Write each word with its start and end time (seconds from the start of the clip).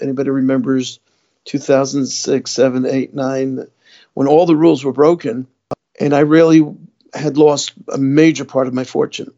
anybody 0.00 0.30
remembers 0.30 1.00
2006, 1.44 2.50
7, 2.50 2.86
8, 2.86 3.14
9, 3.14 3.66
when 4.14 4.26
all 4.26 4.46
the 4.46 4.56
rules 4.56 4.84
were 4.84 4.92
broken, 4.92 5.46
and 6.00 6.14
I 6.14 6.20
really 6.20 6.62
had 7.14 7.36
lost 7.36 7.72
a 7.92 7.98
major 7.98 8.44
part 8.44 8.66
of 8.66 8.74
my 8.74 8.84
fortune. 8.84 9.32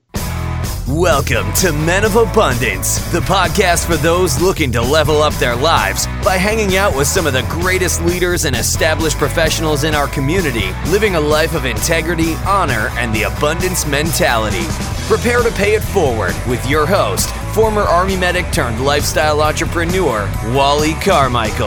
Welcome 0.89 1.53
to 1.55 1.73
Men 1.73 2.05
of 2.05 2.17
Abundance, 2.17 2.99
the 3.13 3.21
podcast 3.21 3.87
for 3.87 3.97
those 3.97 4.41
looking 4.41 4.73
to 4.73 4.83
level 4.83 5.23
up 5.23 5.33
their 5.35 5.55
lives 5.55 6.07
by 6.25 6.37
hanging 6.37 6.77
out 6.77 6.97
with 6.97 7.07
some 7.07 7.29
of 7.29 7.33
the 7.33 7.43
greatest 7.43 8.03
leaders 8.03 8.45
and 8.45 8.57
established 8.57 9.17
professionals 9.17 9.85
in 9.85 9.95
our 9.95 10.09
community, 10.09 10.73
living 10.89 11.15
a 11.15 11.21
life 11.21 11.55
of 11.55 11.65
integrity, 11.65 12.35
honor, 12.45 12.89
and 12.95 13.15
the 13.15 13.23
abundance 13.23 13.87
mentality. 13.87 14.65
Prepare 15.07 15.43
to 15.43 15.53
pay 15.53 15.75
it 15.75 15.83
forward 15.83 16.35
with 16.49 16.69
your 16.69 16.87
host, 16.87 17.33
former 17.55 17.83
Army 17.83 18.17
medic 18.17 18.51
turned 18.53 18.85
lifestyle 18.85 19.43
entrepreneur, 19.43 20.31
Wally 20.55 20.95
Carmichael. 20.95 21.67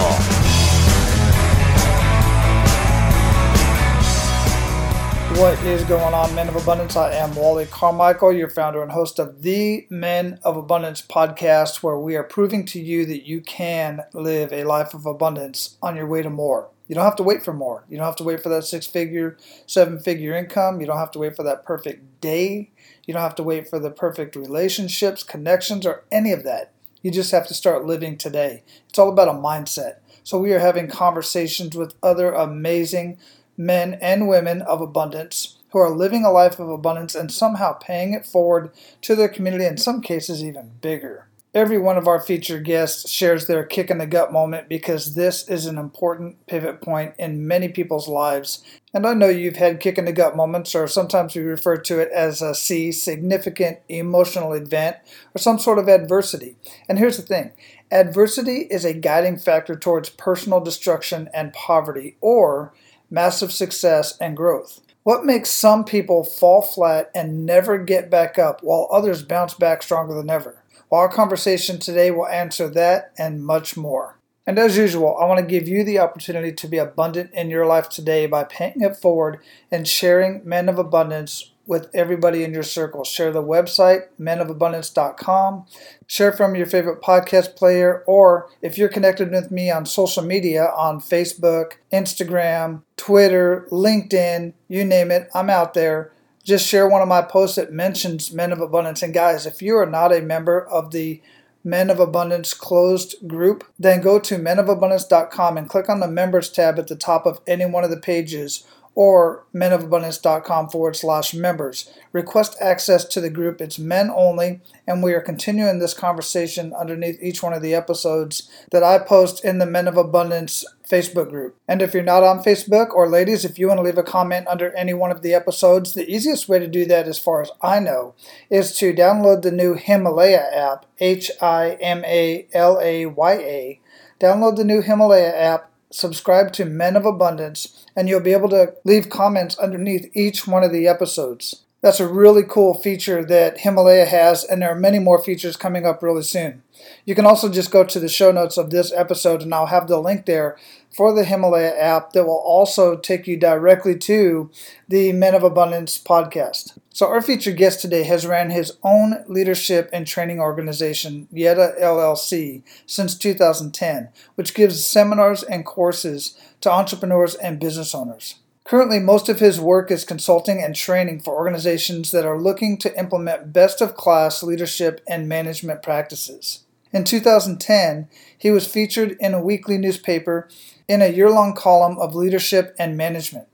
What 5.40 5.62
is 5.66 5.84
going 5.84 6.14
on, 6.14 6.34
Men 6.36 6.48
of 6.48 6.56
Abundance? 6.56 6.96
I 6.96 7.12
am 7.16 7.36
Wally 7.36 7.66
Carmichael, 7.66 8.32
your 8.32 8.50
founder 8.50 8.82
and 8.82 8.94
host 8.94 9.20
of 9.20 9.42
the 9.42 9.86
Men 9.90 10.40
of 10.44 10.56
Abundance 10.56 11.02
podcast, 11.02 11.84
where 11.84 11.98
we 11.98 12.16
are 12.16 12.24
proving 12.24 12.66
to 12.68 12.80
you 12.80 13.06
that 13.08 13.28
you 13.28 13.42
can 13.42 14.04
live 14.14 14.54
a 14.54 14.64
life 14.64 14.94
of 14.94 15.06
abundance 15.06 15.78
on 15.82 15.98
your 15.98 16.08
way 16.08 16.22
to 16.22 16.30
more. 16.30 16.70
You 16.88 16.96
don't 16.96 17.04
have 17.04 17.16
to 17.18 17.24
wait 17.24 17.44
for 17.44 17.54
more. 17.54 17.84
You 17.90 17.98
don't 17.98 18.06
have 18.06 18.16
to 18.18 18.24
wait 18.24 18.42
for 18.42 18.50
that 18.50 18.64
six 18.64 18.88
figure, 18.88 19.36
seven 19.66 20.00
figure 20.00 20.36
income. 20.36 20.80
You 20.80 20.88
don't 20.88 20.98
have 20.98 21.12
to 21.12 21.20
wait 21.20 21.36
for 21.36 21.44
that 21.44 21.66
perfect 21.66 22.22
day. 22.22 22.72
You 23.06 23.14
don't 23.14 23.24
have 23.24 23.36
to 23.36 23.44
wait 23.44 23.68
for 23.70 23.80
the 23.80 23.92
perfect 23.92 24.36
relationships, 24.36 25.24
connections, 25.24 25.86
or 25.86 26.04
any 26.12 26.32
of 26.32 26.44
that. 26.44 26.72
You 27.02 27.12
just 27.12 27.32
have 27.32 27.48
to 27.48 27.54
start 27.54 27.86
living 27.86 28.18
today. 28.18 28.64
It's 28.90 28.98
all 28.98 29.10
about 29.10 29.28
a 29.28 29.34
mindset. 29.34 29.98
So, 30.24 30.40
we 30.40 30.54
are 30.54 30.60
having 30.60 30.88
conversations 30.88 31.76
with 31.76 31.96
other 32.02 32.32
amazing 32.32 33.18
men 33.58 33.96
and 33.96 34.28
women 34.28 34.62
of 34.62 34.80
abundance 34.80 35.58
who 35.72 35.80
are 35.80 35.90
living 35.90 36.24
a 36.24 36.32
life 36.32 36.60
of 36.60 36.70
abundance 36.70 37.16
and 37.16 37.32
somehow 37.32 37.74
paying 37.74 38.14
it 38.14 38.26
forward 38.26 38.72
to 39.02 39.16
their 39.16 39.28
community, 39.28 39.66
in 39.66 39.78
some 39.78 40.02
cases, 40.02 40.44
even 40.44 40.72
bigger. 40.82 41.28
Every 41.56 41.78
one 41.78 41.98
of 41.98 42.08
our 42.08 42.20
featured 42.20 42.66
guests 42.66 43.08
shares 43.12 43.46
their 43.46 43.64
kick 43.64 43.92
in 43.92 44.00
the 44.00 44.08
gut 44.08 44.34
moment 44.34 44.68
because 44.68 45.14
this 45.14 45.48
is 45.48 45.68
an 45.68 45.78
important 45.78 46.48
pivot 46.48 46.82
point 46.82 47.14
in 47.20 47.48
many 47.48 47.70
people's 47.70 48.08
lives. 48.08 48.64
And 48.92 49.06
I 49.06 49.14
know 49.14 49.30
you've 49.30 49.58
had 49.58 49.80
kick 49.80 50.00
in 50.00 50.06
the 50.06 50.14
gut 50.14 50.36
moments, 50.36 50.74
or 50.74 50.88
sometimes 50.88 51.36
we 51.36 51.44
refer 51.44 51.78
to 51.78 52.00
it 52.00 52.10
as 52.12 52.42
a 52.42 52.56
C, 52.56 52.92
significant 52.92 53.82
emotional 53.88 54.54
event, 54.54 54.98
or 55.36 55.38
some 55.38 55.60
sort 55.60 55.78
of 55.78 55.88
adversity. 55.88 56.56
And 56.90 56.98
here's 56.98 57.18
the 57.18 57.24
thing 57.24 57.52
adversity 57.92 58.62
is 58.72 58.84
a 58.84 58.96
guiding 58.96 59.38
factor 59.38 59.76
towards 59.76 60.10
personal 60.10 60.60
destruction 60.60 61.30
and 61.36 61.54
poverty, 61.54 62.18
or 62.20 62.74
massive 63.12 63.52
success, 63.52 64.18
and 64.20 64.36
growth. 64.36 64.82
What 65.04 65.24
makes 65.24 65.52
some 65.52 65.84
people 65.84 66.24
fall 66.24 66.64
flat 66.64 67.12
and 67.14 67.46
never 67.46 67.78
get 67.78 68.10
back 68.10 68.40
up 68.40 68.64
while 68.64 68.90
others 68.92 69.22
bounce 69.22 69.54
back 69.54 69.84
stronger 69.84 70.16
than 70.16 70.32
ever? 70.32 70.63
Our 70.92 71.10
conversation 71.10 71.80
today 71.80 72.12
will 72.12 72.28
answer 72.28 72.70
that 72.70 73.12
and 73.18 73.44
much 73.44 73.76
more. 73.76 74.20
And 74.46 74.60
as 74.60 74.76
usual, 74.76 75.18
I 75.18 75.26
want 75.26 75.40
to 75.40 75.46
give 75.46 75.68
you 75.68 75.84
the 75.84 76.00
opportunity 76.00 76.52
to 76.52 76.68
be 76.68 76.78
abundant 76.78 77.32
in 77.34 77.50
your 77.50 77.66
life 77.66 77.88
today 77.88 78.26
by 78.26 78.44
paying 78.44 78.82
it 78.82 78.98
forward 78.98 79.40
and 79.72 79.88
sharing 79.88 80.42
Men 80.44 80.68
of 80.68 80.78
Abundance 80.78 81.52
with 81.66 81.90
everybody 81.94 82.44
in 82.44 82.54
your 82.54 82.64
circle. 82.64 83.06
Share 83.06 83.32
the 83.32 83.42
website, 83.42 84.08
menofabundance.com. 84.20 85.66
Share 86.08 86.34
from 86.34 86.56
your 86.56 86.66
favorite 86.66 87.02
podcast 87.02 87.56
player, 87.56 88.04
or 88.06 88.50
if 88.62 88.78
you're 88.78 88.90
connected 88.90 89.32
with 89.32 89.50
me 89.50 89.72
on 89.72 89.86
social 89.86 90.24
media 90.24 90.74
on 90.76 91.00
Facebook, 91.00 91.74
Instagram, 91.92 92.82
Twitter, 92.98 93.66
LinkedIn, 93.72 94.54
you 94.68 94.84
name 94.84 95.10
it, 95.10 95.30
I'm 95.34 95.50
out 95.50 95.74
there. 95.74 96.12
Just 96.44 96.68
share 96.68 96.88
one 96.88 97.02
of 97.02 97.08
my 97.08 97.22
posts 97.22 97.56
that 97.56 97.72
mentions 97.72 98.34
Men 98.34 98.52
of 98.52 98.60
Abundance. 98.60 99.02
And 99.02 99.14
guys, 99.14 99.46
if 99.46 99.62
you 99.62 99.78
are 99.78 99.86
not 99.86 100.14
a 100.14 100.22
member 100.22 100.68
of 100.68 100.92
the 100.92 101.22
Men 101.64 101.90
of 101.90 102.00
Abundance 102.00 102.54
closed 102.54 103.16
group, 103.26 103.64
then 103.80 104.02
go 104.02 104.20
to 104.20 104.38
menofabundance.com 104.38 105.58
and 105.58 105.70
click 105.70 105.88
on 105.88 106.02
the 106.02 106.08
members 106.10 106.50
tab 106.50 106.78
at 106.78 106.88
the 106.88 106.96
top 106.96 107.26
of 107.26 107.40
any 107.48 107.66
one 107.66 107.86
of 107.86 107.90
the 107.90 107.98
pages 107.98 108.66
or 108.96 109.46
menofabundance.com 109.54 110.70
forward 110.70 110.96
slash 110.96 111.34
members. 111.34 111.92
Request 112.12 112.56
access 112.62 113.06
to 113.06 113.20
the 113.20 113.30
group. 113.30 113.60
It's 113.60 113.80
men 113.80 114.12
only, 114.14 114.62
and 114.88 115.02
we 115.02 115.14
are 115.14 115.22
continuing 115.22 115.80
this 115.80 115.94
conversation 115.94 116.74
underneath 116.74 117.22
each 117.22 117.42
one 117.42 117.54
of 117.54 117.62
the 117.62 117.74
episodes 117.74 118.50
that 118.72 118.84
I 118.84 119.00
post 119.00 119.44
in 119.44 119.58
the 119.58 119.66
Men 119.66 119.88
of 119.88 119.98
Abundance 119.98 120.64
Facebook 120.88 121.30
group. 121.30 121.56
And 121.68 121.82
if 121.82 121.94
you're 121.94 122.04
not 122.04 122.24
on 122.24 122.44
Facebook, 122.44 122.94
or 122.94 123.10
ladies, 123.10 123.46
if 123.46 123.58
you 123.58 123.68
want 123.68 123.80
to 123.80 123.84
leave 123.84 123.98
a 123.98 124.04
comment 124.04 124.48
under 124.48 124.72
any 124.76 124.94
one 124.94 125.12
of 125.12 125.22
the 125.22 125.34
episodes, 125.34 125.94
the 125.94 126.10
easiest 126.10 126.48
way 126.48 126.60
to 126.60 126.68
do 126.68 126.86
that, 126.86 127.08
as 127.08 127.18
far 127.18 127.42
as 127.42 127.50
I 127.62 127.80
know, 127.80 128.14
is 128.50 128.76
to 128.78 128.94
download 128.94 129.42
the 129.42 129.52
new 129.52 129.74
Himalaya 129.74 130.44
app, 130.54 130.86
H 131.00 131.32
I 131.42 131.78
M 131.82 132.04
A 132.06 132.48
L 132.54 132.80
A 132.82 133.08
Y 133.08 133.34
A. 133.34 133.80
Download 134.20 134.56
the 134.56 134.64
new 134.64 134.82
Himalaya 134.82 135.36
app 135.36 135.73
subscribe 135.94 136.52
to 136.54 136.66
Men 136.66 136.96
of 136.96 137.06
Abundance, 137.06 137.86
and 137.96 138.10
you'll 138.10 138.20
be 138.20 138.34
able 138.34 138.50
to 138.50 138.74
leave 138.84 139.10
comments 139.10 139.58
underneath 139.58 140.10
each 140.14 140.48
one 140.48 140.64
of 140.64 140.72
the 140.72 140.88
episodes. 140.88 141.63
That's 141.84 142.00
a 142.00 142.08
really 142.08 142.44
cool 142.44 142.76
feature 142.76 143.26
that 143.26 143.60
Himalaya 143.60 144.06
has, 144.06 144.46
and 144.46 144.62
there 144.62 144.72
are 144.72 144.80
many 144.80 145.00
more 145.00 145.22
features 145.22 145.58
coming 145.58 145.86
up 145.86 146.02
really 146.02 146.24
soon. 146.24 146.64
You 147.04 147.14
can 147.14 147.26
also 147.26 147.50
just 147.50 147.72
go 147.72 147.84
to 147.84 148.00
the 148.00 148.08
show 148.08 148.32
notes 148.32 148.58
of 148.58 148.70
this 148.70 148.94
episode, 148.94 149.42
and 149.42 149.54
I'll 149.54 149.66
have 149.66 149.90
the 149.90 150.00
link 150.00 150.26
there 150.26 150.58
for 150.96 151.14
the 151.14 151.26
Himalaya 151.26 151.78
app 151.78 152.14
that 152.14 152.24
will 152.24 152.42
also 152.46 152.96
take 152.96 153.28
you 153.28 153.36
directly 153.36 153.98
to 153.98 154.50
the 154.88 155.12
Men 155.12 155.36
of 155.36 155.44
Abundance 155.44 156.02
podcast. 156.02 156.78
So, 156.94 157.08
our 157.08 157.22
featured 157.22 157.58
guest 157.58 157.82
today 157.82 158.04
has 158.04 158.26
ran 158.26 158.52
his 158.52 158.78
own 158.82 159.26
leadership 159.28 159.90
and 159.92 160.08
training 160.08 160.40
organization, 160.40 161.28
Yetta 161.34 161.76
LLC, 161.82 162.64
since 162.86 163.18
2010, 163.18 164.08
which 164.36 164.54
gives 164.54 164.86
seminars 164.86 165.44
and 165.44 165.66
courses 165.66 166.38
to 166.62 166.72
entrepreneurs 166.72 167.36
and 167.36 167.60
business 167.60 167.94
owners. 167.94 168.36
Currently, 168.66 169.00
most 169.00 169.28
of 169.28 169.40
his 169.40 169.60
work 169.60 169.92
is 169.92 170.06
consulting 170.06 170.64
and 170.64 170.74
training 170.74 171.20
for 171.20 171.36
organizations 171.36 172.12
that 172.12 172.26
are 172.26 172.40
looking 172.40 172.78
to 172.78 172.98
implement 172.98 173.52
best 173.52 173.82
of 173.82 173.96
class 173.96 174.42
leadership 174.42 175.02
and 175.08 175.28
management 175.28 175.84
practices. 175.84 176.64
In 176.94 177.04
2010, 177.04 178.08
he 178.38 178.52
was 178.52 178.68
featured 178.68 179.18
in 179.20 179.34
a 179.34 179.42
weekly 179.42 179.78
newspaper 179.78 180.48
in 180.88 181.02
a 181.02 181.12
year 181.12 181.30
long 181.30 181.54
column 181.54 181.98
of 181.98 182.16
leadership 182.16 182.74
and 182.80 182.96
management. 182.96 183.48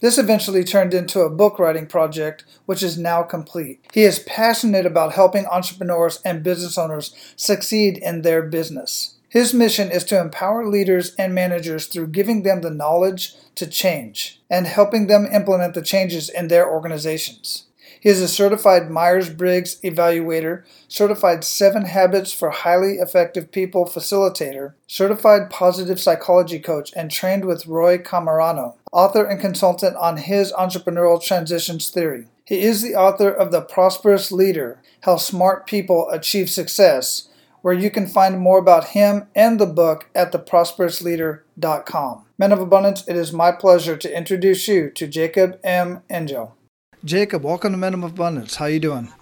This 0.00 0.18
eventually 0.18 0.64
turned 0.64 0.92
into 0.94 1.20
a 1.20 1.30
book 1.30 1.58
writing 1.58 1.86
project, 1.86 2.44
which 2.66 2.82
is 2.82 2.98
now 2.98 3.22
complete. 3.22 3.80
He 3.92 4.02
is 4.02 4.18
passionate 4.20 4.86
about 4.86 5.12
helping 5.12 5.46
entrepreneurs 5.46 6.20
and 6.24 6.42
business 6.42 6.76
owners 6.76 7.14
succeed 7.36 7.98
in 7.98 8.22
their 8.22 8.42
business. 8.42 9.16
His 9.30 9.54
mission 9.54 9.92
is 9.92 10.02
to 10.06 10.20
empower 10.20 10.66
leaders 10.66 11.14
and 11.14 11.32
managers 11.32 11.86
through 11.86 12.08
giving 12.08 12.42
them 12.42 12.62
the 12.62 12.70
knowledge 12.70 13.36
to 13.54 13.66
change 13.68 14.42
and 14.50 14.66
helping 14.66 15.06
them 15.06 15.24
implement 15.24 15.74
the 15.74 15.82
changes 15.82 16.28
in 16.28 16.48
their 16.48 16.68
organizations. 16.68 17.66
He 18.00 18.08
is 18.08 18.20
a 18.20 18.26
certified 18.26 18.90
Myers 18.90 19.30
Briggs 19.30 19.80
evaluator, 19.82 20.64
certified 20.88 21.44
Seven 21.44 21.84
Habits 21.84 22.32
for 22.32 22.50
Highly 22.50 22.94
Effective 22.94 23.52
People 23.52 23.84
facilitator, 23.84 24.72
certified 24.88 25.48
positive 25.48 26.00
psychology 26.00 26.58
coach, 26.58 26.92
and 26.96 27.08
trained 27.08 27.44
with 27.44 27.68
Roy 27.68 27.98
Camerano, 27.98 28.74
author 28.90 29.24
and 29.24 29.40
consultant 29.40 29.96
on 29.96 30.16
his 30.16 30.52
entrepreneurial 30.54 31.22
transitions 31.22 31.88
theory. 31.88 32.26
He 32.44 32.62
is 32.62 32.82
the 32.82 32.96
author 32.96 33.30
of 33.30 33.52
The 33.52 33.60
Prosperous 33.60 34.32
Leader 34.32 34.80
How 35.02 35.18
Smart 35.18 35.68
People 35.68 36.10
Achieve 36.10 36.50
Success, 36.50 37.28
where 37.62 37.74
you 37.74 37.90
can 37.90 38.06
find 38.06 38.38
more 38.38 38.58
about 38.58 38.88
him 38.88 39.26
and 39.34 39.60
the 39.60 39.66
book 39.66 40.08
at 40.14 40.32
theprosperousleader.com. 40.32 42.24
Men 42.38 42.52
of 42.52 42.60
Abundance, 42.60 43.06
it 43.06 43.16
is 43.16 43.32
my 43.32 43.52
pleasure 43.52 43.96
to 43.96 44.16
introduce 44.16 44.66
you 44.66 44.90
to 44.90 45.06
Jacob 45.06 45.58
M. 45.62 46.02
Engel. 46.08 46.56
Jacob, 47.04 47.44
welcome 47.44 47.72
to 47.72 47.78
Men 47.78 47.94
of 47.94 48.02
Abundance. 48.02 48.56
How 48.56 48.66
are 48.66 48.70
you 48.70 48.80
doing? 48.80 49.12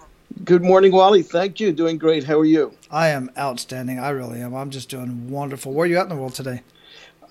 Good 0.43 0.63
morning, 0.63 0.91
Wally. 0.91 1.23
Thank 1.23 1.59
you. 1.59 1.71
Doing 1.73 1.97
great. 1.97 2.23
How 2.23 2.39
are 2.39 2.45
you? 2.45 2.73
I 2.91 3.09
am 3.09 3.29
outstanding. 3.37 3.99
I 3.99 4.09
really 4.09 4.41
am. 4.41 4.53
I'm 4.53 4.69
just 4.69 4.89
doing 4.89 5.29
wonderful. 5.29 5.73
Where 5.73 5.85
are 5.85 5.87
you 5.87 5.97
at 5.97 6.03
in 6.03 6.09
the 6.09 6.15
world 6.15 6.35
today? 6.35 6.61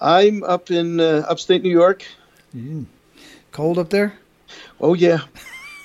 I'm 0.00 0.44
up 0.44 0.70
in 0.70 1.00
uh, 1.00 1.25
upstate 1.28 1.62
New 1.62 1.70
York. 1.70 2.04
Mm. 2.54 2.87
Cold 3.52 3.78
up 3.78 3.90
there? 3.90 4.19
Oh 4.81 4.94
yeah. 4.94 5.20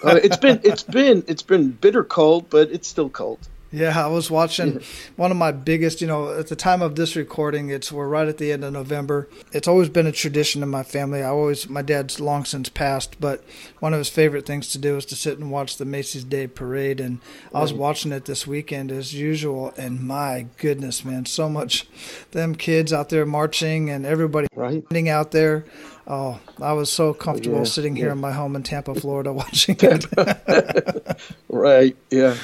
Uh, 0.04 0.20
it's 0.22 0.38
been 0.38 0.60
it's 0.64 0.84
been 0.84 1.24
it's 1.28 1.42
been 1.42 1.72
bitter 1.72 2.04
cold, 2.04 2.50
but 2.50 2.70
it's 2.72 2.88
still 2.88 3.10
cold. 3.10 3.40
Yeah, 3.74 4.06
I 4.06 4.08
was 4.08 4.30
watching 4.30 4.82
one 5.16 5.32
of 5.32 5.38
my 5.38 5.52
biggest, 5.52 6.00
you 6.00 6.06
know, 6.06 6.32
at 6.38 6.48
the 6.48 6.56
time 6.56 6.84
of 6.84 6.96
this 6.96 7.16
recording, 7.16 7.70
it's 7.72 7.92
we're 7.92 8.08
right 8.08 8.28
at 8.28 8.38
the 8.38 8.52
end 8.52 8.64
of 8.64 8.72
November. 8.72 9.28
It's 9.52 9.68
always 9.68 9.90
been 9.90 10.06
a 10.06 10.12
tradition 10.12 10.62
in 10.62 10.70
my 10.70 10.84
family. 10.84 11.24
I 11.24 11.30
always 11.30 11.68
my 11.68 11.82
dad's 11.82 12.20
long 12.20 12.46
since 12.46 12.70
passed, 12.70 13.20
but 13.20 13.44
one 13.80 13.92
of 13.92 13.98
his 13.98 14.10
favorite 14.10 14.46
things 14.46 14.68
to 14.70 14.78
do 14.78 14.96
is 14.96 15.06
to 15.08 15.16
sit 15.16 15.40
and 15.40 15.50
watch 15.50 15.78
the 15.78 15.86
Macy's 15.86 16.24
Day 16.24 16.46
Parade 16.46 17.00
and 17.00 17.20
I 17.52 17.62
was 17.62 17.74
watching 17.74 18.12
it 18.12 18.26
this 18.26 18.46
weekend 18.46 18.92
as 18.92 19.14
usual 19.16 19.74
and 19.76 20.02
my 20.02 20.46
goodness, 20.60 21.04
man, 21.04 21.26
so 21.26 21.50
much 21.50 21.88
them 22.30 22.54
kids 22.54 22.94
out 22.94 23.10
there 23.10 23.26
marching 23.26 23.90
and 23.90 24.06
everybody 24.06 24.48
Right. 24.56 24.84
standing 24.86 25.10
out 25.10 25.32
there. 25.32 25.66
Oh, 26.06 26.40
I 26.62 26.74
was 26.74 26.92
so 26.92 27.14
comfortable 27.16 27.60
Yeah, 27.60 27.64
sitting 27.64 27.96
here 27.96 28.08
yeah. 28.08 28.12
in 28.12 28.20
my 28.20 28.34
home 28.34 28.56
in 28.56 28.62
Tampa, 28.62 28.94
Florida 28.94 29.34
watching 29.34 29.78
it. 29.80 30.06
Right. 31.50 31.96
Yeah. 32.12 32.36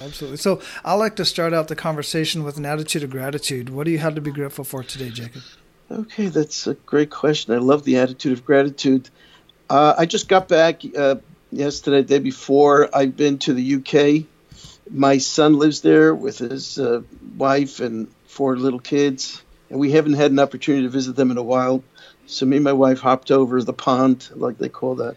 Absolutely. 0.00 0.38
So 0.38 0.60
I 0.84 0.94
like 0.94 1.16
to 1.16 1.24
start 1.24 1.52
out 1.52 1.68
the 1.68 1.76
conversation 1.76 2.42
with 2.42 2.56
an 2.56 2.64
attitude 2.64 3.02
of 3.02 3.10
gratitude. 3.10 3.68
What 3.68 3.84
do 3.84 3.90
you 3.90 3.98
have 3.98 4.14
to 4.14 4.20
be 4.20 4.30
grateful 4.30 4.64
for 4.64 4.82
today, 4.82 5.10
Jacob? 5.10 5.42
Okay, 5.90 6.28
that's 6.28 6.66
a 6.66 6.74
great 6.74 7.10
question. 7.10 7.52
I 7.54 7.58
love 7.58 7.84
the 7.84 7.98
attitude 7.98 8.32
of 8.32 8.44
gratitude. 8.44 9.10
Uh, 9.68 9.94
I 9.98 10.06
just 10.06 10.28
got 10.28 10.48
back 10.48 10.82
uh, 10.96 11.16
yesterday, 11.50 12.02
day 12.02 12.18
before. 12.18 12.88
I've 12.94 13.16
been 13.16 13.38
to 13.40 13.52
the 13.52 13.74
UK. 13.74 14.26
My 14.90 15.18
son 15.18 15.58
lives 15.58 15.82
there 15.82 16.14
with 16.14 16.38
his 16.38 16.78
uh, 16.78 17.02
wife 17.36 17.80
and 17.80 18.08
four 18.24 18.56
little 18.56 18.80
kids, 18.80 19.42
and 19.68 19.78
we 19.78 19.92
haven't 19.92 20.14
had 20.14 20.30
an 20.30 20.38
opportunity 20.38 20.84
to 20.84 20.90
visit 20.90 21.14
them 21.14 21.30
in 21.30 21.36
a 21.36 21.42
while. 21.42 21.84
So 22.26 22.46
me 22.46 22.56
and 22.56 22.64
my 22.64 22.72
wife 22.72 23.00
hopped 23.00 23.30
over 23.30 23.62
the 23.62 23.72
pond, 23.72 24.28
like 24.34 24.58
they 24.58 24.68
call 24.68 24.96
that, 24.96 25.16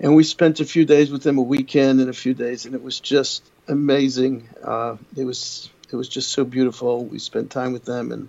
and 0.00 0.14
we 0.14 0.24
spent 0.24 0.60
a 0.60 0.64
few 0.64 0.84
days 0.84 1.10
with 1.10 1.22
them, 1.22 1.38
a 1.38 1.42
weekend 1.42 2.00
and 2.00 2.10
a 2.10 2.14
few 2.14 2.34
days, 2.34 2.66
and 2.66 2.74
it 2.74 2.82
was 2.82 2.98
just 3.00 3.42
amazing. 3.68 4.48
Uh, 4.62 4.96
it 5.16 5.24
was 5.24 5.70
it 5.90 5.96
was 5.96 6.08
just 6.08 6.30
so 6.30 6.44
beautiful. 6.44 7.04
We 7.04 7.18
spent 7.18 7.50
time 7.50 7.72
with 7.72 7.84
them 7.84 8.12
and 8.12 8.28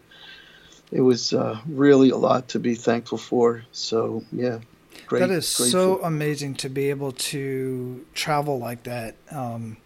it 0.91 1.01
was 1.01 1.33
uh, 1.33 1.59
really 1.67 2.09
a 2.09 2.17
lot 2.17 2.49
to 2.49 2.59
be 2.59 2.75
thankful 2.75 3.17
for. 3.17 3.63
So 3.71 4.23
yeah, 4.31 4.59
great. 5.07 5.19
that 5.19 5.29
is 5.29 5.55
grateful. 5.55 5.97
so 5.97 6.03
amazing 6.03 6.55
to 6.55 6.69
be 6.69 6.89
able 6.89 7.11
to 7.11 8.05
travel 8.13 8.59
like 8.59 8.83
that 8.83 9.15
um, 9.31 9.77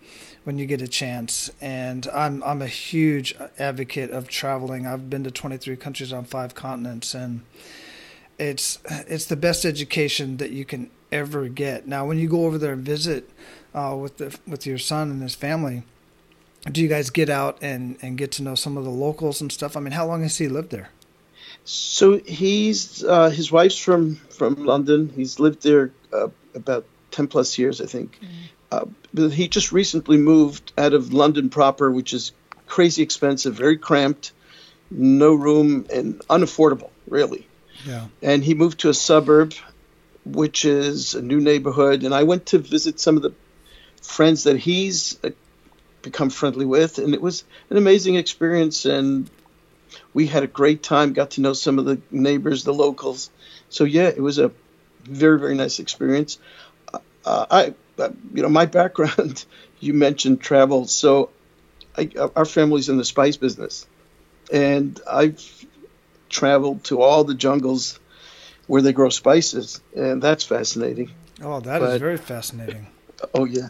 when 0.44 0.58
you 0.58 0.66
get 0.66 0.82
a 0.82 0.88
chance. 0.88 1.52
And 1.62 2.08
I'm 2.14 2.44
I'm 2.44 2.62
a 2.62 2.68
huge 2.68 3.36
advocate 3.60 4.12
of 4.12 4.28
traveling. 4.28 4.88
I've 4.88 5.10
been 5.10 5.24
to 5.24 5.32
23 5.32 5.76
countries 5.78 6.14
on 6.14 6.26
five 6.26 6.56
continents, 6.56 7.14
and 7.14 7.42
it's 8.40 8.80
it's 8.88 9.26
the 9.26 9.38
best 9.38 9.66
education 9.66 10.38
that 10.38 10.52
you 10.52 10.66
can 10.66 10.90
ever 11.12 11.48
get. 11.48 11.88
Now, 11.88 12.06
when 12.06 12.18
you 12.18 12.28
go 12.28 12.46
over 12.46 12.58
there 12.58 12.74
and 12.74 12.84
visit 12.84 13.30
uh, 13.74 13.96
with 14.00 14.18
the 14.18 14.38
with 14.48 14.66
your 14.66 14.78
son 14.78 15.12
and 15.12 15.22
his 15.22 15.36
family. 15.36 15.84
Do 16.72 16.82
you 16.82 16.88
guys 16.88 17.10
get 17.10 17.30
out 17.30 17.58
and, 17.62 17.98
and 18.02 18.18
get 18.18 18.32
to 18.34 18.44
know 18.44 18.56
some 18.56 18.78
of 18.78 18.86
the 18.86 18.90
locals 18.90 19.42
and 19.42 19.52
stuff? 19.52 19.76
I 19.76 19.82
mean, 19.82 19.92
how 19.92 20.06
long 20.08 20.22
has 20.22 20.38
he 20.38 20.48
lived 20.48 20.72
there? 20.72 20.90
So 21.66 22.18
he's 22.20 23.04
uh, 23.04 23.30
his 23.30 23.52
wife's 23.52 23.78
from 23.78 24.16
from 24.16 24.56
London. 24.66 25.12
He's 25.14 25.40
lived 25.40 25.64
there 25.64 25.92
uh, 26.14 26.30
about 26.56 26.86
ten 27.12 27.28
plus 27.28 27.58
years, 27.58 27.82
I 27.82 27.86
think. 27.86 28.18
Uh, 28.72 28.86
but 29.14 29.30
he 29.30 29.48
just 29.48 29.72
recently 29.72 30.18
moved 30.18 30.74
out 30.78 30.94
of 30.94 31.14
London 31.14 31.50
proper, 31.50 31.92
which 31.92 32.14
is 32.14 32.32
crazy 32.66 33.04
expensive, 33.04 33.54
very 33.54 33.78
cramped, 33.78 34.32
no 34.90 35.34
room, 35.36 35.86
and 35.94 36.20
unaffordable, 36.28 36.90
really. 37.08 37.48
Yeah. 37.86 38.08
and 38.22 38.44
he 38.44 38.54
moved 38.54 38.80
to 38.80 38.90
a 38.90 38.94
suburb, 38.94 39.54
which 40.26 40.64
is 40.64 41.16
a 41.16 41.22
new 41.22 41.42
neighborhood. 41.42 42.04
And 42.04 42.16
I 42.16 42.24
went 42.24 42.46
to 42.48 42.58
visit 42.58 43.00
some 43.00 43.18
of 43.18 43.24
the 43.24 43.34
friends 44.04 44.44
that 44.44 44.58
he's 44.58 45.18
uh, 45.24 45.30
become 46.04 46.30
friendly 46.30 46.66
with, 46.66 47.00
and 47.00 47.14
it 47.16 47.22
was 47.22 47.44
an 47.72 47.78
amazing 47.78 48.16
experience. 48.16 48.86
And 48.86 49.30
we 50.14 50.28
had 50.28 50.44
a 50.44 50.48
great 50.48 50.84
time, 50.84 51.14
got 51.14 51.32
to 51.32 51.42
know 51.42 51.54
some 51.54 51.80
of 51.80 51.86
the 51.86 52.00
neighbors, 52.12 52.64
the 52.64 52.74
locals. 52.74 53.32
So 53.70 53.84
yeah, 53.86 54.10
it 54.10 54.22
was 54.22 54.38
a 54.38 54.52
very 55.04 55.40
very 55.40 55.56
nice 55.56 55.80
experience. 55.80 56.38
Uh, 57.26 57.46
I, 57.50 57.74
uh, 57.98 58.10
you 58.34 58.44
know, 58.44 58.50
my 58.50 58.66
background. 58.80 59.46
You 59.80 59.94
mentioned 59.94 60.40
travel, 60.40 60.86
so 60.88 61.30
I, 61.98 62.10
our 62.38 62.46
family's 62.46 62.88
in 62.88 62.98
the 62.98 63.04
spice 63.04 63.36
business, 63.36 63.86
and 64.52 64.98
I've 65.10 65.42
traveled 66.30 66.86
to 66.86 67.02
all 67.02 67.26
the 67.26 67.34
jungles 67.36 68.00
where 68.68 68.82
they 68.82 68.94
grow 68.94 69.10
spices, 69.10 69.82
and 69.94 70.22
that's 70.22 70.46
fascinating. 70.46 71.12
Oh, 71.42 71.60
that 71.60 71.82
is 71.82 71.90
But- 71.90 72.00
very 72.00 72.18
fascinating. 72.18 72.88
Oh 73.34 73.44
yeah, 73.46 73.70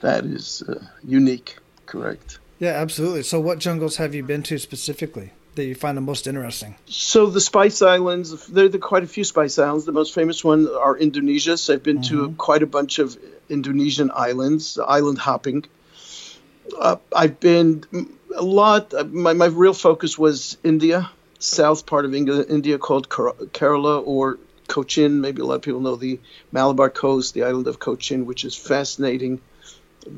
that 0.00 0.24
is 0.24 0.62
uh, 0.68 0.82
unique. 1.04 1.58
Correct. 1.86 2.38
Yeah, 2.58 2.72
absolutely. 2.72 3.22
So, 3.22 3.40
what 3.40 3.58
jungles 3.58 3.96
have 3.96 4.14
you 4.14 4.22
been 4.22 4.42
to 4.44 4.58
specifically 4.58 5.32
that 5.54 5.64
you 5.64 5.74
find 5.74 5.96
the 5.96 6.02
most 6.02 6.26
interesting? 6.26 6.76
So 6.86 7.26
the 7.26 7.40
Spice 7.40 7.82
Islands, 7.82 8.46
there, 8.48 8.66
are 8.66 8.78
quite 8.78 9.04
a 9.04 9.06
few 9.06 9.24
Spice 9.24 9.58
Islands. 9.58 9.84
The 9.84 9.92
most 9.92 10.14
famous 10.14 10.44
one 10.44 10.68
are 10.68 10.96
Indonesia. 10.96 11.56
So 11.56 11.74
I've 11.74 11.82
been 11.82 12.02
to 12.02 12.32
quite 12.32 12.62
a 12.62 12.66
bunch 12.66 12.98
of 12.98 13.16
Indonesian 13.48 14.10
islands, 14.14 14.78
island 14.78 15.18
hopping. 15.18 15.64
Uh, 16.78 16.96
I've 17.14 17.40
been 17.40 17.84
a 18.36 18.42
lot. 18.42 18.92
uh, 18.94 19.04
My, 19.04 19.32
my 19.32 19.46
real 19.46 19.74
focus 19.74 20.18
was 20.18 20.58
India, 20.62 21.10
south 21.38 21.86
part 21.86 22.04
of 22.04 22.14
India 22.14 22.78
called 22.78 23.08
Kerala 23.08 24.02
or 24.06 24.38
Cochin. 24.68 25.20
Maybe 25.20 25.40
a 25.42 25.44
lot 25.44 25.54
of 25.54 25.62
people 25.62 25.80
know 25.80 25.96
the 25.96 26.20
Malabar 26.52 26.90
coast, 26.90 27.34
the 27.34 27.44
island 27.44 27.66
of 27.66 27.78
Cochin, 27.78 28.26
which 28.26 28.44
is 28.44 28.54
fascinating. 28.54 29.40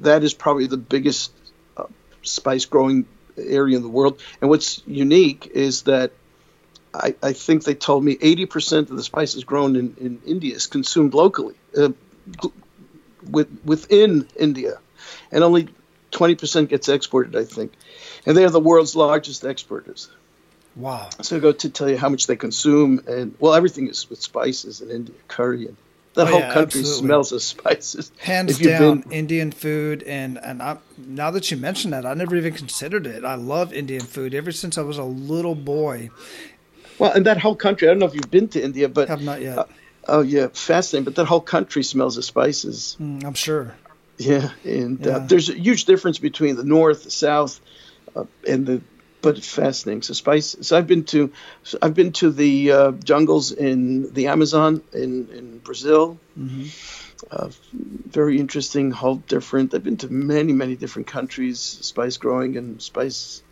That 0.03 0.25
is 0.25 0.35
probably 0.35 0.67
the 0.67 0.77
biggest 0.77 1.33
uh, 1.77 1.85
spice 2.23 2.65
growing 2.65 3.07
area 3.37 3.77
in 3.77 3.83
the 3.83 3.89
world. 3.89 4.21
And 4.41 4.51
what's 4.51 4.83
unique 4.87 5.51
is 5.53 5.83
that 5.83 6.13
I, 6.93 7.15
I 7.23 7.33
think 7.33 7.65
they 7.65 7.75
told 7.75 8.05
me 8.05 8.17
80% 8.17 8.91
of 8.91 8.97
the 8.97 9.03
spices 9.03 9.45
grown 9.45 9.77
in, 9.77 9.97
in 10.01 10.23
India 10.27 10.55
is 10.55 10.67
consumed 10.67 11.15
locally, 11.15 11.55
uh, 11.77 11.91
gl- 12.31 12.53
with, 13.29 13.49
within 13.65 14.29
India, 14.37 14.79
and 15.31 15.45
only 15.45 15.69
20% 16.13 16.69
gets 16.69 16.89
exported, 16.89 17.37
I 17.37 17.45
think. 17.45 17.73
And 18.27 18.37
they 18.37 18.45
are 18.45 18.51
the 18.51 18.61
world's 18.61 18.97
largest 18.97 19.45
exporters. 19.45 20.11
Wow. 20.77 21.11
So 21.23 21.37
I 21.37 21.41
go 21.41 21.53
to 21.53 21.71
tell 21.71 21.89
you 21.89 21.97
how 21.97 22.09
much 22.09 22.27
they 22.27 22.37
consume, 22.37 23.03
and 23.07 23.35
well, 23.39 23.55
everything 23.55 23.89
is 23.89 24.09
with 24.11 24.21
spices 24.21 24.81
in 24.81 24.91
India, 24.91 25.15
curry, 25.29 25.67
and 25.67 25.77
that 26.15 26.23
Oh, 26.23 26.31
whole 26.31 26.41
yeah, 26.41 26.53
country 26.53 26.81
absolutely. 26.81 27.07
smells 27.07 27.33
of 27.33 27.43
spices. 27.43 28.11
Hands 28.19 28.51
If 28.51 28.63
down, 28.67 29.01
been- 29.01 29.13
Indian 29.13 29.53
food, 29.53 30.03
and 30.03 30.39
and 30.43 30.61
I, 30.63 30.79
now 30.99 31.31
that 31.31 31.51
you 31.51 31.57
mention 31.57 31.91
that, 31.93 32.05
I 32.05 32.15
never 32.15 32.37
even 32.37 32.53
considered 32.53 33.07
it. 33.07 33.25
I 33.25 33.35
love 33.37 33.73
Indian 33.73 34.03
food 34.03 34.35
ever 34.35 34.53
since 34.53 34.77
I 34.79 34.83
was 34.83 34.99
a 34.99 35.05
little 35.05 35.55
boy. 35.55 36.11
Well, 36.99 37.13
and 37.13 37.25
that 37.27 37.39
whole 37.39 37.57
country, 37.57 37.89
I 37.89 37.93
don't 37.93 38.01
know 38.01 38.07
if 38.07 38.15
you've 38.15 38.31
been 38.31 38.49
to 38.49 38.63
India, 38.63 38.89
but 38.89 39.09
I 39.09 39.13
Have 39.13 39.23
not 39.23 39.41
yet. 39.41 39.59
Uh, 39.59 39.65
oh 40.09 40.21
yeah, 40.23 40.49
fascinating. 40.53 41.05
But 41.05 41.15
that 41.15 41.27
whole 41.27 41.41
country 41.41 41.83
smells 41.83 42.17
of 42.19 42.25
spices. 42.25 42.97
Mm, 43.01 43.25
I'm 43.25 43.35
sure. 43.35 43.75
Yeah, 44.19 44.51
and 44.65 45.01
Yeah. 45.01 45.17
Uh, 45.17 45.27
there's 45.27 45.49
a 45.49 45.55
huge 45.59 45.87
difference 45.87 46.19
between 46.19 46.57
the 46.57 46.65
north, 46.65 47.05
the 47.05 47.11
south, 47.11 47.61
uh, 48.15 48.25
and 48.47 48.67
the. 48.67 48.83
But 49.23 49.37
it's 49.37 49.53
fascinating. 49.53 50.03
So 50.03 50.15
spice. 50.15 50.57
So 50.61 50.79
I've 50.79 50.87
been 50.87 51.05
to, 51.05 51.31
so 51.63 51.79
I've 51.83 51.95
been 51.95 52.13
to 52.13 52.31
the 52.31 52.73
uh, 52.73 52.93
jungles 52.93 53.53
in 53.53 54.13
the 54.15 54.29
Amazon 54.29 54.83
in 54.93 55.29
in 55.31 55.59
Brazil. 55.59 56.19
hmm 56.35 56.67
Uh, 57.31 57.51
very 58.11 58.39
interesting, 58.39 58.91
whole 58.91 59.21
different. 59.29 59.75
I've 59.75 59.85
been 59.85 59.99
to 59.99 60.09
many 60.09 60.53
many 60.53 60.75
different 60.75 61.07
countries, 61.07 61.61
spice 61.61 62.17
growing 62.17 62.57
and 62.57 62.81
spice. 62.81 63.43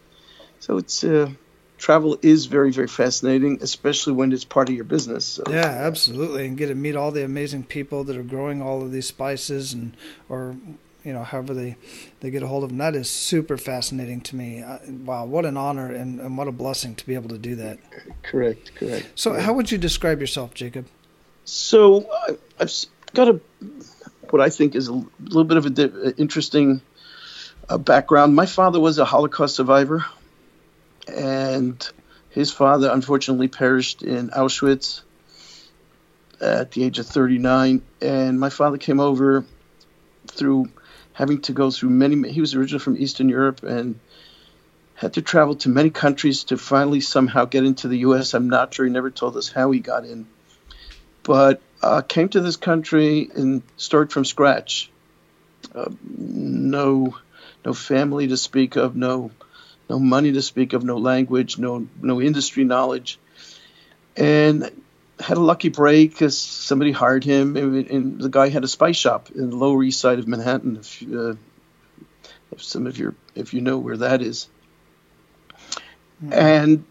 So 0.60 0.78
it's 0.78 1.04
uh, 1.04 1.28
travel 1.76 2.18
is 2.22 2.46
very 2.46 2.72
very 2.72 2.88
fascinating, 2.88 3.58
especially 3.60 4.14
when 4.14 4.32
it's 4.32 4.46
part 4.46 4.68
of 4.70 4.74
your 4.74 4.88
business. 4.88 5.24
So. 5.26 5.42
Yeah, 5.50 5.86
absolutely, 5.90 6.46
and 6.46 6.56
get 6.56 6.68
to 6.68 6.74
meet 6.74 6.96
all 6.96 7.12
the 7.12 7.24
amazing 7.24 7.64
people 7.64 8.04
that 8.04 8.16
are 8.16 8.28
growing 8.34 8.62
all 8.62 8.80
of 8.82 8.90
these 8.90 9.06
spices, 9.06 9.74
and 9.74 9.92
or 10.28 10.56
you 11.04 11.12
know 11.12 11.22
however 11.22 11.54
they 11.54 11.76
they 12.20 12.30
get 12.30 12.42
a 12.42 12.46
hold 12.46 12.64
of 12.64 12.70
them. 12.70 12.78
That 12.78 12.94
is 12.94 13.10
super 13.10 13.56
fascinating 13.56 14.20
to 14.22 14.36
me. 14.36 14.62
I, 14.62 14.80
wow, 15.04 15.24
what 15.24 15.44
an 15.44 15.56
honor 15.56 15.92
and, 15.92 16.20
and 16.20 16.36
what 16.36 16.48
a 16.48 16.52
blessing 16.52 16.94
to 16.96 17.06
be 17.06 17.14
able 17.14 17.30
to 17.30 17.38
do 17.38 17.56
that. 17.56 17.78
Correct, 18.22 18.74
correct. 18.74 19.06
So, 19.14 19.34
how 19.34 19.52
would 19.52 19.70
you 19.70 19.78
describe 19.78 20.20
yourself, 20.20 20.54
Jacob? 20.54 20.86
So 21.44 22.06
I, 22.12 22.36
I've 22.60 22.72
got 23.14 23.28
a 23.28 23.40
what 24.30 24.42
I 24.42 24.50
think 24.50 24.74
is 24.74 24.88
a 24.88 24.92
little 24.92 25.44
bit 25.44 25.56
of 25.56 25.66
an 25.66 25.74
di- 25.74 25.84
uh, 25.84 26.12
interesting 26.18 26.82
uh, 27.68 27.78
background. 27.78 28.34
My 28.34 28.46
father 28.46 28.80
was 28.80 28.98
a 28.98 29.04
Holocaust 29.04 29.56
survivor, 29.56 30.04
and 31.06 31.88
his 32.30 32.52
father 32.52 32.90
unfortunately 32.92 33.48
perished 33.48 34.02
in 34.02 34.30
Auschwitz 34.30 35.02
at 36.40 36.72
the 36.72 36.84
age 36.84 36.98
of 36.98 37.06
39. 37.06 37.82
And 38.00 38.38
my 38.38 38.50
father 38.50 38.78
came 38.78 39.00
over 39.00 39.44
through 40.26 40.68
having 41.18 41.40
to 41.42 41.52
go 41.52 41.70
through 41.70 41.90
many. 41.90 42.30
He 42.30 42.40
was 42.40 42.54
originally 42.54 42.82
from 42.82 42.96
Eastern 42.96 43.28
Europe 43.28 43.62
and 43.62 43.98
had 44.94 45.14
to 45.14 45.22
travel 45.22 45.56
to 45.56 45.68
many 45.68 45.90
countries 45.90 46.44
to 46.44 46.56
finally 46.56 47.00
somehow 47.00 47.44
get 47.44 47.64
into 47.64 47.88
the 47.88 47.98
U.S. 47.98 48.34
I'm 48.34 48.48
not 48.48 48.72
sure. 48.72 48.86
He 48.86 48.92
never 48.92 49.10
told 49.10 49.36
us 49.36 49.48
how 49.48 49.70
he 49.70 49.80
got 49.80 50.04
in 50.04 50.26
but 51.28 51.60
uh, 51.82 52.00
came 52.00 52.30
to 52.30 52.40
this 52.40 52.56
country 52.56 53.28
and 53.34 53.62
started 53.76 54.10
from 54.10 54.24
scratch. 54.24 54.90
Uh, 55.74 55.90
no, 56.16 57.18
no 57.66 57.74
family 57.74 58.28
to 58.28 58.38
speak 58.38 58.76
of, 58.76 58.96
no 58.96 59.30
no 59.90 59.98
money 59.98 60.32
to 60.32 60.40
speak 60.40 60.72
of, 60.72 60.84
no 60.84 60.96
language, 60.96 61.58
no 61.58 61.86
no 62.00 62.22
industry 62.22 62.64
knowledge, 62.64 63.18
and 64.16 64.70
had 65.20 65.36
a 65.36 65.40
lucky 65.40 65.68
break 65.68 66.10
because 66.10 66.38
somebody 66.38 66.92
hired 66.92 67.24
him, 67.24 67.56
and, 67.56 67.86
and, 67.88 68.20
the 68.20 68.28
guy 68.28 68.48
had 68.48 68.64
a 68.64 68.68
spice 68.68 68.96
shop 68.96 69.30
in 69.34 69.50
the 69.50 69.56
Lower 69.56 69.82
East 69.82 70.00
Side 70.00 70.18
of 70.18 70.28
Manhattan. 70.28 70.76
If, 70.76 71.02
uh, 71.02 71.34
if 72.52 72.62
some 72.62 72.86
of 72.86 72.98
your 72.98 73.14
if 73.34 73.54
you 73.54 73.60
know 73.60 73.78
where 73.78 73.96
that 73.98 74.22
is. 74.22 74.48
Mm-hmm. 76.22 76.32
and 76.32 76.84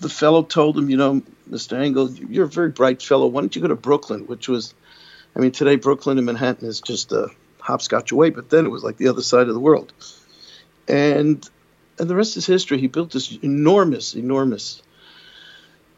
the 0.00 0.08
fellow 0.08 0.42
told 0.42 0.78
him, 0.78 0.88
you 0.88 0.96
know, 0.96 1.22
Mr. 1.50 1.78
Engel, 1.78 2.10
you're 2.10 2.46
a 2.46 2.48
very 2.48 2.70
bright 2.70 3.02
fellow. 3.02 3.26
Why 3.26 3.42
don't 3.42 3.54
you 3.54 3.60
go 3.60 3.68
to 3.68 3.74
Brooklyn, 3.74 4.26
which 4.26 4.48
was, 4.48 4.74
I 5.36 5.40
mean, 5.40 5.52
today 5.52 5.76
Brooklyn 5.76 6.16
and 6.16 6.24
Manhattan 6.24 6.66
is 6.66 6.80
just 6.80 7.12
a 7.12 7.28
hopscotch 7.58 8.12
away, 8.12 8.30
but 8.30 8.48
then 8.48 8.64
it 8.64 8.70
was 8.70 8.82
like 8.82 8.96
the 8.96 9.08
other 9.08 9.22
side 9.22 9.48
of 9.48 9.54
the 9.54 9.60
world. 9.60 9.92
And 10.88 11.48
and 11.98 12.10
the 12.10 12.14
rest 12.14 12.36
is 12.36 12.46
history. 12.46 12.78
He 12.78 12.88
built 12.88 13.12
this 13.12 13.38
enormous, 13.42 14.14
enormous 14.14 14.82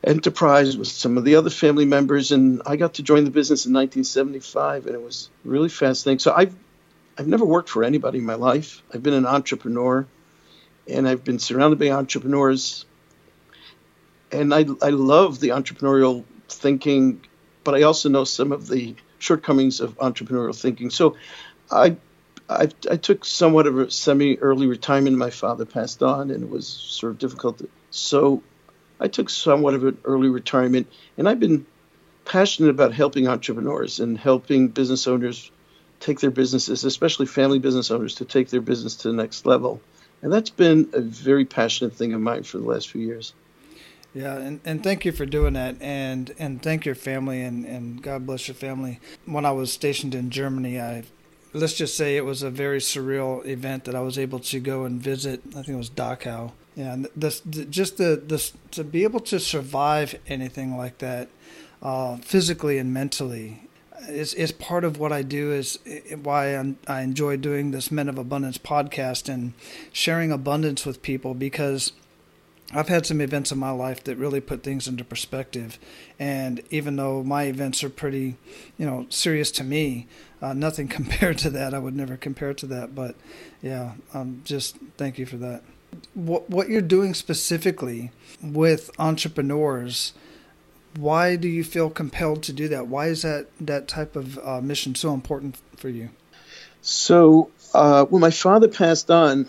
enterprise 0.04 0.76
with 0.76 0.88
some 0.88 1.18
of 1.18 1.24
the 1.24 1.36
other 1.36 1.50
family 1.50 1.84
members, 1.84 2.32
and 2.32 2.62
I 2.66 2.76
got 2.76 2.94
to 2.94 3.02
join 3.02 3.24
the 3.24 3.30
business 3.30 3.66
in 3.66 3.72
1975, 3.72 4.86
and 4.86 4.94
it 4.94 5.02
was 5.02 5.30
really 5.44 5.68
fascinating. 5.68 6.18
So 6.18 6.32
I've 6.34 6.54
I've 7.18 7.26
never 7.26 7.44
worked 7.44 7.70
for 7.70 7.82
anybody 7.82 8.18
in 8.18 8.26
my 8.26 8.34
life. 8.34 8.82
I've 8.92 9.02
been 9.02 9.14
an 9.14 9.26
entrepreneur, 9.26 10.06
and 10.86 11.08
I've 11.08 11.24
been 11.24 11.38
surrounded 11.38 11.78
by 11.78 11.90
entrepreneurs, 11.90 12.84
and 14.30 14.54
I 14.54 14.66
I 14.82 14.90
love 14.90 15.40
the 15.40 15.48
entrepreneurial 15.48 16.24
thinking, 16.48 17.20
but 17.64 17.74
I 17.74 17.82
also 17.82 18.08
know 18.08 18.24
some 18.24 18.52
of 18.52 18.68
the 18.68 18.94
shortcomings 19.18 19.80
of 19.80 19.96
entrepreneurial 19.98 20.58
thinking. 20.58 20.90
So 20.90 21.16
I 21.70 21.96
I, 22.48 22.68
I 22.90 22.96
took 22.96 23.24
somewhat 23.24 23.66
of 23.66 23.78
a 23.78 23.90
semi 23.90 24.38
early 24.38 24.66
retirement. 24.66 25.16
My 25.16 25.30
father 25.30 25.64
passed 25.64 26.02
on, 26.02 26.30
and 26.30 26.44
it 26.44 26.50
was 26.50 26.66
sort 26.66 27.12
of 27.12 27.18
difficult. 27.18 27.58
To, 27.58 27.68
so 27.90 28.42
I 29.00 29.08
took 29.08 29.30
somewhat 29.30 29.74
of 29.74 29.84
an 29.84 29.98
early 30.04 30.28
retirement, 30.28 30.86
and 31.18 31.28
I've 31.28 31.40
been 31.40 31.66
passionate 32.24 32.70
about 32.70 32.92
helping 32.92 33.28
entrepreneurs 33.28 34.00
and 34.00 34.18
helping 34.18 34.68
business 34.68 35.06
owners 35.06 35.50
take 36.00 36.20
their 36.20 36.30
businesses, 36.30 36.84
especially 36.84 37.26
family 37.26 37.58
business 37.58 37.90
owners, 37.90 38.16
to 38.16 38.24
take 38.24 38.50
their 38.50 38.60
business 38.60 38.96
to 38.96 39.08
the 39.08 39.14
next 39.14 39.46
level. 39.46 39.80
And 40.22 40.32
that's 40.32 40.50
been 40.50 40.88
a 40.92 41.00
very 41.00 41.44
passionate 41.44 41.94
thing 41.94 42.12
of 42.12 42.20
mine 42.20 42.42
for 42.42 42.58
the 42.58 42.64
last 42.64 42.88
few 42.88 43.02
years. 43.02 43.32
Yeah, 44.14 44.36
and, 44.36 44.60
and 44.64 44.82
thank 44.82 45.04
you 45.04 45.12
for 45.12 45.26
doing 45.26 45.52
that, 45.54 45.76
and 45.80 46.34
and 46.38 46.62
thank 46.62 46.86
your 46.86 46.94
family, 46.94 47.42
and, 47.42 47.66
and 47.66 48.02
God 48.02 48.26
bless 48.26 48.48
your 48.48 48.54
family. 48.54 48.98
When 49.26 49.44
I 49.44 49.52
was 49.52 49.70
stationed 49.70 50.14
in 50.14 50.30
Germany, 50.30 50.80
I 50.80 51.04
let's 51.52 51.74
just 51.74 51.98
say 51.98 52.16
it 52.16 52.24
was 52.24 52.42
a 52.42 52.50
very 52.50 52.78
surreal 52.78 53.44
event 53.46 53.84
that 53.84 53.94
I 53.94 54.00
was 54.00 54.18
able 54.18 54.38
to 54.38 54.58
go 54.58 54.84
and 54.84 55.02
visit. 55.02 55.42
I 55.48 55.62
think 55.62 55.68
it 55.68 55.76
was 55.76 55.90
Dachau. 55.90 56.52
Yeah, 56.76 57.04
this, 57.16 57.40
just 57.40 57.96
the 57.96 58.22
this 58.22 58.52
to 58.72 58.84
be 58.84 59.02
able 59.02 59.20
to 59.20 59.40
survive 59.40 60.14
anything 60.26 60.76
like 60.76 60.98
that, 60.98 61.28
uh, 61.82 62.18
physically 62.18 62.76
and 62.76 62.92
mentally, 62.92 63.62
is 64.08 64.34
is 64.34 64.52
part 64.52 64.84
of 64.84 64.98
what 64.98 65.10
I 65.10 65.22
do. 65.22 65.52
Is 65.52 65.78
why 66.22 66.48
I'm, 66.48 66.78
I 66.86 67.00
enjoy 67.00 67.38
doing 67.38 67.70
this 67.70 67.90
Men 67.90 68.10
of 68.10 68.18
Abundance 68.18 68.58
podcast 68.58 69.32
and 69.32 69.54
sharing 69.90 70.30
abundance 70.30 70.84
with 70.84 71.00
people 71.00 71.32
because 71.32 71.92
I've 72.74 72.88
had 72.88 73.06
some 73.06 73.20
events 73.20 73.52
in 73.52 73.58
my 73.58 73.70
life 73.70 74.02
that 74.04 74.16
really 74.16 74.40
put 74.40 74.62
things 74.62 74.88
into 74.88 75.04
perspective. 75.04 75.78
And 76.18 76.62
even 76.70 76.96
though 76.96 77.22
my 77.22 77.44
events 77.44 77.84
are 77.84 77.90
pretty, 77.90 78.36
you 78.76 78.84
know, 78.84 79.06
serious 79.08 79.50
to 79.52 79.64
me, 79.64 80.08
uh, 80.42 80.52
nothing 80.52 80.88
compared 80.98 81.38
to 81.38 81.50
that. 81.50 81.74
I 81.74 81.78
would 81.78 81.96
never 81.96 82.16
compare 82.16 82.54
to 82.54 82.66
that. 82.66 82.94
But 82.94 83.14
yeah, 83.62 83.92
um, 84.12 84.42
just 84.44 84.76
thank 84.96 85.18
you 85.18 85.26
for 85.26 85.36
that. 85.38 85.62
What, 86.14 86.48
what 86.50 86.68
you're 86.68 86.80
doing 86.80 87.14
specifically 87.14 88.10
with 88.42 88.90
entrepreneurs, 88.98 90.12
why 90.96 91.36
do 91.36 91.48
you 91.48 91.64
feel 91.64 91.90
compelled 91.90 92.42
to 92.44 92.52
do 92.52 92.68
that? 92.68 92.86
Why 92.88 93.08
is 93.08 93.22
that, 93.22 93.46
that 93.60 93.88
type 93.88 94.16
of 94.16 94.38
uh, 94.38 94.60
mission 94.60 94.94
so 94.94 95.12
important 95.14 95.56
for 95.76 95.88
you? 95.88 96.10
So, 96.82 97.50
uh, 97.74 98.04
when 98.04 98.20
my 98.20 98.30
father 98.30 98.68
passed 98.68 99.10
on, 99.10 99.48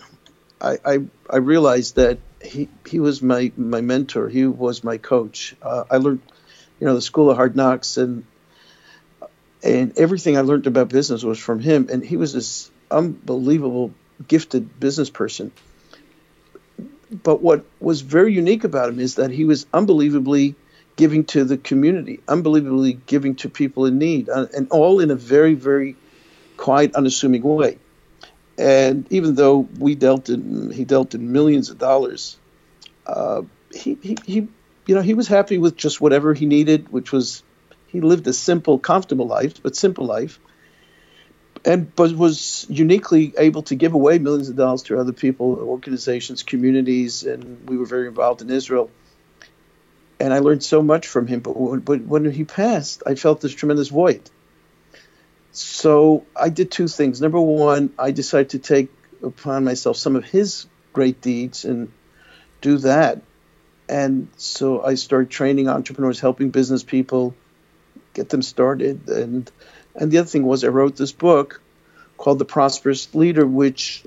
I, 0.60 0.78
I, 0.84 0.98
I 1.30 1.36
realized 1.36 1.96
that 1.96 2.18
he 2.42 2.68
he 2.86 3.00
was 3.00 3.22
my 3.22 3.52
my 3.56 3.80
mentor. 3.80 4.28
He 4.28 4.46
was 4.46 4.84
my 4.84 4.98
coach. 4.98 5.54
Uh, 5.62 5.84
I 5.90 5.96
learned, 5.96 6.22
you 6.80 6.86
know, 6.86 6.94
the 6.94 7.02
School 7.02 7.30
of 7.30 7.36
Hard 7.36 7.56
Knocks, 7.56 7.96
and 7.96 8.24
and 9.62 9.98
everything 9.98 10.36
I 10.36 10.42
learned 10.42 10.66
about 10.66 10.88
business 10.88 11.22
was 11.22 11.38
from 11.38 11.60
him. 11.60 11.88
And 11.90 12.04
he 12.04 12.16
was 12.16 12.32
this 12.32 12.70
unbelievable, 12.90 13.92
gifted 14.26 14.78
business 14.78 15.10
person. 15.10 15.52
But 17.10 17.42
what 17.42 17.64
was 17.80 18.02
very 18.02 18.32
unique 18.34 18.64
about 18.64 18.90
him 18.90 19.00
is 19.00 19.14
that 19.14 19.30
he 19.30 19.44
was 19.44 19.66
unbelievably 19.72 20.54
giving 20.96 21.24
to 21.24 21.44
the 21.44 21.56
community, 21.56 22.20
unbelievably 22.28 23.00
giving 23.06 23.36
to 23.36 23.48
people 23.48 23.86
in 23.86 23.98
need, 23.98 24.28
uh, 24.28 24.46
and 24.54 24.68
all 24.70 25.00
in 25.00 25.10
a 25.10 25.14
very, 25.14 25.54
very 25.54 25.96
quiet, 26.56 26.94
unassuming 26.94 27.42
way. 27.42 27.78
And 28.58 29.06
even 29.10 29.36
though 29.36 29.68
we 29.78 29.94
dealt 29.94 30.28
in, 30.28 30.70
he 30.72 30.84
dealt 30.84 31.14
in 31.14 31.32
millions 31.32 31.70
of 31.70 31.78
dollars, 31.78 32.36
uh, 33.06 33.42
he, 33.72 33.96
he, 34.02 34.16
he, 34.26 34.48
you 34.86 34.94
know, 34.94 35.02
he 35.02 35.14
was 35.14 35.28
happy 35.28 35.58
with 35.58 35.76
just 35.76 36.00
whatever 36.00 36.34
he 36.34 36.46
needed, 36.46 36.90
which 36.90 37.12
was, 37.12 37.42
he 37.86 38.00
lived 38.00 38.26
a 38.26 38.32
simple, 38.32 38.78
comfortable 38.78 39.26
life, 39.26 39.62
but 39.62 39.76
simple 39.76 40.04
life, 40.04 40.40
and 41.64 41.94
but 41.94 42.12
was 42.12 42.66
uniquely 42.68 43.34
able 43.38 43.62
to 43.62 43.74
give 43.74 43.94
away 43.94 44.18
millions 44.18 44.48
of 44.48 44.56
dollars 44.56 44.82
to 44.84 44.98
other 44.98 45.12
people, 45.12 45.56
organizations, 45.60 46.42
communities, 46.42 47.24
and 47.24 47.68
we 47.68 47.76
were 47.76 47.86
very 47.86 48.08
involved 48.08 48.42
in 48.42 48.50
Israel. 48.50 48.90
And 50.20 50.34
I 50.34 50.40
learned 50.40 50.64
so 50.64 50.82
much 50.82 51.06
from 51.06 51.26
him. 51.26 51.40
But 51.40 51.56
when, 51.56 52.08
when 52.08 52.30
he 52.30 52.44
passed, 52.44 53.04
I 53.06 53.14
felt 53.14 53.40
this 53.40 53.54
tremendous 53.54 53.88
void 53.88 54.28
so 55.58 56.24
I 56.36 56.48
did 56.50 56.70
two 56.70 56.88
things. 56.88 57.20
Number 57.20 57.40
one, 57.40 57.92
I 57.98 58.10
decided 58.12 58.50
to 58.50 58.58
take 58.58 58.90
upon 59.22 59.64
myself 59.64 59.96
some 59.96 60.16
of 60.16 60.24
his 60.24 60.66
great 60.92 61.20
deeds 61.20 61.64
and 61.64 61.92
do 62.60 62.78
that. 62.78 63.22
And 63.88 64.28
so 64.36 64.82
I 64.82 64.94
started 64.94 65.30
training 65.30 65.68
entrepreneurs, 65.68 66.20
helping 66.20 66.50
business 66.50 66.82
people 66.82 67.34
get 68.14 68.28
them 68.28 68.42
started. 68.42 69.08
And 69.08 69.50
and 69.98 70.10
the 70.10 70.18
other 70.18 70.28
thing 70.28 70.44
was 70.44 70.64
I 70.64 70.68
wrote 70.68 70.96
this 70.96 71.12
book 71.12 71.60
called 72.16 72.38
The 72.38 72.44
Prosperous 72.44 73.14
Leader, 73.14 73.46
which 73.46 74.04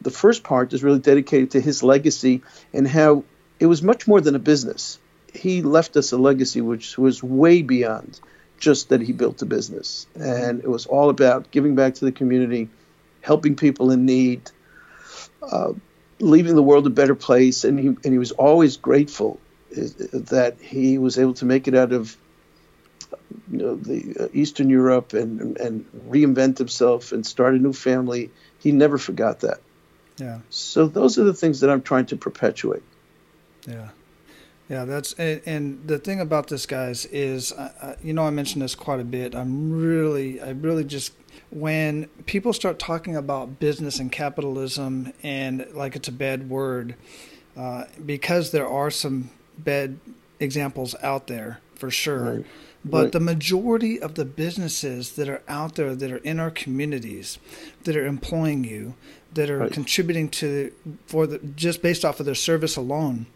the 0.00 0.10
first 0.10 0.42
part 0.42 0.72
is 0.72 0.82
really 0.82 0.98
dedicated 0.98 1.52
to 1.52 1.60
his 1.60 1.82
legacy 1.82 2.42
and 2.72 2.86
how 2.86 3.24
it 3.60 3.66
was 3.66 3.82
much 3.82 4.06
more 4.06 4.20
than 4.20 4.34
a 4.34 4.38
business. 4.38 4.98
He 5.32 5.62
left 5.62 5.96
us 5.96 6.12
a 6.12 6.18
legacy 6.18 6.60
which 6.60 6.98
was 6.98 7.22
way 7.22 7.62
beyond 7.62 8.20
just 8.58 8.90
that 8.90 9.00
he 9.00 9.12
built 9.12 9.42
a 9.42 9.46
business. 9.46 10.06
And 10.14 10.60
it 10.60 10.68
was 10.68 10.86
all 10.86 11.10
about 11.10 11.50
giving 11.50 11.74
back 11.74 11.94
to 11.94 12.04
the 12.04 12.12
community, 12.12 12.68
helping 13.20 13.56
people 13.56 13.90
in 13.90 14.04
need, 14.06 14.50
uh, 15.42 15.72
leaving 16.20 16.54
the 16.54 16.62
world 16.62 16.86
a 16.86 16.90
better 16.90 17.14
place. 17.14 17.64
And 17.64 17.78
he, 17.78 17.86
and 17.88 18.06
he 18.06 18.18
was 18.18 18.32
always 18.32 18.76
grateful 18.76 19.40
that 19.70 20.56
he 20.60 20.98
was 20.98 21.18
able 21.18 21.34
to 21.34 21.44
make 21.44 21.66
it 21.66 21.74
out 21.74 21.92
of 21.92 22.16
you 23.50 23.58
know, 23.58 23.76
the 23.76 24.16
uh, 24.20 24.28
Eastern 24.32 24.70
Europe 24.70 25.12
and, 25.12 25.56
and 25.58 25.86
reinvent 26.08 26.58
himself 26.58 27.12
and 27.12 27.26
start 27.26 27.54
a 27.54 27.58
new 27.58 27.72
family. 27.72 28.30
He 28.58 28.72
never 28.72 28.98
forgot 28.98 29.40
that. 29.40 29.60
Yeah. 30.16 30.40
So 30.50 30.86
those 30.86 31.18
are 31.18 31.24
the 31.24 31.34
things 31.34 31.60
that 31.60 31.70
I'm 31.70 31.82
trying 31.82 32.06
to 32.06 32.16
perpetuate. 32.16 32.82
Yeah. 33.66 33.88
Yeah, 34.68 34.86
that's 34.86 35.12
and, 35.14 35.42
and, 35.44 35.86
the 35.86 35.98
thing 35.98 36.20
about 36.20 36.48
this, 36.48 36.64
guys, 36.64 37.04
is 37.06 37.52
uh, 37.52 37.96
you 38.02 38.14
know 38.14 38.22
I 38.22 38.30
mentioned 38.30 38.62
this 38.62 38.74
quite 38.74 38.98
a 38.98 39.04
bit. 39.04 39.34
I'm 39.34 39.70
really, 39.70 40.40
I 40.40 40.50
really 40.50 40.84
just 40.84 41.12
when 41.50 42.06
people 42.24 42.54
start 42.54 42.78
talking 42.78 43.14
about 43.14 43.60
business 43.60 43.98
and 43.98 44.10
capitalism 44.10 45.12
and 45.22 45.66
like 45.74 45.96
it's 45.96 46.08
a 46.08 46.12
bad 46.12 46.48
word, 46.48 46.94
uh, 47.58 47.84
because 48.06 48.52
there 48.52 48.66
are 48.66 48.90
some 48.90 49.28
bad 49.58 49.98
examples 50.40 50.94
out 51.02 51.26
there 51.26 51.60
for 51.74 51.90
sure. 51.90 52.36
Right. 52.36 52.46
But 52.84 53.02
right. 53.02 53.12
the 53.12 53.20
majority 53.20 54.00
of 54.00 54.14
the 54.14 54.24
businesses 54.26 55.12
that 55.12 55.28
are 55.28 55.42
out 55.48 55.76
there 55.76 55.94
that 55.94 56.12
are 56.12 56.18
in 56.18 56.38
our 56.38 56.50
communities, 56.50 57.38
that 57.84 57.96
are 57.96 58.04
employing 58.04 58.64
you, 58.64 58.94
that 59.32 59.48
are 59.48 59.58
right. 59.58 59.72
contributing 59.72 60.28
to 60.28 60.72
for 61.06 61.26
the 61.26 61.38
just 61.38 61.80
based 61.80 62.04
off 62.04 62.20
of 62.20 62.26
their 62.26 62.34
service 62.34 62.76
alone 62.76 63.26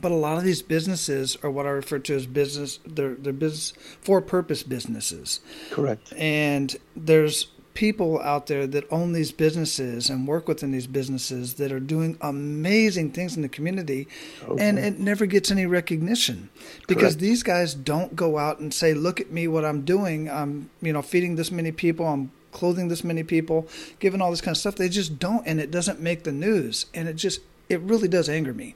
but 0.00 0.10
a 0.12 0.16
lot 0.16 0.38
of 0.38 0.44
these 0.44 0.62
businesses 0.62 1.36
are 1.42 1.50
what 1.50 1.66
I 1.66 1.70
refer 1.70 1.98
to 2.00 2.14
as 2.14 2.26
business. 2.26 2.80
They're 2.84 3.14
they're 3.14 3.32
business 3.32 3.72
for 4.00 4.20
purpose 4.20 4.62
businesses. 4.62 5.40
Correct. 5.70 6.12
And 6.16 6.76
there's 6.96 7.48
people 7.74 8.20
out 8.22 8.46
there 8.46 8.66
that 8.66 8.84
own 8.90 9.12
these 9.12 9.32
businesses 9.32 10.08
and 10.08 10.26
work 10.26 10.48
within 10.48 10.70
these 10.70 10.86
businesses 10.86 11.54
that 11.54 11.72
are 11.72 11.80
doing 11.80 12.16
amazing 12.20 13.10
things 13.10 13.36
in 13.36 13.42
the 13.42 13.48
community 13.48 14.06
oh, 14.46 14.52
okay. 14.52 14.68
and 14.68 14.78
it 14.78 14.98
never 14.98 15.26
gets 15.26 15.50
any 15.50 15.66
recognition 15.66 16.48
because 16.86 17.14
Correct. 17.14 17.18
these 17.18 17.42
guys 17.42 17.74
don't 17.74 18.14
go 18.14 18.38
out 18.38 18.60
and 18.60 18.72
say 18.72 18.94
look 18.94 19.20
at 19.20 19.30
me 19.30 19.48
what 19.48 19.64
I'm 19.64 19.82
doing 19.82 20.30
I'm 20.30 20.70
you 20.80 20.92
know 20.92 21.02
feeding 21.02 21.36
this 21.36 21.50
many 21.50 21.72
people 21.72 22.06
I'm 22.06 22.30
clothing 22.54 22.88
this 22.88 23.04
many 23.04 23.22
people, 23.22 23.68
giving 23.98 24.22
all 24.22 24.30
this 24.30 24.40
kind 24.40 24.54
of 24.54 24.58
stuff. 24.58 24.76
They 24.76 24.88
just 24.88 25.18
don't, 25.18 25.46
and 25.46 25.60
it 25.60 25.70
doesn't 25.70 26.00
make 26.00 26.24
the 26.24 26.32
news. 26.32 26.86
And 26.94 27.06
it 27.06 27.16
just, 27.16 27.40
it 27.68 27.80
really 27.80 28.08
does 28.08 28.30
anger 28.30 28.54
me 28.54 28.74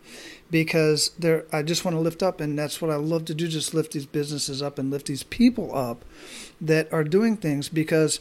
because 0.50 1.10
there, 1.18 1.46
I 1.50 1.62
just 1.62 1.84
want 1.84 1.94
to 1.94 2.00
lift 2.00 2.22
up, 2.22 2.40
and 2.40 2.58
that's 2.58 2.82
what 2.82 2.90
I 2.90 2.96
love 2.96 3.24
to 3.26 3.34
do 3.34 3.48
just 3.48 3.72
lift 3.72 3.92
these 3.92 4.06
businesses 4.06 4.60
up 4.60 4.78
and 4.78 4.90
lift 4.90 5.06
these 5.06 5.22
people 5.22 5.74
up 5.74 6.04
that 6.60 6.92
are 6.92 7.04
doing 7.04 7.36
things 7.38 7.70
because 7.70 8.20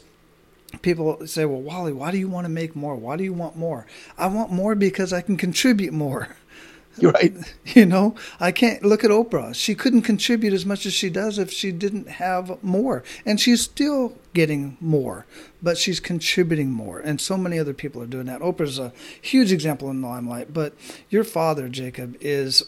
people 0.82 1.26
say, 1.26 1.44
Well, 1.44 1.60
Wally, 1.60 1.92
why 1.92 2.10
do 2.10 2.18
you 2.18 2.28
want 2.28 2.44
to 2.44 2.50
make 2.50 2.76
more? 2.76 2.96
Why 2.96 3.16
do 3.16 3.24
you 3.24 3.32
want 3.32 3.56
more? 3.56 3.86
I 4.16 4.26
want 4.26 4.52
more 4.52 4.74
because 4.74 5.12
I 5.12 5.20
can 5.20 5.36
contribute 5.36 5.92
more. 5.92 6.36
You're 6.98 7.12
right. 7.12 7.34
You 7.64 7.84
know, 7.84 8.16
I 8.40 8.50
can't 8.50 8.82
look 8.82 9.04
at 9.04 9.10
Oprah. 9.10 9.54
She 9.54 9.74
couldn't 9.74 10.02
contribute 10.02 10.52
as 10.54 10.64
much 10.64 10.86
as 10.86 10.94
she 10.94 11.10
does 11.10 11.38
if 11.38 11.52
she 11.52 11.70
didn't 11.70 12.08
have 12.08 12.60
more. 12.64 13.04
And 13.26 13.38
she's 13.38 13.60
still 13.60 14.16
getting 14.32 14.78
more, 14.80 15.26
but 15.62 15.76
she's 15.76 16.00
contributing 16.00 16.72
more. 16.72 16.98
And 16.98 17.20
so 17.20 17.36
many 17.36 17.58
other 17.58 17.74
people 17.74 18.02
are 18.02 18.06
doing 18.06 18.26
that. 18.26 18.40
Oprah's 18.40 18.78
a 18.78 18.92
huge 19.20 19.52
example 19.52 19.90
in 19.90 20.00
the 20.00 20.08
limelight. 20.08 20.52
But 20.52 20.72
your 21.10 21.24
father, 21.24 21.68
Jacob, 21.68 22.16
is 22.20 22.64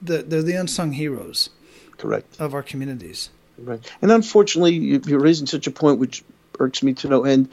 the 0.00 0.22
they're 0.22 0.42
the 0.42 0.54
unsung 0.54 0.92
heroes. 0.92 1.50
Correct. 1.98 2.40
Of 2.40 2.54
our 2.54 2.62
communities. 2.62 3.30
Right. 3.58 3.80
And 4.00 4.10
unfortunately, 4.10 4.74
you're 4.74 5.20
raising 5.20 5.46
such 5.46 5.66
a 5.66 5.70
point 5.70 5.98
which 5.98 6.24
irks 6.58 6.82
me 6.82 6.94
to 6.94 7.08
no 7.08 7.24
end. 7.24 7.48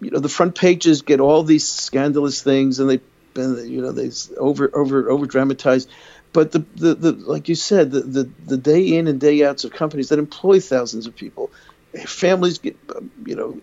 You 0.00 0.10
know, 0.10 0.18
the 0.18 0.28
front 0.28 0.54
pages 0.54 1.02
get 1.02 1.20
all 1.20 1.42
these 1.42 1.66
scandalous 1.66 2.42
things, 2.42 2.78
and 2.78 2.90
they 2.90 3.00
been 3.34 3.70
you 3.70 3.82
know 3.82 3.92
they 3.92 4.10
over 4.38 4.70
over 4.74 5.10
over 5.10 5.26
dramatized 5.26 5.90
but 6.32 6.52
the, 6.52 6.60
the, 6.74 6.94
the 6.94 7.12
like 7.12 7.50
you 7.50 7.54
said 7.54 7.90
the, 7.90 8.00
the 8.00 8.30
the 8.46 8.56
day 8.56 8.96
in 8.96 9.08
and 9.08 9.20
day 9.20 9.44
outs 9.44 9.64
of 9.64 9.72
companies 9.72 10.08
that 10.08 10.18
employ 10.18 10.58
thousands 10.58 11.06
of 11.06 11.14
people 11.14 11.50
families 12.06 12.56
get 12.56 12.78
you 13.26 13.36
know 13.36 13.60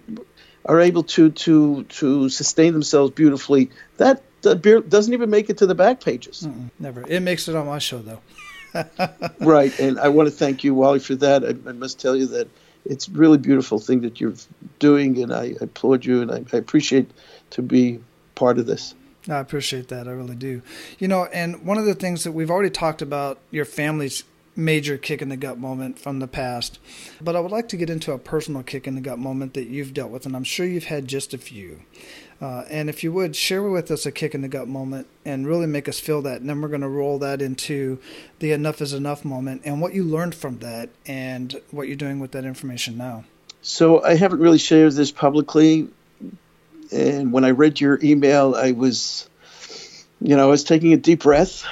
are 0.66 0.80
able 0.80 1.04
to 1.04 1.30
to 1.32 1.84
to 1.84 2.30
sustain 2.30 2.74
themselves 2.74 3.12
beautifully. 3.12 3.70
That 3.98 4.24
doesn't 4.42 5.14
even 5.14 5.30
make 5.30 5.50
it 5.50 5.58
to 5.60 5.66
the 5.66 5.76
back 5.76 6.02
pages. 6.02 6.44
Mm-mm, 6.44 6.70
never. 6.80 7.06
It 7.08 7.22
makes 7.22 7.48
it 7.48 7.56
on 7.56 7.68
my 7.68 7.80
show 7.80 8.00
though. 8.00 8.22
Right 9.40 9.78
and 9.80 10.00
i 10.00 10.10
want 10.10 10.28
to 10.28 10.32
thank 10.32 10.64
you 10.64 10.74
wally 10.74 10.98
for 10.98 11.14
that. 11.16 11.46
I, 11.46 11.50
I, 11.70 11.74
must 11.74 12.00
tell 12.00 12.16
you 12.16 12.26
that 12.28 12.48
it's 12.86 13.10
really 13.10 13.38
beautiful 13.38 13.80
thing 13.80 14.02
that 14.02 14.20
you're 14.20 14.34
doing 14.80 15.22
and 15.22 15.34
i, 15.34 15.44
I 15.44 15.56
applaud 15.62 16.06
you 16.06 16.22
and 16.22 16.32
I, 16.32 16.44
I 16.54 16.58
appreciate 16.58 17.10
to 17.52 17.62
be 17.62 18.00
part 18.36 18.58
of 18.58 18.66
this 18.66 18.96
I 19.30 19.40
appreciate 19.40 19.88
that. 19.88 20.08
I 20.08 20.12
really 20.12 20.36
do. 20.36 20.62
You 21.00 21.08
know, 21.08 21.26
and 21.26 21.66
one 21.66 21.78
of 21.78 21.86
the 21.86 21.96
things 21.96 22.24
that 22.24 22.34
we've 22.34 22.52
already 22.52 22.70
talked 22.70 23.02
about 23.02 23.40
your 23.52 23.66
family's 23.66 24.24
major 24.56 24.98
kick 24.98 25.22
in 25.22 25.30
the 25.30 25.38
gut 25.38 25.58
moment 25.58 25.98
from 25.98 26.20
the 26.20 26.28
past, 26.28 26.80
but 27.22 27.36
I 27.36 27.40
would 27.40 27.52
like 27.52 27.68
to 27.70 27.78
get 27.78 27.90
into 27.90 28.12
a 28.12 28.20
personal 28.20 28.64
kick 28.64 28.88
in 28.88 28.96
the 28.96 29.02
gut 29.02 29.20
moment 29.20 29.54
that 29.56 29.68
you've 29.68 29.94
dealt 29.94 30.12
with, 30.12 30.26
and 30.26 30.36
I'm 30.36 30.44
sure 30.44 30.66
you've 30.66 30.86
had 30.86 31.08
just 31.08 31.34
a 31.34 31.38
few. 31.38 31.82
Uh, 32.44 32.66
and 32.70 32.90
if 32.90 33.06
you 33.06 33.12
would 33.14 33.38
share 33.38 33.64
with 33.64 33.90
us 33.90 34.06
a 34.06 34.12
kick 34.12 34.36
in 34.36 34.42
the 34.42 34.50
gut 34.50 34.68
moment 34.68 35.08
and 35.24 35.48
really 35.48 35.66
make 35.66 35.88
us 35.88 35.98
feel 35.98 36.22
that, 36.22 36.42
and 36.42 36.50
then 36.50 36.60
we're 36.62 36.68
going 36.68 36.82
to 36.82 36.90
roll 36.90 37.18
that 37.18 37.42
into 37.42 37.98
the 38.40 38.52
enough 38.52 38.82
is 38.82 38.92
enough 38.92 39.24
moment 39.24 39.62
and 39.64 39.80
what 39.80 39.94
you 39.94 40.04
learned 40.04 40.36
from 40.36 40.60
that 40.60 40.90
and 41.06 41.62
what 41.72 41.88
you're 41.88 41.96
doing 41.96 42.20
with 42.20 42.34
that 42.34 42.44
information 42.44 42.98
now. 42.98 43.24
So 43.62 44.04
I 44.04 44.16
haven't 44.16 44.42
really 44.42 44.58
shared 44.58 44.92
this 44.92 45.10
publicly 45.10 45.88
and 46.92 47.32
when 47.32 47.46
I 47.46 47.52
read 47.52 47.80
your 47.80 48.00
email, 48.04 48.56
I 48.56 48.72
was, 48.72 49.30
you 50.22 50.36
know, 50.36 50.44
I 50.44 50.52
was 50.52 50.64
taking 50.64 50.94
a 50.94 50.98
deep 50.98 51.24
breath. 51.24 51.66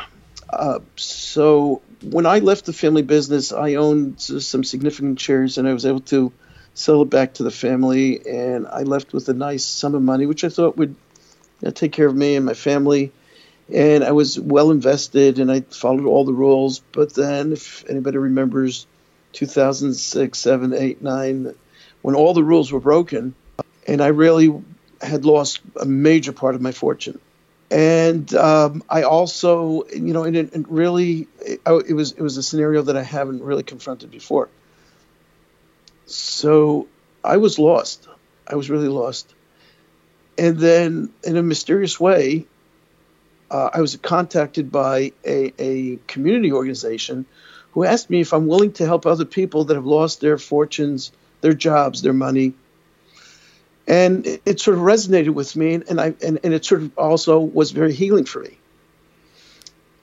Uh, 0.49 0.79
so 0.95 1.81
when 2.01 2.25
I 2.25 2.39
left 2.39 2.65
the 2.65 2.73
family 2.73 3.03
business, 3.03 3.51
I 3.51 3.75
owned 3.75 4.19
some 4.19 4.63
significant 4.63 5.19
shares, 5.19 5.57
and 5.57 5.67
I 5.67 5.73
was 5.73 5.85
able 5.85 5.99
to 6.01 6.31
sell 6.73 7.01
it 7.01 7.09
back 7.09 7.35
to 7.35 7.43
the 7.43 7.51
family, 7.51 8.25
and 8.25 8.67
I 8.67 8.83
left 8.83 9.13
with 9.13 9.27
a 9.29 9.33
nice 9.33 9.65
sum 9.65 9.95
of 9.95 10.01
money, 10.01 10.25
which 10.25 10.43
I 10.43 10.49
thought 10.49 10.77
would 10.77 10.95
you 11.61 11.67
know, 11.67 11.71
take 11.71 11.91
care 11.91 12.07
of 12.07 12.15
me 12.15 12.35
and 12.35 12.45
my 12.45 12.53
family. 12.53 13.11
And 13.73 14.03
I 14.03 14.11
was 14.11 14.39
well 14.39 14.71
invested, 14.71 15.39
and 15.39 15.51
I 15.51 15.61
followed 15.61 16.05
all 16.05 16.25
the 16.25 16.33
rules. 16.33 16.79
But 16.91 17.13
then, 17.13 17.53
if 17.53 17.85
anybody 17.89 18.17
remembers, 18.17 18.85
2006, 19.33 20.37
7, 20.37 20.73
8, 20.73 21.01
9, 21.01 21.55
when 22.01 22.15
all 22.15 22.33
the 22.33 22.43
rules 22.43 22.71
were 22.71 22.81
broken, 22.81 23.33
and 23.87 24.01
I 24.01 24.07
really 24.07 24.61
had 25.01 25.25
lost 25.25 25.61
a 25.79 25.85
major 25.85 26.31
part 26.31 26.55
of 26.55 26.61
my 26.61 26.71
fortune. 26.71 27.19
And 27.69 28.33
um, 28.35 28.83
I 28.89 29.03
also, 29.03 29.85
you 29.87 30.13
know, 30.13 30.23
and 30.23 30.35
it, 30.35 30.51
really, 30.67 31.27
it, 31.39 31.61
it, 31.87 31.93
was 31.93 32.11
it 32.11 32.21
was 32.21 32.35
a 32.35 32.43
scenario 32.43 32.81
that 32.81 32.97
I 32.97 33.03
haven't 33.03 33.41
really 33.41 33.63
confronted 33.63 34.11
before. 34.11 34.49
So 36.13 36.87
I 37.23 37.37
was 37.37 37.59
lost. 37.59 38.07
I 38.47 38.55
was 38.55 38.69
really 38.69 38.87
lost. 38.87 39.33
And 40.37 40.57
then, 40.57 41.09
in 41.23 41.37
a 41.37 41.43
mysterious 41.43 41.99
way, 41.99 42.45
uh, 43.49 43.69
I 43.73 43.81
was 43.81 43.95
contacted 43.97 44.71
by 44.71 45.11
a, 45.25 45.53
a 45.59 45.99
community 46.07 46.51
organization 46.51 47.25
who 47.71 47.83
asked 47.83 48.09
me 48.09 48.21
if 48.21 48.33
I'm 48.33 48.47
willing 48.47 48.73
to 48.73 48.85
help 48.85 49.05
other 49.05 49.25
people 49.25 49.65
that 49.65 49.75
have 49.75 49.85
lost 49.85 50.21
their 50.21 50.37
fortunes, 50.37 51.11
their 51.41 51.53
jobs, 51.53 52.01
their 52.01 52.13
money, 52.13 52.53
and 53.87 54.25
it, 54.25 54.41
it, 54.45 54.59
sort 54.59 54.77
of 54.77 54.83
resonated 54.83 55.33
with 55.33 55.55
me 55.55 55.73
and 55.73 55.99
i 55.99 56.13
and, 56.23 56.39
and 56.43 56.53
it 56.53 56.63
sort 56.63 56.81
of 56.81 56.97
also 56.97 57.39
was 57.39 57.71
very 57.71 57.93
healing 57.93 58.25
for 58.25 58.39
me 58.39 58.57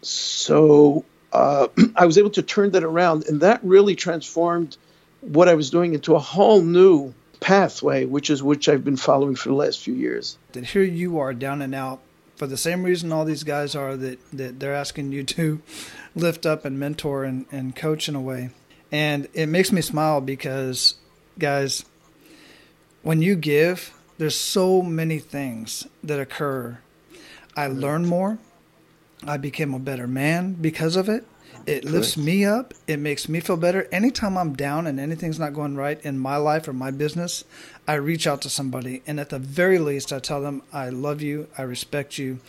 so 0.02 1.04
uh, 1.32 1.68
i 1.96 2.04
was 2.04 2.18
able 2.18 2.30
to 2.30 2.42
turn 2.42 2.70
that 2.72 2.84
around 2.84 3.26
and 3.26 3.40
that 3.40 3.62
really 3.62 3.94
transformed 3.94 4.76
what 5.20 5.48
i 5.48 5.54
was 5.54 5.70
doing 5.70 5.94
into 5.94 6.14
a 6.14 6.18
whole 6.18 6.60
new 6.60 7.12
pathway 7.40 8.04
which 8.04 8.30
is 8.30 8.42
which 8.42 8.68
i've 8.68 8.84
been 8.84 8.96
following 8.96 9.34
for 9.34 9.48
the 9.48 9.54
last 9.54 9.80
few 9.80 9.94
years 9.94 10.38
that 10.52 10.64
here 10.64 10.82
you 10.82 11.18
are 11.18 11.32
down 11.32 11.62
and 11.62 11.74
out 11.74 12.00
for 12.36 12.46
the 12.46 12.56
same 12.56 12.82
reason 12.82 13.12
all 13.12 13.24
these 13.24 13.44
guys 13.44 13.74
are 13.74 13.96
that, 13.96 14.18
that 14.32 14.60
they're 14.60 14.74
asking 14.74 15.12
you 15.12 15.22
to 15.22 15.60
lift 16.14 16.46
up 16.46 16.64
and 16.64 16.78
mentor 16.78 17.24
and, 17.24 17.46
and 17.52 17.76
coach 17.76 18.08
in 18.08 18.14
a 18.14 18.20
way 18.20 18.50
and 18.90 19.28
it 19.34 19.46
makes 19.46 19.70
me 19.70 19.80
smile 19.80 20.20
because 20.20 20.94
guys 21.38 21.84
when 23.02 23.22
you 23.22 23.36
give, 23.36 23.94
there's 24.18 24.36
so 24.36 24.82
many 24.82 25.18
things 25.18 25.86
that 26.02 26.20
occur. 26.20 26.78
I 27.56 27.68
learn 27.68 28.06
more. 28.06 28.38
I 29.26 29.36
became 29.36 29.72
a 29.72 29.78
better 29.78 30.06
man 30.06 30.54
because 30.54 30.96
of 30.96 31.08
it. 31.08 31.24
It 31.68 31.84
lifts 31.84 32.16
me 32.16 32.46
up. 32.46 32.72
It 32.86 32.98
makes 32.98 33.28
me 33.28 33.40
feel 33.40 33.58
better. 33.58 33.86
Anytime 33.92 34.38
I'm 34.38 34.54
down 34.54 34.86
and 34.86 34.98
anything's 34.98 35.38
not 35.38 35.52
going 35.52 35.76
right 35.76 36.00
in 36.02 36.18
my 36.18 36.36
life 36.36 36.66
or 36.66 36.72
my 36.72 36.90
business, 36.90 37.44
I 37.86 37.94
reach 37.94 38.26
out 38.26 38.40
to 38.42 38.48
somebody. 38.48 39.02
And 39.06 39.20
at 39.20 39.28
the 39.28 39.38
very 39.38 39.78
least, 39.78 40.10
I 40.10 40.18
tell 40.18 40.40
them, 40.40 40.62
I 40.72 40.88
love 40.88 41.20
you, 41.20 41.46
I 41.58 41.62
respect 41.62 42.16
you, 42.16 42.40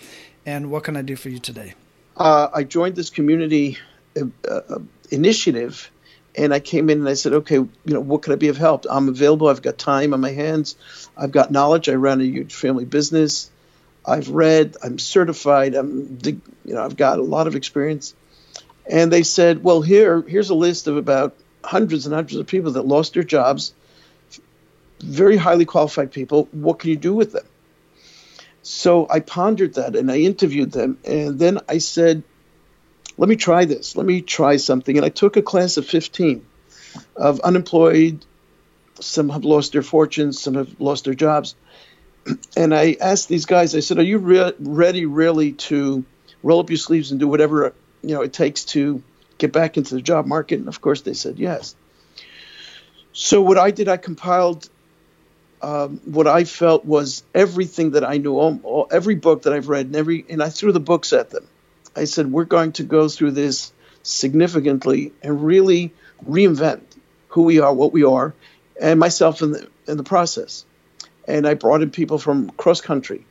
and 0.46 0.72
what 0.72 0.86
can 0.86 0.96
I 0.96 1.02
do 1.02 1.18
for 1.18 1.28
you 1.28 1.40
today? 1.40 1.74
Uh, 2.16 2.48
I 2.54 2.64
joined 2.64 2.96
this 2.96 3.10
community 3.10 3.78
uh, 4.18 4.26
uh, 4.50 4.80
initiative 5.12 5.92
and 6.36 6.54
I 6.54 6.62
came 6.62 6.90
in 6.90 7.00
and 7.00 7.10
I 7.10 7.16
said, 7.16 7.34
okay, 7.34 7.56
you 7.56 7.70
know, 7.86 8.00
what 8.00 8.22
can 8.22 8.32
I 8.32 8.38
be 8.38 8.48
of 8.48 8.56
help? 8.56 8.86
I'm 8.90 9.10
available. 9.10 9.50
I've 9.50 9.62
got 9.62 9.78
time 9.78 10.14
on 10.14 10.22
my 10.22 10.32
hands. 10.32 10.76
I've 11.18 11.32
got 11.32 11.52
knowledge. 11.52 11.90
I 11.90 11.96
run 11.96 12.22
a 12.22 12.24
huge 12.24 12.54
family 12.54 12.86
business. 12.86 13.52
I've 14.06 14.30
read. 14.30 14.78
I'm 14.82 14.98
certified. 14.98 15.76
I'm, 15.76 16.20
you 16.24 16.42
know, 16.66 16.84
I've 16.84 16.96
got 16.96 17.20
a 17.20 17.24
lot 17.24 17.48
of 17.48 17.56
experience. 17.56 18.14
And 18.90 19.12
they 19.12 19.24
said, 19.24 19.64
well, 19.64 19.82
here, 19.82 20.22
here's 20.22 20.50
a 20.50 20.56
list 20.56 20.88
of 20.88 20.98
about 20.98 21.36
hundreds 21.64 22.08
and 22.08 22.16
hundreds 22.16 22.38
of 22.38 22.48
people 22.48 22.72
that 22.72 22.88
lost 22.88 23.14
their 23.14 23.24
jobs, 23.24 23.74
very 25.00 25.38
highly 25.38 25.66
qualified 25.66 26.12
people. 26.12 26.50
What 26.52 26.80
can 26.80 26.90
you 26.90 26.96
do 26.96 27.14
with 27.14 27.32
them? 27.32 27.46
So 28.64 29.08
I 29.10 29.20
pondered 29.20 29.76
that 29.76 29.96
and 29.96 30.12
I 30.12 30.18
interviewed 30.18 30.72
them. 30.72 30.98
And 31.06 31.38
then 31.38 31.60
I 31.70 31.78
said, 31.78 32.24
let 33.18 33.30
me 33.30 33.36
try 33.36 33.66
this. 33.66 33.96
Let 33.96 34.06
me 34.06 34.22
try 34.22 34.58
something. 34.58 34.98
And 34.98 35.06
I 35.06 35.10
took 35.10 35.38
a 35.38 35.42
class 35.42 35.78
of 35.78 35.86
15 35.86 36.46
of 37.16 37.40
unemployed. 37.42 38.26
Some 39.00 39.30
have 39.30 39.46
lost 39.46 39.74
their 39.74 39.84
fortunes, 39.84 40.42
some 40.42 40.56
have 40.56 40.80
lost 40.80 41.06
their 41.06 41.14
jobs. 41.14 41.56
And 42.58 42.76
I 42.76 42.98
asked 43.00 43.28
these 43.28 43.46
guys, 43.46 43.76
I 43.76 43.80
said, 43.80 43.98
Are 43.98 44.04
you 44.04 44.18
re- 44.20 44.54
ready 44.60 45.06
really 45.06 45.54
to 45.54 46.04
roll 46.44 46.60
up 46.60 46.70
your 46.70 46.78
sleeves 46.78 47.12
and 47.12 47.20
do 47.20 47.28
whatever 47.28 47.74
you 48.02 48.16
know 48.16 48.22
it 48.22 48.34
takes 48.34 48.66
to 48.66 49.04
get 49.38 49.52
back 49.52 49.78
into 49.78 49.96
the 49.96 50.02
job 50.02 50.26
market? 50.26 50.60
And 50.60 50.68
of 50.68 50.82
course, 50.82 51.02
they 51.02 51.14
said 51.14 51.40
yes. 51.40 51.76
So 53.14 53.42
what 53.42 53.58
I 53.58 53.72
did, 53.72 53.88
I 53.88 53.98
compiled 53.98 54.70
um, 55.62 56.00
what 56.06 56.28
I 56.28 56.44
felt 56.44 56.86
was 56.86 57.24
everything 57.34 57.92
that 57.92 58.04
I 58.04 58.18
knew, 58.18 58.38
all, 58.38 58.60
all, 58.64 58.88
every 58.92 59.16
book 59.16 59.44
that 59.44 59.54
I've 59.54 59.68
read, 59.68 59.88
and 59.88 59.96
every, 59.96 60.26
and 60.30 60.42
I 60.42 60.50
threw 60.50 60.72
the 60.72 60.80
books 60.80 61.12
at 61.12 61.30
them. 61.30 61.48
I 61.96 62.06
said, 62.06 62.32
we're 62.32 62.46
going 62.46 62.74
to 62.74 62.84
go 62.84 63.10
through 63.10 63.32
this 63.32 63.74
significantly 64.04 65.12
and 65.22 65.44
really 65.44 65.92
reinvent 66.26 66.82
who 67.30 67.44
we 67.44 67.60
are, 67.60 67.74
what 67.74 67.92
we 67.92 68.04
are, 68.04 68.34
and 68.82 69.00
myself 69.00 69.42
in 69.42 69.52
the, 69.52 69.68
in 69.88 69.98
the 69.98 70.04
process. 70.04 70.66
And 71.28 71.46
I 71.46 71.56
brought 71.56 71.82
in 71.82 71.92
people 71.92 72.18
from 72.18 72.52
cross 72.52 72.82
country, 72.82 73.26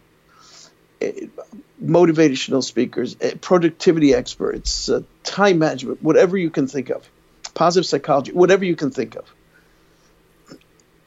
motivational 1.83 2.63
speakers, 2.63 3.17
eh, 3.21 3.35
productivity 3.41 4.15
experts, 4.15 4.89
uh, 4.89 5.03
time 5.23 5.59
management, 5.59 6.03
whatever 6.03 6.37
you 6.37 6.51
can 6.51 6.67
think 6.67 6.91
of, 6.91 7.09
positive 7.55 7.87
psychology, 7.87 8.33
whatever 8.33 8.65
you 8.65 8.77
can 8.77 8.91
think 8.91 9.17
of. 9.17 9.25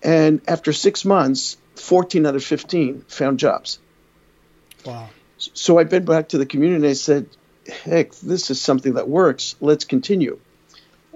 And 0.03 0.41
after 0.47 0.73
six 0.73 1.05
months, 1.05 1.57
14 1.75 2.25
out 2.25 2.35
of 2.35 2.43
15 2.43 3.05
found 3.07 3.39
jobs. 3.39 3.79
Wow. 4.85 5.09
So 5.37 5.77
I 5.79 5.83
went 5.83 6.05
back 6.05 6.29
to 6.29 6.37
the 6.37 6.45
community 6.45 6.83
and 6.83 6.85
I 6.85 6.93
said, 6.93 7.27
heck, 7.67 8.13
this 8.15 8.49
is 8.49 8.61
something 8.61 8.93
that 8.93 9.07
works. 9.07 9.55
Let's 9.59 9.85
continue. 9.85 10.39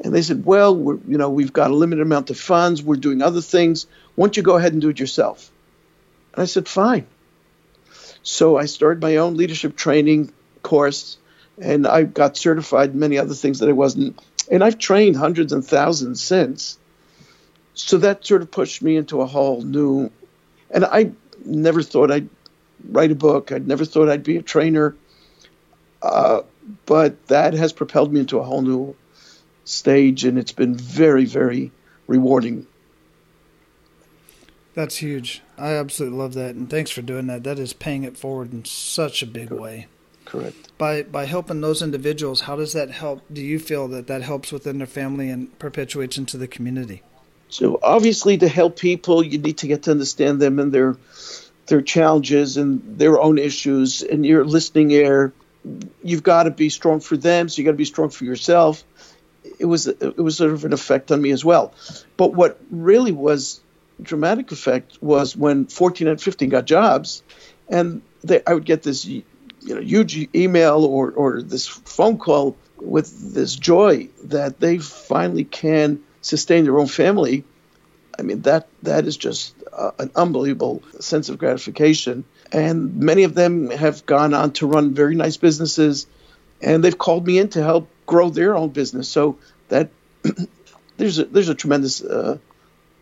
And 0.03 0.13
they 0.13 0.21
said, 0.21 0.45
well, 0.45 0.75
we're, 0.75 0.99
you 1.07 1.17
know, 1.17 1.29
we've 1.29 1.53
got 1.53 1.71
a 1.71 1.75
limited 1.75 2.01
amount 2.01 2.29
of 2.29 2.39
funds. 2.39 2.83
We're 2.83 2.97
doing 2.97 3.21
other 3.21 3.41
things. 3.41 3.87
Why 4.15 4.27
don't 4.27 4.37
you 4.37 4.43
go 4.43 4.57
ahead 4.57 4.73
and 4.73 4.81
do 4.81 4.89
it 4.89 4.99
yourself? 4.99 5.49
And 6.33 6.43
I 6.43 6.45
said, 6.45 6.67
fine. 6.67 7.07
So 8.25 8.57
I 8.57 8.65
started 8.65 9.03
my 9.03 9.17
own 9.17 9.37
leadership 9.37 9.75
training 9.75 10.33
course, 10.63 11.17
and 11.61 11.85
I 11.85 12.03
got 12.03 12.35
certified 12.35 12.89
in 12.89 12.99
many 12.99 13.19
other 13.19 13.35
things 13.35 13.59
that 13.59 13.69
I 13.69 13.73
wasn't. 13.73 14.19
And 14.51 14.63
I've 14.63 14.79
trained 14.79 15.15
hundreds 15.15 15.53
and 15.53 15.63
thousands 15.63 16.23
since. 16.23 16.79
So 17.75 17.99
that 17.99 18.25
sort 18.25 18.41
of 18.41 18.49
pushed 18.49 18.81
me 18.81 18.97
into 18.97 19.21
a 19.21 19.27
whole 19.27 19.61
new. 19.61 20.09
And 20.71 20.85
I 20.85 21.11
never 21.45 21.83
thought 21.83 22.09
I'd 22.09 22.27
write 22.89 23.11
a 23.11 23.15
book. 23.15 23.51
I 23.51 23.59
never 23.59 23.85
thought 23.85 24.09
I'd 24.09 24.23
be 24.23 24.37
a 24.37 24.41
trainer. 24.41 24.95
Uh, 26.01 26.41
but 26.87 27.27
that 27.27 27.53
has 27.53 27.73
propelled 27.73 28.11
me 28.11 28.21
into 28.21 28.39
a 28.39 28.43
whole 28.43 28.63
new 28.63 28.95
stage, 29.65 30.25
and 30.25 30.39
it's 30.39 30.51
been 30.51 30.73
very, 30.73 31.25
very 31.25 31.71
rewarding. 32.07 32.65
That's 34.75 34.97
huge. 34.97 35.41
I 35.57 35.71
absolutely 35.73 36.19
love 36.19 36.33
that, 36.33 36.53
and 36.53 36.69
thanks 36.69 36.91
for 36.91 37.01
doing 37.01 37.27
that. 37.27 37.45
That 37.45 37.59
is 37.59 37.71
paying 37.71 38.03
it 38.03 38.17
forward 38.17 38.51
in 38.51 38.65
such 38.65 39.23
a 39.23 39.25
big 39.25 39.47
Correct. 39.47 39.61
way. 39.61 39.87
Correct. 40.25 40.77
By 40.77 41.03
by 41.03 41.25
helping 41.25 41.61
those 41.61 41.81
individuals, 41.81 42.41
how 42.41 42.57
does 42.57 42.73
that 42.73 42.91
help? 42.91 43.21
Do 43.31 43.41
you 43.41 43.57
feel 43.57 43.87
that 43.89 44.07
that 44.07 44.21
helps 44.21 44.51
within 44.51 44.77
their 44.77 44.87
family 44.87 45.29
and 45.29 45.57
perpetuates 45.59 46.17
into 46.17 46.37
the 46.37 46.47
community? 46.47 47.01
So 47.47 47.79
obviously, 47.81 48.37
to 48.39 48.49
help 48.49 48.77
people, 48.77 49.23
you 49.23 49.37
need 49.37 49.59
to 49.59 49.67
get 49.67 49.83
to 49.83 49.91
understand 49.91 50.41
them 50.41 50.59
and 50.59 50.73
their 50.73 50.97
their 51.67 51.81
challenges 51.81 52.57
and 52.57 52.97
their 52.99 53.19
own 53.19 53.37
issues. 53.37 54.01
And 54.01 54.25
your 54.25 54.43
listening 54.43 54.91
ear, 54.91 55.31
you've 56.03 56.23
got 56.23 56.43
to 56.43 56.51
be 56.51 56.69
strong 56.69 56.99
for 56.99 57.15
them. 57.15 57.47
So 57.47 57.59
you 57.59 57.65
got 57.65 57.71
to 57.71 57.77
be 57.77 57.85
strong 57.85 58.09
for 58.09 58.25
yourself. 58.25 58.83
It 59.57 59.65
was 59.65 59.87
it 59.87 60.17
was 60.17 60.37
sort 60.37 60.51
of 60.51 60.65
an 60.65 60.73
effect 60.73 61.11
on 61.11 61.21
me 61.21 61.31
as 61.31 61.45
well. 61.45 61.73
But 62.17 62.33
what 62.33 62.59
really 62.71 63.13
was 63.13 63.61
dramatic 64.01 64.51
effect 64.51 64.97
was 65.01 65.35
when 65.35 65.65
14 65.65 66.07
and 66.07 66.21
15 66.21 66.49
got 66.49 66.65
jobs, 66.65 67.23
and 67.69 68.01
they, 68.23 68.41
I 68.45 68.53
would 68.53 68.65
get 68.65 68.83
this 68.83 69.05
you 69.05 69.23
know 69.61 69.81
huge 69.81 70.29
email 70.35 70.85
or 70.85 71.11
or 71.11 71.41
this 71.41 71.67
phone 71.67 72.17
call 72.17 72.55
with 72.77 73.33
this 73.33 73.55
joy 73.55 74.09
that 74.25 74.59
they 74.59 74.77
finally 74.77 75.43
can 75.43 76.03
sustain 76.21 76.63
their 76.63 76.77
own 76.77 76.87
family. 76.87 77.43
I 78.17 78.21
mean 78.21 78.41
that 78.41 78.67
that 78.83 79.05
is 79.05 79.17
just 79.17 79.55
uh, 79.73 79.91
an 79.99 80.11
unbelievable 80.15 80.83
sense 80.99 81.29
of 81.29 81.37
gratification. 81.37 82.23
And 82.51 82.97
many 82.97 83.23
of 83.23 83.33
them 83.33 83.69
have 83.71 84.05
gone 84.05 84.33
on 84.33 84.51
to 84.53 84.67
run 84.67 84.93
very 84.93 85.15
nice 85.15 85.37
businesses, 85.37 86.07
and 86.61 86.83
they've 86.83 86.97
called 86.97 87.25
me 87.25 87.39
in 87.39 87.49
to 87.49 87.63
help 87.63 87.89
grow 88.05 88.29
their 88.29 88.55
own 88.55 88.69
business. 88.69 89.09
So 89.09 89.37
that 89.69 89.89
there's 90.97 91.19
a 91.19 91.25
there's 91.25 91.49
a 91.49 91.55
tremendous 91.55 92.03
uh, 92.03 92.37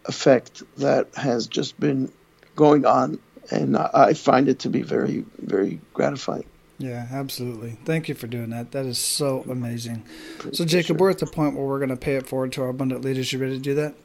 effect 0.06 0.64
that 0.78 1.14
has 1.16 1.48
just 1.48 1.80
been 1.80 2.12
going 2.56 2.86
on, 2.86 3.20
and 3.52 3.78
I 3.78 4.14
find 4.14 4.48
it 4.48 4.60
to 4.60 4.70
be 4.70 4.82
very 4.82 5.26
very 5.40 5.80
gratifying. 5.94 6.46
Yeah, 6.80 7.08
absolutely. 7.12 7.78
Thank 7.86 8.10
you 8.10 8.16
for 8.16 8.28
doing 8.28 8.50
that. 8.50 8.72
That 8.72 8.86
is 8.86 8.98
so 8.98 9.46
amazing. 9.50 10.04
So, 10.52 10.66
Jacob, 10.66 10.98
sure. 10.98 10.98
we're 10.98 11.10
at 11.12 11.20
the 11.20 11.28
point 11.28 11.56
where 11.56 11.66
we're 11.66 11.78
going 11.78 11.90
to 11.90 11.96
pay 11.96 12.16
it 12.16 12.28
forward 12.28 12.52
to 12.54 12.64
our 12.64 12.70
abundant 12.70 13.06
leaders. 13.06 13.32
You 13.32 13.40
ready 13.40 13.54
to 13.54 13.60
do 13.60 13.76
that? 13.76 13.96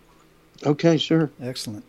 Okay, 0.64 0.96
sure. 0.96 1.30
Excellent. 1.40 1.84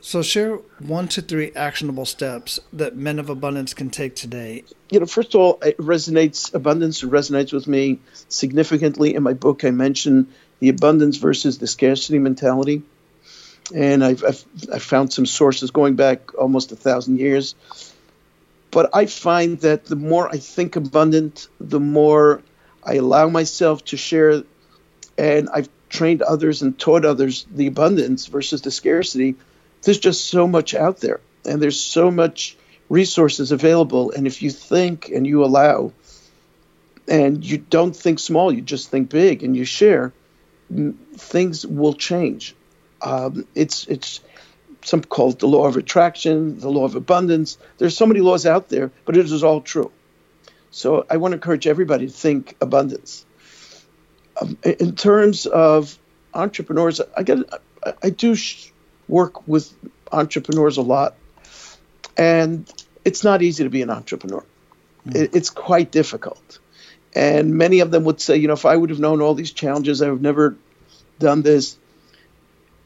So, 0.00 0.20
share 0.20 0.56
one 0.80 1.06
to 1.08 1.22
three 1.22 1.52
actionable 1.54 2.06
steps 2.06 2.58
that 2.72 2.96
men 2.96 3.20
of 3.20 3.30
abundance 3.30 3.72
can 3.72 3.88
take 3.88 4.16
today. 4.16 4.64
you 4.90 4.98
know, 4.98 5.06
first 5.06 5.34
of 5.34 5.40
all, 5.40 5.58
it 5.62 5.76
resonates 5.78 6.52
abundance 6.52 7.02
resonates 7.02 7.52
with 7.52 7.68
me 7.68 8.00
significantly. 8.28 9.14
In 9.14 9.22
my 9.22 9.32
book, 9.32 9.64
I 9.64 9.70
mention 9.70 10.34
the 10.62 10.68
abundance 10.68 11.16
versus 11.16 11.58
the 11.58 11.66
scarcity 11.66 12.20
mentality, 12.20 12.84
and 13.74 14.04
I've, 14.04 14.22
I've, 14.22 14.44
I've 14.72 14.82
found 14.82 15.12
some 15.12 15.26
sources 15.26 15.72
going 15.72 15.96
back 15.96 16.38
almost 16.38 16.70
a 16.70 16.76
thousand 16.76 17.18
years. 17.18 17.56
But 18.70 18.90
I 18.94 19.06
find 19.06 19.58
that 19.62 19.86
the 19.86 19.96
more 19.96 20.28
I 20.28 20.38
think 20.38 20.76
abundant, 20.76 21.48
the 21.58 21.80
more 21.80 22.42
I 22.80 22.94
allow 22.94 23.28
myself 23.28 23.84
to 23.86 23.96
share, 23.96 24.44
and 25.18 25.48
I've 25.52 25.68
trained 25.88 26.22
others 26.22 26.62
and 26.62 26.78
taught 26.78 27.04
others 27.04 27.44
the 27.52 27.66
abundance 27.66 28.26
versus 28.26 28.62
the 28.62 28.70
scarcity. 28.70 29.34
There's 29.82 29.98
just 29.98 30.26
so 30.26 30.46
much 30.46 30.76
out 30.76 30.98
there, 30.98 31.18
and 31.44 31.60
there's 31.60 31.80
so 31.80 32.08
much 32.12 32.56
resources 32.88 33.50
available. 33.50 34.12
And 34.12 34.28
if 34.28 34.42
you 34.42 34.50
think 34.50 35.08
and 35.08 35.26
you 35.26 35.44
allow, 35.44 35.90
and 37.08 37.44
you 37.44 37.58
don't 37.58 37.96
think 37.96 38.20
small, 38.20 38.52
you 38.52 38.60
just 38.60 38.90
think 38.90 39.10
big 39.10 39.42
and 39.42 39.56
you 39.56 39.64
share, 39.64 40.12
things 41.16 41.66
will 41.66 41.94
change. 41.94 42.54
Um, 43.00 43.46
it's 43.54 43.86
it's 43.86 44.20
some 44.84 45.02
call 45.02 45.30
it 45.30 45.38
the 45.38 45.48
law 45.48 45.66
of 45.66 45.76
attraction, 45.76 46.58
the 46.58 46.70
law 46.70 46.84
of 46.84 46.94
abundance. 46.94 47.58
There's 47.78 47.96
so 47.96 48.06
many 48.06 48.20
laws 48.20 48.46
out 48.46 48.68
there, 48.68 48.90
but 49.04 49.16
it 49.16 49.26
is 49.26 49.44
all 49.44 49.60
true. 49.60 49.90
So 50.70 51.06
I 51.10 51.18
want 51.18 51.32
to 51.32 51.36
encourage 51.36 51.66
everybody 51.66 52.06
to 52.06 52.12
think 52.12 52.56
abundance. 52.60 53.24
Um, 54.40 54.56
in- 54.64 54.96
terms 54.96 55.46
of 55.46 55.98
entrepreneurs, 56.32 57.00
I 57.16 57.22
get 57.22 57.38
I- 58.02 58.10
do 58.10 58.34
sh- 58.34 58.70
work 59.08 59.46
with 59.46 59.72
entrepreneurs 60.10 60.78
a 60.78 60.82
lot, 60.82 61.14
and 62.16 62.72
it's 63.04 63.22
not 63.22 63.42
easy 63.42 63.64
to 63.64 63.70
be 63.70 63.82
an 63.82 63.90
entrepreneur. 63.90 64.44
It, 65.06 65.34
it's 65.34 65.50
quite 65.50 65.90
difficult, 65.90 66.58
and 67.14 67.54
many 67.54 67.80
of 67.80 67.90
them 67.90 68.04
would 68.04 68.20
say, 68.20 68.36
you 68.36 68.48
know, 68.48 68.54
if 68.54 68.64
I 68.66 68.76
would 68.76 68.90
have 68.90 69.00
known 69.00 69.20
all 69.20 69.34
these 69.34 69.52
challenges, 69.52 70.00
I 70.00 70.06
would 70.06 70.14
have 70.14 70.22
never 70.22 70.56
done 71.18 71.42
this. 71.42 71.76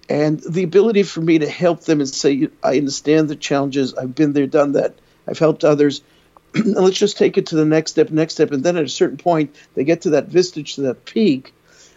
And 0.09 0.41
the 0.41 0.63
ability 0.63 1.03
for 1.03 1.21
me 1.21 1.39
to 1.39 1.49
help 1.49 1.83
them 1.83 2.01
and 2.01 2.09
say, 2.09 2.49
I 2.63 2.79
understand 2.79 3.29
the 3.29 3.37
challenges, 3.37 3.95
I've 3.95 4.15
been 4.15 4.33
there, 4.33 4.47
done 4.47 4.73
that, 4.73 4.95
I've 5.27 5.39
helped 5.39 5.65
others. 5.65 6.03
let's 6.55 6.99
just 6.99 7.19
take 7.19 7.39
it 7.39 7.47
to 7.47 7.57
the 7.57 7.65
next 7.65 7.93
step, 7.93 8.11
next 8.11 8.35
step. 8.35 8.53
And 8.53 8.63
then 8.63 8.77
at 8.77 8.85
a 8.85 8.89
certain 8.89 9.17
point, 9.17 9.55
they 9.75 9.85
get 9.85 10.03
to 10.03 10.11
that 10.11 10.29
vistage, 10.29 10.77
to 10.77 10.83
that 10.83 11.05
peak, 11.05 11.53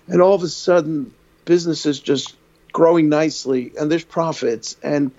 and 0.08 0.22
all 0.22 0.34
of 0.34 0.44
a 0.44 0.48
sudden, 0.48 1.14
business 1.46 1.86
is 1.86 2.00
just 2.00 2.36
growing 2.72 3.10
nicely 3.10 3.72
and 3.80 3.92
there's 3.92 4.04
profits 4.04 4.78
and 4.84 5.12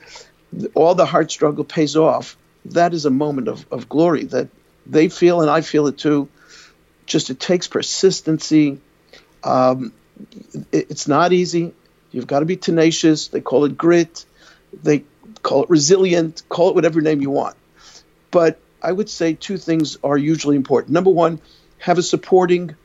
all 0.74 0.94
the 0.94 1.06
hard 1.06 1.30
struggle 1.30 1.64
pays 1.64 1.96
off. 1.96 2.36
That 2.66 2.94
is 2.94 3.04
a 3.04 3.10
moment 3.10 3.48
of, 3.48 3.66
of 3.72 3.88
glory 3.88 4.24
that 4.26 4.48
they 4.86 5.08
feel, 5.08 5.40
and 5.40 5.50
I 5.50 5.60
feel 5.60 5.86
it 5.86 5.98
too. 5.98 6.28
Just 7.10 7.28
it 7.28 7.40
takes 7.40 7.66
persistency. 7.66 8.78
Um, 9.42 9.92
it, 10.70 10.86
it's 10.90 11.08
not 11.08 11.32
easy. 11.32 11.74
You've 12.12 12.28
got 12.28 12.38
to 12.38 12.46
be 12.46 12.56
tenacious. 12.56 13.26
They 13.26 13.40
call 13.40 13.64
it 13.64 13.76
grit. 13.76 14.24
They 14.80 15.02
call 15.42 15.64
it 15.64 15.70
resilient. 15.70 16.44
Call 16.48 16.68
it 16.68 16.76
whatever 16.76 17.00
name 17.00 17.20
you 17.20 17.30
want. 17.30 17.56
But 18.30 18.60
I 18.80 18.92
would 18.92 19.10
say 19.10 19.34
two 19.34 19.58
things 19.58 19.98
are 20.04 20.16
usually 20.16 20.54
important. 20.54 20.92
Number 20.92 21.10
one, 21.10 21.40
have 21.78 21.98
a 21.98 22.02
supporting 22.02 22.76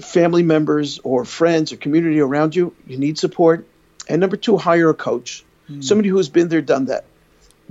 family 0.00 0.42
members 0.42 0.98
or 1.04 1.24
friends 1.24 1.72
or 1.72 1.76
community 1.76 2.18
around 2.18 2.56
you. 2.56 2.74
You 2.88 2.98
need 2.98 3.18
support. 3.18 3.68
And 4.08 4.20
number 4.20 4.36
two, 4.36 4.56
hire 4.56 4.90
a 4.90 4.94
coach, 4.94 5.44
somebody 5.80 6.08
who's 6.08 6.28
been 6.28 6.48
there, 6.48 6.60
done 6.60 6.86
that. 6.86 7.04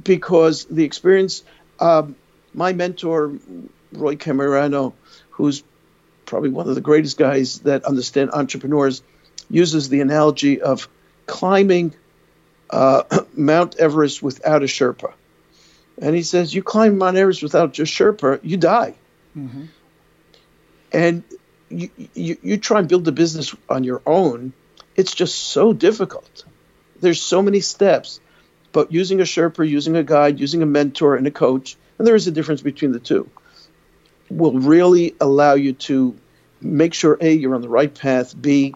Because 0.02 0.64
the 0.64 0.86
experience, 0.86 1.44
um, 1.82 2.16
my 2.54 2.72
mentor, 2.72 3.34
Roy 3.92 4.16
Camerano, 4.16 4.94
who's 5.42 5.64
probably 6.26 6.50
one 6.50 6.70
of 6.70 6.76
the 6.76 6.82
greatest 6.82 7.18
guys 7.18 7.60
that 7.60 7.84
understand 7.84 8.30
entrepreneurs, 8.32 9.02
uses 9.50 9.90
the 9.90 10.02
analogy 10.02 10.62
of 10.62 10.88
climbing 11.26 11.94
uh, 12.70 13.04
Mount 13.36 13.76
Everest 13.78 14.22
without 14.22 14.62
a 14.62 14.66
Sherpa. 14.66 15.14
And 15.98 16.16
he 16.16 16.24
says, 16.24 16.54
You 16.54 16.64
climb 16.64 16.98
Mount 16.98 17.18
Everest 17.18 17.44
without 17.44 17.78
your 17.78 17.88
Sherpa, 17.88 18.40
you 18.44 18.58
die. 18.58 18.94
And 20.94 21.24
you, 21.70 21.90
you, 22.14 22.38
you 22.42 22.58
try 22.58 22.80
and 22.80 22.88
build 22.88 23.08
a 23.08 23.12
business 23.12 23.56
on 23.68 23.84
your 23.84 24.02
own, 24.06 24.54
it's 24.96 25.16
just 25.16 25.36
so 25.36 25.74
difficult. 25.74 26.46
There's 27.00 27.22
so 27.22 27.42
many 27.42 27.62
steps. 27.62 28.20
But 28.72 28.92
using 28.92 29.20
a 29.20 29.24
Sherpa, 29.24 29.68
using 29.68 29.98
a 29.98 30.04
guide, 30.04 30.40
using 30.40 30.62
a 30.62 30.66
mentor 30.66 31.16
and 31.16 31.26
a 31.28 31.32
coach, 31.32 31.76
and 31.98 32.08
there 32.08 32.16
is 32.16 32.28
a 32.28 32.32
difference 32.32 32.62
between 32.62 32.92
the 32.92 33.00
two, 33.00 33.30
will 34.38 34.60
really 34.60 35.16
allow 35.20 35.54
you 35.54 35.74
to 35.74 36.16
make 36.62 36.94
sure 36.94 37.18
A, 37.22 37.34
you're 37.34 37.56
on 37.56 37.62
the 37.62 37.70
right 37.70 37.94
path, 37.94 38.40
B, 38.40 38.74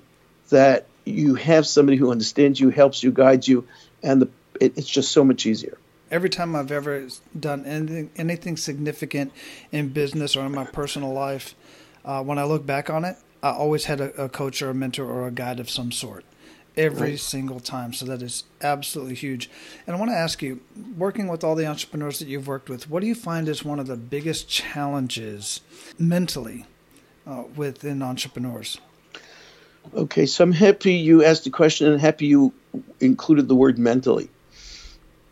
that 0.50 0.88
you 1.06 1.36
have 1.36 1.66
somebody 1.68 1.98
who 1.98 2.12
understands 2.12 2.60
you, 2.60 2.70
helps 2.70 3.04
you, 3.04 3.12
guides 3.12 3.48
you, 3.48 3.68
and 4.04 4.24
the, 4.24 4.30
it, 4.60 4.78
it's 4.78 4.90
just 4.90 5.12
so 5.12 5.24
much 5.24 5.46
easier. 5.46 5.78
Every 6.12 6.30
time 6.30 6.56
I've 6.56 6.72
ever 6.72 7.08
done 7.40 7.66
anything, 7.66 8.12
anything 8.16 8.58
significant 8.58 9.32
in 9.72 9.90
business 9.90 10.36
or 10.36 10.46
in 10.46 10.52
my 10.52 10.66
personal 10.66 11.14
life, 11.14 11.56
uh, 12.04 12.24
when 12.24 12.38
I 12.38 12.44
look 12.44 12.66
back 12.66 12.90
on 12.90 13.06
it, 13.06 13.18
I 13.42 13.52
always 13.52 13.86
had 13.86 14.02
a, 14.02 14.24
a 14.24 14.30
coach 14.30 14.62
or 14.62 14.70
a 14.70 14.74
mentor 14.74 15.06
or 15.06 15.28
a 15.28 15.32
guide 15.32 15.60
of 15.60 15.70
some 15.70 15.92
sort. 15.92 16.26
Every 16.78 17.12
right. 17.12 17.20
single 17.20 17.60
time. 17.60 17.94
So 17.94 18.06
that 18.06 18.22
is 18.22 18.44
absolutely 18.62 19.16
huge. 19.16 19.50
And 19.86 19.96
I 19.96 20.00
want 20.00 20.12
to 20.12 20.18
ask 20.18 20.42
you, 20.42 20.62
working 20.98 21.28
with 21.28 21.44
all 21.44 21.56
the 21.56 21.66
entrepreneurs 21.66 22.20
that 22.20 22.28
you've 22.28 22.48
worked 22.48 22.70
with, 22.70 22.90
what 22.90 23.02
do 23.02 23.08
you 23.08 23.16
find 23.16 23.48
is 23.48 23.64
one 23.64 23.80
of 23.80 23.88
the 23.88 23.96
biggest 23.96 24.50
challenges 24.50 25.62
mentally 25.98 26.66
uh, 27.26 27.44
within 27.56 28.02
entrepreneurs? 28.02 28.80
Okay, 29.94 30.26
so 30.26 30.44
I'm 30.44 30.52
happy 30.52 30.94
you 30.94 31.24
asked 31.24 31.44
the 31.44 31.52
question 31.52 31.92
and 31.92 32.02
happy 32.02 32.26
you 32.26 32.54
included 33.00 33.48
the 33.48 33.56
word 33.56 33.78
mentally 33.78 34.30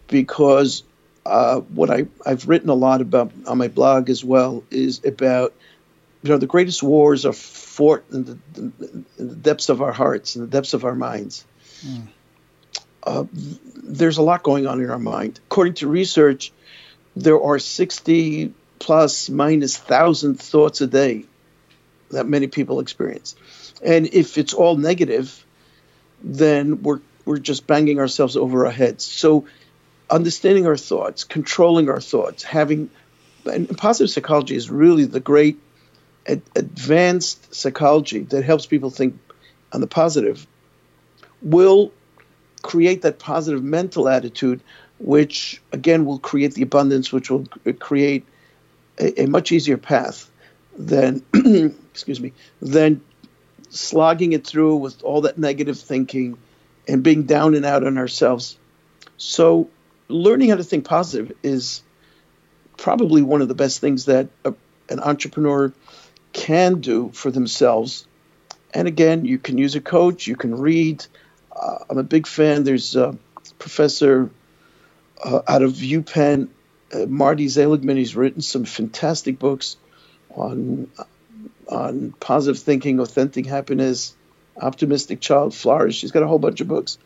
because 0.08 0.84
uh, 1.26 1.60
what 1.62 1.90
I, 1.90 2.06
I've 2.26 2.48
written 2.48 2.70
a 2.70 2.76
lot 2.76 3.02
about 3.02 3.32
on 3.48 3.58
my 3.58 3.68
blog 3.68 4.10
as 4.10 4.24
well 4.24 4.64
is 4.70 5.04
about 5.06 5.54
you 6.24 6.30
know 6.30 6.38
the 6.38 6.48
greatest 6.48 6.82
wars 6.82 7.26
are 7.26 7.34
fought 7.34 8.04
in 8.12 8.24
the, 8.24 8.38
in 8.58 9.06
the 9.18 9.36
depths 9.36 9.70
of 9.70 9.82
our 9.82 9.92
hearts 9.92 10.36
in 10.36 10.42
the 10.42 10.48
depths 10.48 10.74
of 10.74 10.86
our 10.86 10.96
minds. 10.96 11.46
Mm. 11.86 12.08
uh, 13.04 13.26
there's 13.76 14.18
a 14.18 14.22
lot 14.22 14.42
going 14.42 14.66
on 14.66 14.82
in 14.82 14.90
our 14.90 15.00
mind. 15.00 15.40
According 15.48 15.76
to 15.76 15.88
research 15.88 16.52
there 17.16 17.40
are 17.40 17.60
60 17.60 18.54
plus 18.80 19.30
minus 19.30 19.78
thousand 19.78 20.40
thoughts 20.40 20.82
a 20.82 20.88
day 20.88 21.26
that 22.10 22.26
many 22.26 22.48
people 22.48 22.80
experience. 22.80 23.36
And 23.84 24.08
if 24.08 24.38
it's 24.38 24.54
all 24.54 24.78
negative 24.78 25.46
then 26.24 26.84
we're 26.84 27.02
we're 27.26 27.38
just 27.38 27.68
banging 27.68 28.00
ourselves 28.00 28.36
over 28.36 28.66
our 28.66 28.72
heads. 28.72 29.06
So 29.06 29.46
understanding 30.10 30.68
our 30.68 30.78
thoughts, 30.78 31.24
controlling 31.24 31.90
our 31.90 32.02
thoughts, 32.02 32.44
having 32.44 32.90
and 33.46 33.78
positive 33.78 34.10
psychology 34.10 34.56
is 34.56 34.70
really 34.70 35.06
the 35.06 35.20
great 35.20 35.60
ad, 36.28 36.42
advanced 36.56 37.54
psychology 37.54 38.20
that 38.20 38.44
helps 38.44 38.66
people 38.66 38.90
think 38.90 39.18
on 39.72 39.82
the 39.82 39.88
positive 39.88 40.46
will 41.42 41.92
create 42.62 43.02
that 43.02 43.20
positive 43.20 43.64
mental 43.64 44.08
attitude 44.08 44.62
which 45.00 45.62
again 45.72 46.06
will 46.06 46.20
create 46.20 46.54
the 46.54 46.62
abundance 46.62 47.12
which 47.12 47.30
will 47.30 47.46
create 47.80 48.26
a, 49.00 49.24
a 49.24 49.26
much 49.28 49.52
easier 49.52 49.78
path 49.78 50.30
than 50.78 51.22
excuse 51.92 52.22
me 52.22 52.32
than 52.62 53.02
slogging 53.74 54.34
it 54.34 54.46
through 54.46 54.76
with 54.76 55.04
all 55.04 55.22
that 55.22 55.38
negative 55.38 55.80
thinking 55.80 56.38
and 56.88 57.04
being 57.04 57.24
down 57.24 57.56
and 57.56 57.66
out 57.66 57.84
on 57.84 57.98
ourselves. 57.98 58.58
So 59.18 59.70
learning 60.08 60.50
how 60.50 60.56
to 60.56 60.64
think 60.64 60.86
positive 60.86 61.36
is 61.44 61.82
probably 62.78 63.22
one 63.22 63.42
of 63.42 63.48
the 63.48 63.56
best 63.56 63.80
things 63.82 64.06
that 64.06 64.28
a, 64.46 64.54
an 64.90 65.00
entrepreneur 65.00 65.74
can 66.34 66.82
do 66.82 67.12
for 67.14 67.32
themselves. 67.32 68.06
And 68.74 68.88
again, 68.88 69.26
you 69.26 69.38
can 69.38 69.58
use 69.58 69.76
a 69.76 69.82
coach, 69.82 70.28
you 70.28 70.36
can 70.36 70.58
read. 70.58 71.06
Uh, 71.56 71.80
I'm 71.90 71.98
a 72.00 72.04
big 72.04 72.28
fan. 72.28 72.64
There's 72.64 72.96
a 72.96 73.18
professor 73.60 74.32
uh, 75.24 75.42
out 75.48 75.62
of 75.62 75.74
UPenn, 75.74 76.50
uh, 76.94 77.06
Marty 77.06 77.48
Seligman. 77.48 77.98
He's 77.98 78.16
written 78.16 78.42
some 78.42 78.66
fantastic 78.66 79.40
books 79.40 79.78
on 80.32 80.90
on 81.70 82.14
positive 82.20 82.62
thinking, 82.62 83.00
authentic 83.00 83.46
happiness, 83.46 84.16
optimistic 84.58 85.22
child 85.22 85.56
flourish. 85.56 86.02
He's 86.02 86.12
got 86.12 86.24
a 86.24 86.28
whole 86.28 86.40
bunch 86.40 86.62
of 86.62 86.68
books. 86.68 86.98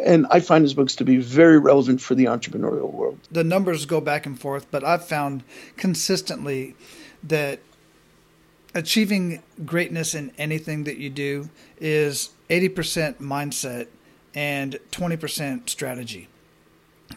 And 0.00 0.26
I 0.30 0.40
find 0.40 0.64
his 0.64 0.74
books 0.74 0.96
to 0.96 1.04
be 1.04 1.18
very 1.18 1.58
relevant 1.58 2.00
for 2.00 2.14
the 2.14 2.24
entrepreneurial 2.24 2.90
world. 2.90 3.18
The 3.30 3.44
numbers 3.44 3.86
go 3.86 4.00
back 4.00 4.26
and 4.26 4.38
forth, 4.38 4.66
but 4.70 4.82
I've 4.82 5.06
found 5.06 5.44
consistently 5.76 6.74
that 7.22 7.60
achieving 8.74 9.42
greatness 9.64 10.14
in 10.14 10.32
anything 10.38 10.84
that 10.84 10.96
you 10.96 11.10
do 11.10 11.50
is 11.78 12.30
80% 12.48 13.16
mindset 13.16 13.88
and 14.34 14.78
20% 14.90 15.68
strategy. 15.68 16.28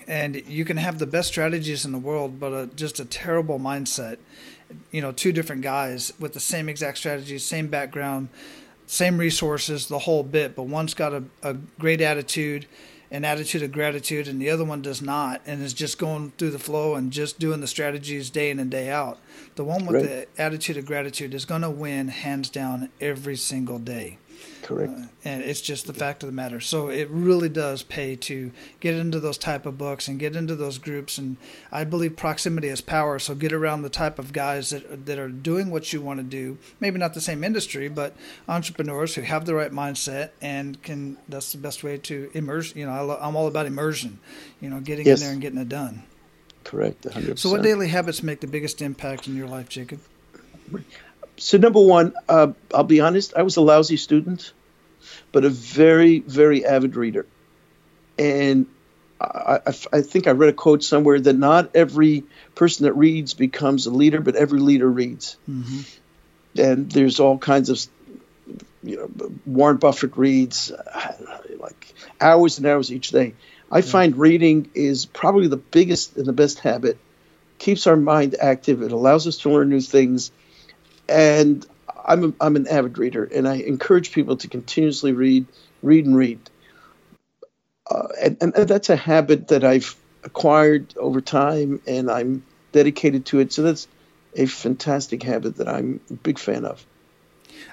And 0.07 0.35
you 0.47 0.65
can 0.65 0.77
have 0.77 0.99
the 0.99 1.07
best 1.07 1.29
strategies 1.29 1.85
in 1.85 1.91
the 1.91 1.97
world, 1.97 2.39
but 2.39 2.51
a, 2.51 2.67
just 2.75 2.99
a 2.99 3.05
terrible 3.05 3.59
mindset. 3.59 4.17
You 4.91 5.01
know, 5.01 5.11
two 5.11 5.31
different 5.31 5.61
guys 5.61 6.11
with 6.19 6.33
the 6.33 6.39
same 6.39 6.67
exact 6.67 6.97
strategies, 6.97 7.45
same 7.45 7.67
background, 7.67 8.29
same 8.87 9.17
resources, 9.17 9.87
the 9.87 9.99
whole 9.99 10.23
bit, 10.23 10.55
but 10.55 10.63
one's 10.63 10.93
got 10.93 11.13
a, 11.13 11.23
a 11.43 11.53
great 11.79 12.01
attitude, 12.01 12.67
an 13.11 13.23
attitude 13.25 13.63
of 13.63 13.71
gratitude, 13.71 14.27
and 14.27 14.41
the 14.41 14.49
other 14.49 14.65
one 14.65 14.81
does 14.81 15.01
not, 15.01 15.41
and 15.45 15.61
is 15.61 15.73
just 15.73 15.97
going 15.97 16.31
through 16.37 16.51
the 16.51 16.59
flow 16.59 16.95
and 16.95 17.11
just 17.11 17.39
doing 17.39 17.61
the 17.61 17.67
strategies 17.67 18.29
day 18.29 18.49
in 18.49 18.59
and 18.59 18.71
day 18.71 18.89
out. 18.89 19.19
The 19.55 19.63
one 19.63 19.85
with 19.85 19.95
right. 19.95 20.27
the 20.35 20.41
attitude 20.41 20.77
of 20.77 20.85
gratitude 20.85 21.33
is 21.33 21.45
going 21.45 21.61
to 21.61 21.69
win 21.69 22.07
hands 22.09 22.49
down 22.49 22.89
every 22.99 23.35
single 23.35 23.79
day. 23.79 24.17
Correct. 24.65 24.93
Uh, 24.97 25.05
and 25.23 25.43
it's 25.43 25.61
just 25.61 25.85
the 25.85 25.93
fact 25.93 26.23
of 26.23 26.27
the 26.27 26.33
matter. 26.33 26.59
So 26.59 26.87
it 26.89 27.07
really 27.11 27.49
does 27.49 27.83
pay 27.83 28.15
to 28.15 28.51
get 28.79 28.95
into 28.95 29.19
those 29.19 29.37
type 29.37 29.67
of 29.67 29.77
books 29.77 30.07
and 30.07 30.17
get 30.19 30.35
into 30.35 30.55
those 30.55 30.79
groups. 30.79 31.19
And 31.19 31.37
I 31.71 31.83
believe 31.83 32.17
proximity 32.17 32.69
is 32.69 32.81
power. 32.81 33.19
So 33.19 33.35
get 33.35 33.53
around 33.53 33.83
the 33.83 33.89
type 33.89 34.17
of 34.17 34.33
guys 34.33 34.71
that 34.71 35.05
that 35.05 35.19
are 35.19 35.29
doing 35.29 35.69
what 35.69 35.93
you 35.93 36.01
want 36.01 36.19
to 36.19 36.23
do. 36.23 36.57
Maybe 36.79 36.97
not 36.97 37.13
the 37.13 37.21
same 37.21 37.43
industry, 37.43 37.89
but 37.89 38.15
entrepreneurs 38.49 39.13
who 39.13 39.21
have 39.21 39.45
the 39.45 39.53
right 39.53 39.71
mindset 39.71 40.31
and 40.41 40.81
can. 40.81 41.17
That's 41.29 41.51
the 41.51 41.59
best 41.59 41.83
way 41.83 41.99
to 41.99 42.31
immerse. 42.33 42.75
You 42.75 42.87
know, 42.87 43.17
I, 43.21 43.27
am 43.27 43.35
all 43.35 43.45
about 43.45 43.67
immersion. 43.67 44.17
You 44.61 44.71
know, 44.71 44.79
getting 44.79 45.05
yes. 45.05 45.19
in 45.19 45.25
there 45.25 45.33
and 45.33 45.41
getting 45.43 45.59
it 45.59 45.69
done. 45.69 46.01
Correct. 46.63 47.03
100%. 47.03 47.37
So, 47.37 47.51
what 47.51 47.61
daily 47.61 47.89
habits 47.89 48.23
make 48.23 48.39
the 48.39 48.47
biggest 48.47 48.81
impact 48.81 49.27
in 49.27 49.35
your 49.35 49.47
life, 49.47 49.69
Jacob? 49.69 49.99
So 51.37 51.57
number 51.57 51.81
one, 51.81 52.13
uh, 52.29 52.47
I'll 52.73 52.83
be 52.83 53.01
honest, 53.01 53.33
I 53.35 53.41
was 53.41 53.57
a 53.57 53.61
lousy 53.61 53.97
student, 53.97 54.53
but 55.31 55.45
a 55.45 55.49
very, 55.49 56.19
very 56.19 56.65
avid 56.65 56.95
reader. 56.95 57.25
And 58.17 58.67
I, 59.19 59.59
I, 59.67 59.73
I, 59.93 60.01
think 60.01 60.27
I 60.27 60.31
read 60.31 60.49
a 60.49 60.53
quote 60.53 60.83
somewhere 60.83 61.19
that 61.19 61.37
not 61.37 61.75
every 61.75 62.23
person 62.53 62.85
that 62.85 62.93
reads 62.93 63.33
becomes 63.33 63.85
a 63.85 63.91
leader, 63.91 64.21
but 64.21 64.35
every 64.35 64.59
leader 64.59 64.89
reads. 64.89 65.37
Mm-hmm. 65.49 66.61
And 66.61 66.91
there's 66.91 67.19
all 67.19 67.37
kinds 67.37 67.69
of, 67.69 67.85
you 68.81 68.97
know, 68.97 69.31
Warren 69.45 69.77
Buffett 69.77 70.15
reads 70.15 70.71
like 71.59 71.93
hours 72.21 72.57
and 72.57 72.67
hours 72.67 72.91
each 72.91 73.09
day. 73.09 73.33
I 73.69 73.79
yeah. 73.79 73.83
find 73.83 74.15
reading 74.15 74.71
is 74.73 75.05
probably 75.05 75.47
the 75.47 75.57
biggest 75.57 76.15
and 76.15 76.25
the 76.25 76.33
best 76.33 76.59
habit. 76.59 76.97
Keeps 77.57 77.87
our 77.87 77.97
mind 77.97 78.35
active. 78.39 78.81
It 78.81 78.91
allows 78.93 79.27
us 79.27 79.37
to 79.39 79.49
learn 79.49 79.69
new 79.69 79.81
things 79.81 80.31
and 81.07 81.65
I'm 82.05 82.23
a, 82.23 82.33
I'm 82.41 82.55
an 82.55 82.67
avid 82.67 82.97
reader, 82.97 83.23
and 83.23 83.47
I 83.47 83.55
encourage 83.55 84.11
people 84.11 84.37
to 84.37 84.47
continuously 84.47 85.11
read, 85.11 85.45
read 85.81 86.05
and 86.05 86.15
read. 86.15 86.39
Uh, 87.89 88.07
and, 88.21 88.37
and 88.41 88.53
that's 88.53 88.89
a 88.89 88.95
habit 88.95 89.49
that 89.49 89.63
I've 89.63 89.95
acquired 90.23 90.93
over 90.97 91.21
time, 91.21 91.81
and 91.87 92.09
I'm 92.09 92.43
dedicated 92.71 93.25
to 93.27 93.39
it. 93.39 93.53
So 93.53 93.61
that's 93.61 93.87
a 94.35 94.45
fantastic 94.45 95.23
habit 95.23 95.57
that 95.57 95.67
I'm 95.67 95.99
a 96.09 96.13
big 96.13 96.39
fan 96.39 96.65
of. 96.65 96.85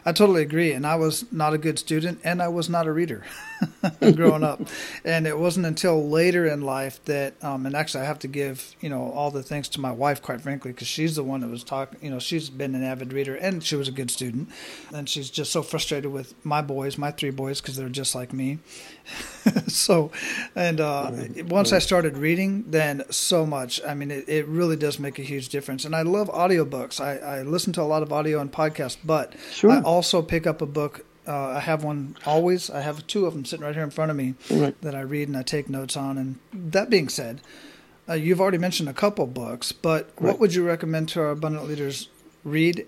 I 0.05 0.13
totally 0.13 0.43
agree. 0.43 0.73
And 0.73 0.87
I 0.87 0.97
was 0.97 1.31
not 1.33 1.55
a 1.55 1.59
good 1.59 1.79
student 1.79 2.21
and 2.25 2.43
I 2.43 2.49
was 2.49 2.69
not 2.69 2.87
a 2.87 2.93
reader 2.93 3.25
growing 4.15 4.43
up. 4.43 4.61
And 5.05 5.27
it 5.27 5.39
wasn't 5.39 5.67
until 5.67 6.09
later 6.09 6.47
in 6.47 6.63
life 6.63 7.05
that, 7.05 7.43
um, 7.43 7.67
and 7.67 7.75
actually 7.75 8.03
I 8.03 8.07
have 8.07 8.19
to 8.21 8.29
give, 8.29 8.75
you 8.81 8.89
know, 8.89 9.11
all 9.13 9.31
the 9.31 9.43
thanks 9.43 9.69
to 9.71 9.81
my 9.81 9.93
wife, 9.93 10.23
quite 10.23 10.41
frankly, 10.41 10.73
because 10.73 10.89
she's 10.89 11.17
the 11.17 11.25
one 11.25 11.41
that 11.41 11.49
was 11.49 11.65
talking, 11.65 11.99
you 12.03 12.11
know, 12.11 12.19
she's 12.19 12.51
been 12.51 12.75
an 12.75 12.83
avid 12.83 13.13
reader 13.13 13.35
and 13.35 13.63
she 13.63 13.77
was 13.77 13.89
a 13.89 13.93
good 13.93 14.11
student. 14.11 14.49
And 14.93 15.09
she's 15.09 15.31
just 15.31 15.53
so 15.53 15.63
frustrated 15.63 16.13
with 16.13 16.35
my 16.45 16.63
boys, 16.63 16.99
my 16.99 17.11
three 17.11 17.31
boys, 17.31 17.61
because 17.61 17.77
they're 17.77 17.89
just 17.89 18.15
like 18.15 18.33
me. 18.33 18.59
so, 19.67 20.11
and 20.55 20.81
uh, 20.81 21.11
once 21.49 21.73
I 21.73 21.79
started 21.79 22.17
reading, 22.17 22.65
then 22.71 23.05
so 23.11 23.45
much. 23.47 23.81
I 23.85 23.95
mean, 23.95 24.11
it, 24.11 24.29
it 24.29 24.47
really 24.47 24.77
does 24.77 24.99
make 24.99 25.19
a 25.19 25.23
huge 25.23 25.49
difference. 25.49 25.85
And 25.85 25.95
I 25.95 26.03
love 26.03 26.29
audiobooks. 26.29 27.01
I, 27.01 27.19
I 27.19 27.43
listen 27.43 27.73
to 27.75 27.83
a 27.83 27.85
lot 27.85 28.03
of 28.03 28.13
audio 28.13 28.41
and 28.41 28.53
podcasts, 28.53 28.97
but 29.05 29.35
sure. 29.53 29.71
I 29.71 29.83
also 29.83 30.23
pick 30.23 30.47
up 30.47 30.63
a 30.63 30.67
book. 30.67 31.05
Uh, 31.27 31.49
I 31.51 31.61
have 31.61 31.85
one 31.85 32.17
always. 32.27 32.69
I 32.69 32.81
have 32.81 33.07
two 33.07 33.27
of 33.27 33.35
them 33.35 33.45
sitting 33.45 33.65
right 33.65 33.75
here 33.75 33.85
in 33.85 33.91
front 33.91 34.11
of 34.11 34.17
me 34.17 34.35
right. 34.51 34.81
that 34.83 34.95
I 34.95 35.01
read 35.03 35.29
and 35.29 35.37
I 35.37 35.43
take 35.43 35.69
notes 35.69 35.97
on. 35.97 36.19
And 36.19 36.39
that 36.53 36.91
being 36.91 37.09
said, 37.09 37.41
uh, 38.09 38.15
you've 38.15 38.41
already 38.41 38.59
mentioned 38.59 38.89
a 38.89 38.93
couple 38.93 39.27
books, 39.27 39.71
but 39.71 40.11
right. 40.17 40.33
what 40.33 40.41
would 40.41 40.55
you 40.55 40.65
recommend 40.65 41.09
to 41.11 41.21
our 41.21 41.31
abundant 41.31 41.69
leaders 41.69 42.09
read 42.45 42.87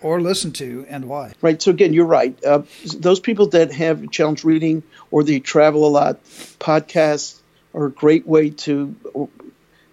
or 0.00 0.20
listen 0.20 0.52
to 0.54 0.84
and 0.88 1.08
why? 1.08 1.32
Right. 1.40 1.62
So 1.62 1.70
again, 1.70 1.92
you're 1.92 2.06
right. 2.06 2.36
Uh, 2.44 2.62
those 2.96 3.20
people 3.20 3.46
that 3.48 3.72
have 3.72 4.10
challenge 4.10 4.42
reading 4.42 4.82
or 5.10 5.22
they 5.22 5.38
travel 5.38 5.86
a 5.86 5.90
lot, 5.90 6.24
podcasts 6.58 7.40
are 7.72 7.86
a 7.86 7.90
great 7.90 8.26
way 8.26 8.50
to. 8.50 8.96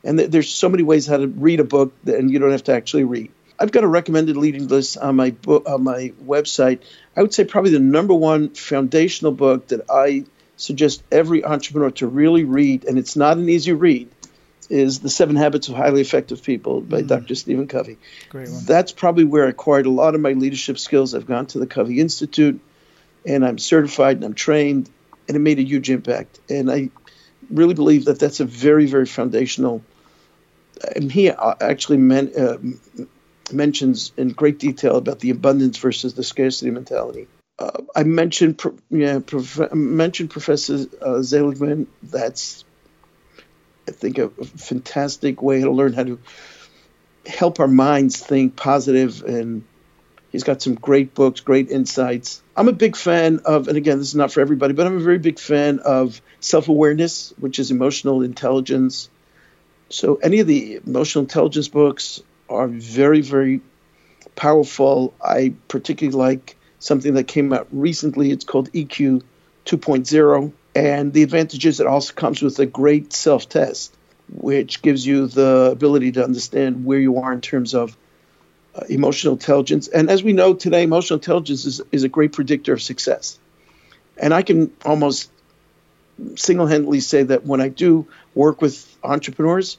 And 0.04 0.20
there's 0.20 0.50
so 0.50 0.68
many 0.68 0.84
ways 0.84 1.08
how 1.08 1.18
to 1.18 1.28
read 1.28 1.62
a 1.62 1.64
book, 1.64 1.94
and 2.06 2.30
you 2.30 2.40
don't 2.40 2.52
have 2.52 2.66
to 2.66 2.74
actually 2.74 3.06
read. 3.06 3.32
I've 3.64 3.72
got 3.72 3.86
a 3.86 3.88
recommended 3.88 4.36
reading 4.36 4.68
list 4.68 4.98
on 4.98 5.16
my 5.16 5.32
book 5.32 5.70
on 5.70 5.86
my 5.86 6.12
website. 6.22 6.82
I 7.16 7.22
would 7.22 7.34
say 7.34 7.46
probably 7.46 7.72
the 7.72 7.80
number 7.80 8.14
one 8.14 8.50
foundational 8.50 9.32
book 9.32 9.70
that 9.70 9.90
I 9.90 10.26
suggest 10.58 11.02
every 11.10 11.46
entrepreneur 11.46 11.92
to 11.92 12.08
really 12.08 12.44
read, 12.44 12.84
and 12.84 13.00
it's 13.00 13.16
not 13.16 13.38
an 13.38 13.48
easy 13.48 13.72
read, 13.72 14.10
is 14.70 15.00
The 15.00 15.10
Seven 15.10 15.38
Habits 15.38 15.70
of 15.70 15.76
Highly 15.76 16.02
Effective 16.02 16.44
People 16.44 16.82
by 16.82 17.04
mm. 17.04 17.08
Dr. 17.08 17.36
Stephen 17.36 17.70
Covey. 17.70 18.00
Great 18.28 18.50
one. 18.50 18.66
That's 18.66 18.92
probably 18.92 19.24
where 19.24 19.46
I 19.46 19.52
acquired 19.52 19.86
a 19.86 19.92
lot 19.92 20.14
of 20.14 20.20
my 20.20 20.34
leadership 20.34 20.78
skills. 20.78 21.16
I've 21.16 21.26
gone 21.26 21.46
to 21.48 21.60
the 21.60 21.66
Covey 21.66 22.02
Institute, 22.02 22.60
and 23.26 23.46
I'm 23.46 23.58
certified 23.58 24.18
and 24.18 24.26
I'm 24.26 24.34
trained. 24.34 24.90
and 25.30 25.38
it 25.38 25.40
made 25.40 25.60
a 25.60 25.64
huge 25.64 25.90
impact. 25.90 26.38
And 26.50 26.70
I 26.70 26.90
really 27.50 27.76
believe 27.76 28.04
that 28.06 28.20
that's 28.20 28.42
a 28.42 28.46
very, 28.46 28.88
very 28.88 29.06
foundational. 29.06 29.86
And 30.98 31.10
he 31.10 31.30
uh, 31.30 31.56
actually 31.62 32.00
men, 32.00 32.30
uh, 32.38 32.58
mentions 33.52 34.12
in 34.18 34.30
great 34.30 34.60
detail 34.60 34.98
about 34.98 35.20
the 35.20 35.30
abundance 35.30 35.78
versus 35.78 36.14
the 36.14 36.24
scarcity 36.24 36.72
mentality. 36.72 37.28
Uh, 37.60 37.82
I 37.96 38.04
mentioned, 38.04 38.62
yeah, 38.90 39.20
prof- 39.20 39.74
mentioned 39.74 40.32
Professor 40.32 40.86
uh. 41.02 41.88
That's, 42.02 42.66
I 43.88 43.92
think, 43.92 44.18
a, 44.18 44.26
a 44.26 44.46
fantastic 44.46 45.42
way 45.42 45.62
to 45.62 45.72
learn 45.72 45.94
how 45.94 46.04
to 46.04 46.20
help 47.26 47.60
our 47.60 47.68
minds 47.68 48.20
think 48.20 48.56
positive 48.56 49.24
and 49.24 49.64
he's 50.32 50.44
got 50.44 50.62
some 50.62 50.76
great 50.76 51.14
books 51.14 51.40
great 51.40 51.70
insights 51.70 52.42
i'm 52.56 52.68
a 52.68 52.74
big 52.74 52.96
fan 52.96 53.40
of 53.46 53.68
and 53.68 53.78
again 53.78 53.98
this 53.98 54.10
is 54.10 54.16
not 54.16 54.32
for 54.32 54.42
everybody 54.42 54.74
but 54.74 54.86
i'm 54.86 54.98
a 54.98 55.00
very 55.00 55.20
big 55.20 55.40
fan 55.40 55.80
of 55.80 56.22
self-awareness 56.42 57.34
which 57.40 57.60
is 57.60 57.72
emotional 57.72 58.22
intelligence 58.24 59.10
so 59.90 60.16
any 60.16 60.40
of 60.40 60.48
the 60.48 60.82
emotional 60.86 61.24
intelligence 61.24 61.70
books 61.70 62.22
are 62.54 62.68
very 62.68 63.22
very 63.22 63.62
powerful 64.36 65.14
i 65.24 65.54
particularly 65.68 66.18
like 66.18 66.56
something 66.80 67.14
that 67.14 67.28
came 67.28 67.54
out 67.54 67.68
recently 67.72 68.32
it's 68.32 68.46
called 68.46 68.72
eq 68.74 69.22
2.0 69.66 70.52
and 70.76 71.14
the 71.14 71.24
advantage 71.24 71.66
is 71.66 71.80
it 71.80 71.88
also 71.88 72.14
comes 72.14 72.42
with 72.42 72.58
a 72.60 72.66
great 72.66 73.14
self-test 73.14 73.96
which 74.30 74.82
gives 74.82 75.06
you 75.06 75.28
the 75.28 75.70
ability 75.72 76.14
to 76.14 76.24
understand 76.24 76.86
where 76.86 77.00
you 77.00 77.18
are 77.18 77.32
in 77.34 77.42
terms 77.42 77.74
of 77.74 77.96
uh, 78.76 78.82
emotional 78.90 79.34
intelligence. 79.34 79.88
And 79.88 80.10
as 80.10 80.24
we 80.24 80.34
know 80.34 80.54
today, 80.54 80.84
emotional 80.84 81.20
intelligence 81.20 81.66
is, 81.66 81.82
is 81.92 82.04
a 82.04 82.10
great 82.10 82.34
predictor 82.34 82.74
of 82.74 82.82
success. 82.82 83.38
And 84.18 84.34
I 84.34 84.42
can 84.42 84.72
almost 84.86 85.30
single 86.36 86.68
handedly 86.68 87.00
say 87.00 87.24
that 87.24 87.46
when 87.46 87.62
I 87.62 87.70
do 87.70 88.08
work 88.34 88.62
with 88.62 88.88
entrepreneurs, 89.04 89.78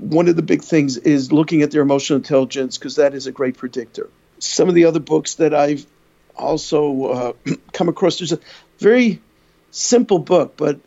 one 0.00 0.28
of 0.28 0.36
the 0.36 0.42
big 0.42 0.62
things 0.62 0.96
is 0.96 1.30
looking 1.30 1.60
at 1.60 1.70
their 1.70 1.82
emotional 1.82 2.16
intelligence 2.16 2.78
because 2.78 2.96
that 2.96 3.14
is 3.14 3.26
a 3.26 3.32
great 3.32 3.58
predictor. 3.58 4.08
Some 4.38 4.68
of 4.68 4.74
the 4.74 4.86
other 4.86 5.00
books 5.00 5.34
that 5.34 5.54
I've 5.54 5.86
also 6.34 7.04
uh, 7.04 7.32
come 7.72 7.90
across, 7.90 8.18
there's 8.18 8.32
a 8.32 8.40
very 8.78 9.20
simple 9.70 10.18
book, 10.18 10.54
but 10.56 10.80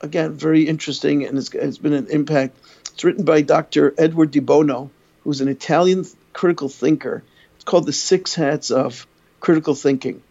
again, 0.00 0.34
very 0.34 0.68
interesting 0.68 1.26
and 1.26 1.36
it's, 1.36 1.52
it's 1.52 1.78
been 1.78 1.92
an 1.92 2.06
impact. 2.08 2.56
It's 2.92 3.02
written 3.02 3.24
by 3.24 3.42
Dr. 3.42 3.92
Edward 3.98 4.30
de 4.30 4.40
Bono, 4.40 4.90
who's 5.24 5.40
an 5.40 5.48
Italian 5.48 6.06
critical 6.32 6.68
thinker. 6.68 7.24
It's 7.56 7.64
called 7.64 7.86
The 7.86 7.92
Six 7.92 8.36
Hats 8.36 8.70
of 8.70 9.06
Critical 9.40 9.74
Thinking. 9.74 10.22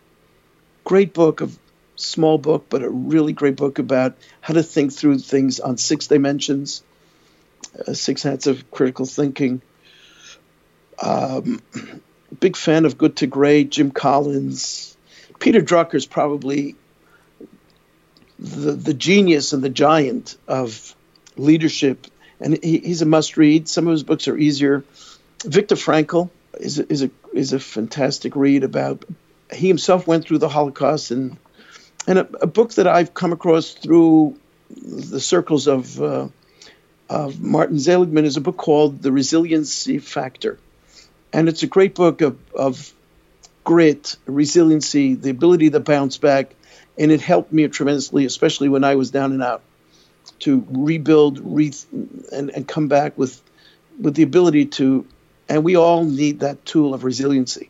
Great 0.86 1.13
book, 1.13 1.41
a 1.41 1.49
small 1.97 2.38
book, 2.38 2.67
but 2.69 2.84
a 2.84 2.89
really 2.89 3.34
great 3.34 3.58
book 3.58 3.80
about 3.80 4.15
how 4.39 4.54
to 4.54 4.63
think 4.63 4.93
through 4.93 5.19
things 5.19 5.60
on 5.60 5.78
six 5.78 6.08
dimensions. 6.08 6.84
Uh, 7.88 7.94
six 7.94 8.24
Hats 8.24 8.48
of 8.48 8.70
Critical 8.72 9.06
Thinking. 9.06 9.62
Um, 11.02 11.62
big 12.40 12.56
fan 12.58 12.86
of 12.86 12.98
Good 12.98 13.18
to 13.18 13.28
Great, 13.28 13.72
Jim 13.72 13.92
Collins. 13.92 14.98
Peter 15.40 15.62
Drucker 15.62 15.96
is 15.96 16.06
probably 16.06 16.76
the, 18.38 18.72
the 18.72 18.94
genius 18.94 19.54
and 19.54 19.64
the 19.64 19.70
giant 19.70 20.38
of 20.48 20.96
leadership. 21.38 22.08
And 22.40 22.62
he, 22.64 22.80
he's 22.80 23.02
a 23.02 23.06
must 23.06 23.38
read. 23.38 23.68
Some 23.68 23.88
of 23.88 23.92
his 23.92 24.04
books 24.04 24.28
are 24.28 24.38
easier. 24.38 24.84
Viktor 25.46 25.76
Frankl 25.76 26.30
is 26.60 26.80
a, 26.80 26.92
is 26.92 27.04
a 27.04 27.12
is 27.34 27.54
a 27.54 27.60
fantastic 27.60 28.36
read 28.36 28.64
about 28.64 29.06
he 29.54 29.68
himself 29.68 30.08
went 30.08 30.26
through 30.26 30.40
the 30.40 30.50
Holocaust 30.50 31.12
and 31.12 31.38
and 32.08 32.20
a, 32.20 32.28
a 32.42 32.48
book 32.48 32.74
that 32.74 32.88
I've 32.88 33.14
come 33.14 33.32
across 33.32 33.74
through 33.74 34.38
the 34.70 35.20
circles 35.20 35.68
of 35.68 36.02
uh, 36.02 36.28
of 37.10 37.41
Martin 37.41 37.80
Seligman 37.80 38.26
is 38.26 38.38
a 38.38 38.41
book 38.41 38.58
called 38.58 39.02
The 39.02 39.12
Resiliency 39.12 40.00
Factor, 40.00 40.60
and 41.34 41.50
it's 41.50 41.63
a 41.63 41.67
great 41.67 41.95
book 41.95 42.22
of, 42.22 42.38
of 42.54 42.93
grit, 43.63 44.15
resiliency, 44.26 45.15
the 45.15 45.30
ability 45.30 45.72
to 45.72 45.80
bounce 45.80 46.17
back, 46.17 46.56
and 46.98 47.12
it 47.12 47.22
helped 47.22 47.52
me 47.52 47.67
tremendously, 47.67 48.26
especially 48.26 48.69
when 48.69 48.84
I 48.84 48.95
was 48.95 49.12
down 49.12 49.32
and 49.32 49.43
out, 49.43 49.62
to 50.39 50.65
rebuild, 50.69 51.39
re- 51.43 51.74
and, 52.32 52.50
and 52.52 52.67
come 52.67 52.88
back 52.88 53.17
with 53.17 53.41
with 54.00 54.15
the 54.15 54.24
ability 54.24 54.65
to, 54.65 55.06
and 55.50 55.63
we 55.63 55.76
all 55.76 56.06
need 56.06 56.39
that 56.39 56.65
tool 56.65 56.93
of 56.93 57.04
resiliency. 57.04 57.69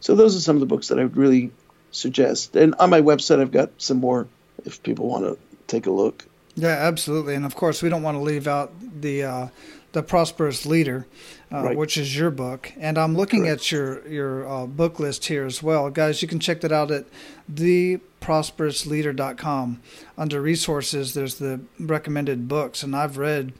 So 0.00 0.14
those 0.14 0.36
are 0.36 0.40
some 0.40 0.56
of 0.56 0.60
the 0.60 0.66
books 0.66 0.88
that 0.88 0.98
I 0.98 1.04
would 1.04 1.16
really 1.16 1.52
suggest. 1.90 2.54
And 2.54 2.74
on 2.78 2.90
my 2.90 3.00
website, 3.00 3.40
I've 3.40 3.50
got 3.50 3.70
some 3.78 3.98
more 3.98 4.28
if 4.64 4.82
people 4.82 5.08
want 5.08 5.24
to 5.24 5.38
take 5.66 5.86
a 5.86 5.90
look. 5.90 6.26
Yeah, 6.58 6.70
absolutely. 6.70 7.34
And 7.36 7.46
of 7.46 7.54
course, 7.54 7.80
we 7.82 7.88
don't 7.88 8.02
want 8.02 8.16
to 8.16 8.22
leave 8.22 8.48
out 8.48 8.72
the 9.00 9.22
uh, 9.22 9.46
the 9.92 10.02
prosperous 10.02 10.66
leader, 10.66 11.06
uh, 11.52 11.62
right. 11.62 11.76
which 11.76 11.96
is 11.96 12.16
your 12.16 12.32
book. 12.32 12.72
And 12.76 12.98
I'm 12.98 13.14
looking 13.16 13.44
Correct. 13.44 13.62
at 13.62 13.70
your 13.70 14.08
your 14.08 14.48
uh, 14.48 14.66
book 14.66 14.98
list 14.98 15.26
here 15.26 15.46
as 15.46 15.62
well, 15.62 15.88
guys. 15.90 16.20
You 16.20 16.26
can 16.26 16.40
check 16.40 16.62
that 16.62 16.72
out 16.72 16.90
at 16.90 17.04
theprosperousleader.com. 17.52 19.80
Under 20.16 20.40
resources, 20.40 21.14
there's 21.14 21.36
the 21.36 21.60
recommended 21.78 22.48
books, 22.48 22.82
and 22.82 22.96
I've 22.96 23.18
read 23.18 23.52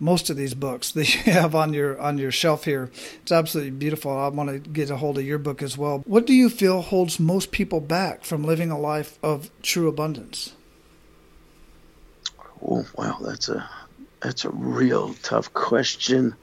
most 0.00 0.28
of 0.28 0.36
these 0.36 0.54
books 0.54 0.90
that 0.92 1.14
you 1.14 1.20
have 1.32 1.54
on 1.54 1.72
your 1.72 2.00
on 2.00 2.18
your 2.18 2.32
shelf 2.32 2.64
here. 2.64 2.90
It's 3.22 3.30
absolutely 3.30 3.70
beautiful. 3.70 4.18
I 4.18 4.26
want 4.26 4.50
to 4.50 4.58
get 4.58 4.90
a 4.90 4.96
hold 4.96 5.18
of 5.18 5.24
your 5.24 5.38
book 5.38 5.62
as 5.62 5.78
well. 5.78 6.02
What 6.04 6.26
do 6.26 6.34
you 6.34 6.50
feel 6.50 6.82
holds 6.82 7.20
most 7.20 7.52
people 7.52 7.80
back 7.80 8.24
from 8.24 8.42
living 8.42 8.72
a 8.72 8.78
life 8.78 9.20
of 9.22 9.52
true 9.62 9.86
abundance? 9.86 10.56
Oh 12.62 12.86
wow, 12.96 13.18
that's 13.20 13.48
a 13.48 13.68
that's 14.20 14.44
a 14.44 14.50
real 14.50 15.14
tough 15.22 15.52
question 15.52 16.34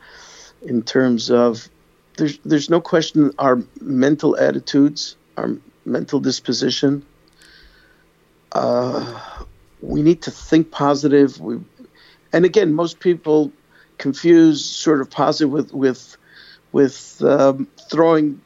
in 0.62 0.82
terms 0.84 1.30
of 1.30 1.70
there's 2.18 2.38
there's 2.40 2.70
no 2.70 2.82
question 2.82 3.32
our 3.38 3.62
mental 3.80 4.38
attitudes, 4.38 5.16
our 5.38 5.58
mental 5.86 6.20
disposition. 6.20 7.06
Uh, 8.52 9.20
we 9.82 10.02
need 10.02 10.24
to 10.24 10.32
think 10.32 10.72
positive. 10.72 11.40
We, 11.40 11.60
and 12.34 12.46
again, 12.46 12.74
most 12.74 13.00
people 13.00 13.52
confuse 13.98 14.66
sort 14.66 15.02
of 15.02 15.10
positive 15.10 15.52
with 15.52 15.74
with 15.74 16.18
with 16.72 17.22
um, 17.24 17.68
throwing 17.90 18.42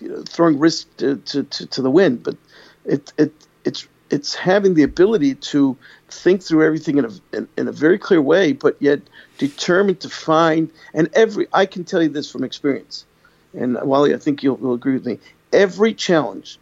you 0.00 0.08
know, 0.08 0.22
throwing 0.22 0.58
risk 0.58 0.96
to, 0.96 1.16
to, 1.16 1.42
to, 1.44 1.66
to 1.66 1.82
the 1.82 1.90
wind, 1.90 2.22
but 2.22 2.36
it 2.84 3.12
it 3.18 3.32
it's 3.64 3.86
it's 4.12 4.34
having 4.34 4.74
the 4.74 4.82
ability 4.82 5.34
to 5.34 5.76
think 6.08 6.42
through 6.42 6.64
everything 6.64 6.98
in 6.98 7.06
a 7.06 7.10
in, 7.32 7.48
in, 7.56 7.66
a 7.66 7.72
very 7.72 7.98
clear 7.98 8.20
way, 8.20 8.52
but 8.52 8.76
yet 8.78 9.00
determined 9.38 10.00
to 10.00 10.10
find. 10.10 10.70
And 10.92 11.08
every 11.14 11.48
I 11.52 11.64
can 11.66 11.84
tell 11.84 12.02
you 12.02 12.10
this 12.10 12.30
from 12.30 12.44
experience, 12.44 13.06
and 13.54 13.80
Wally, 13.82 14.14
I 14.14 14.18
think 14.18 14.42
you'll, 14.42 14.58
you'll 14.60 14.74
agree 14.74 14.92
with 14.92 15.06
me. 15.06 15.18
Every 15.52 15.94
challenge 15.94 16.58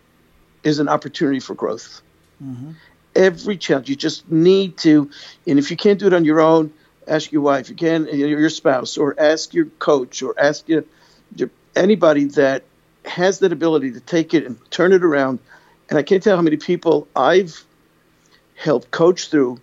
is 0.62 0.78
an 0.78 0.88
opportunity 0.88 1.40
for 1.40 1.54
growth. 1.54 2.00
Mm-hmm. 2.42 2.72
Every 3.16 3.56
challenge, 3.56 3.90
you 3.90 3.96
just 3.96 4.30
need 4.30 4.76
to, 4.78 5.10
and 5.46 5.58
if 5.58 5.70
you 5.70 5.76
can't 5.76 5.98
do 5.98 6.06
it 6.06 6.12
on 6.12 6.24
your 6.24 6.40
own, 6.40 6.72
ask 7.08 7.32
your 7.32 7.42
wife. 7.42 7.68
You 7.68 7.74
can, 7.74 8.06
your 8.06 8.48
spouse, 8.50 8.96
or 8.96 9.18
ask 9.18 9.52
your 9.52 9.66
coach, 9.80 10.22
or 10.22 10.38
ask 10.38 10.68
your, 10.68 10.84
your 11.34 11.50
anybody 11.74 12.24
that 12.24 12.62
has 13.04 13.40
that 13.40 13.52
ability 13.52 13.92
to 13.92 14.00
take 14.00 14.34
it 14.34 14.46
and 14.46 14.56
turn 14.70 14.92
it 14.92 15.02
around. 15.02 15.40
And 15.90 15.98
I 15.98 16.03
can't 16.03 16.22
tell 16.22 16.37
how 16.37 16.42
many 16.42 16.57
people 16.57 17.09
I've 17.16 17.64
helped 18.55 18.92
coach 18.92 19.29
through 19.29 19.61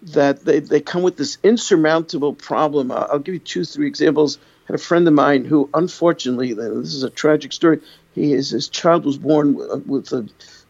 that 0.00 0.44
they, 0.44 0.60
they 0.60 0.80
come 0.80 1.02
with 1.02 1.16
this 1.16 1.36
insurmountable 1.42 2.32
problem. 2.32 2.90
Uh, 2.90 3.06
I'll 3.10 3.18
give 3.18 3.34
you 3.34 3.40
two, 3.40 3.64
three 3.64 3.86
examples. 3.86 4.38
I 4.38 4.72
had 4.72 4.76
a 4.76 4.82
friend 4.82 5.06
of 5.06 5.14
mine 5.14 5.44
who, 5.44 5.68
unfortunately, 5.74 6.54
this 6.54 6.94
is 6.94 7.02
a 7.02 7.10
tragic 7.10 7.52
story. 7.52 7.80
He 8.14 8.32
is, 8.32 8.50
his 8.50 8.68
child 8.68 9.04
was 9.04 9.18
born 9.18 9.54
with, 9.54 9.86
with 9.86 10.12
a 10.12 10.28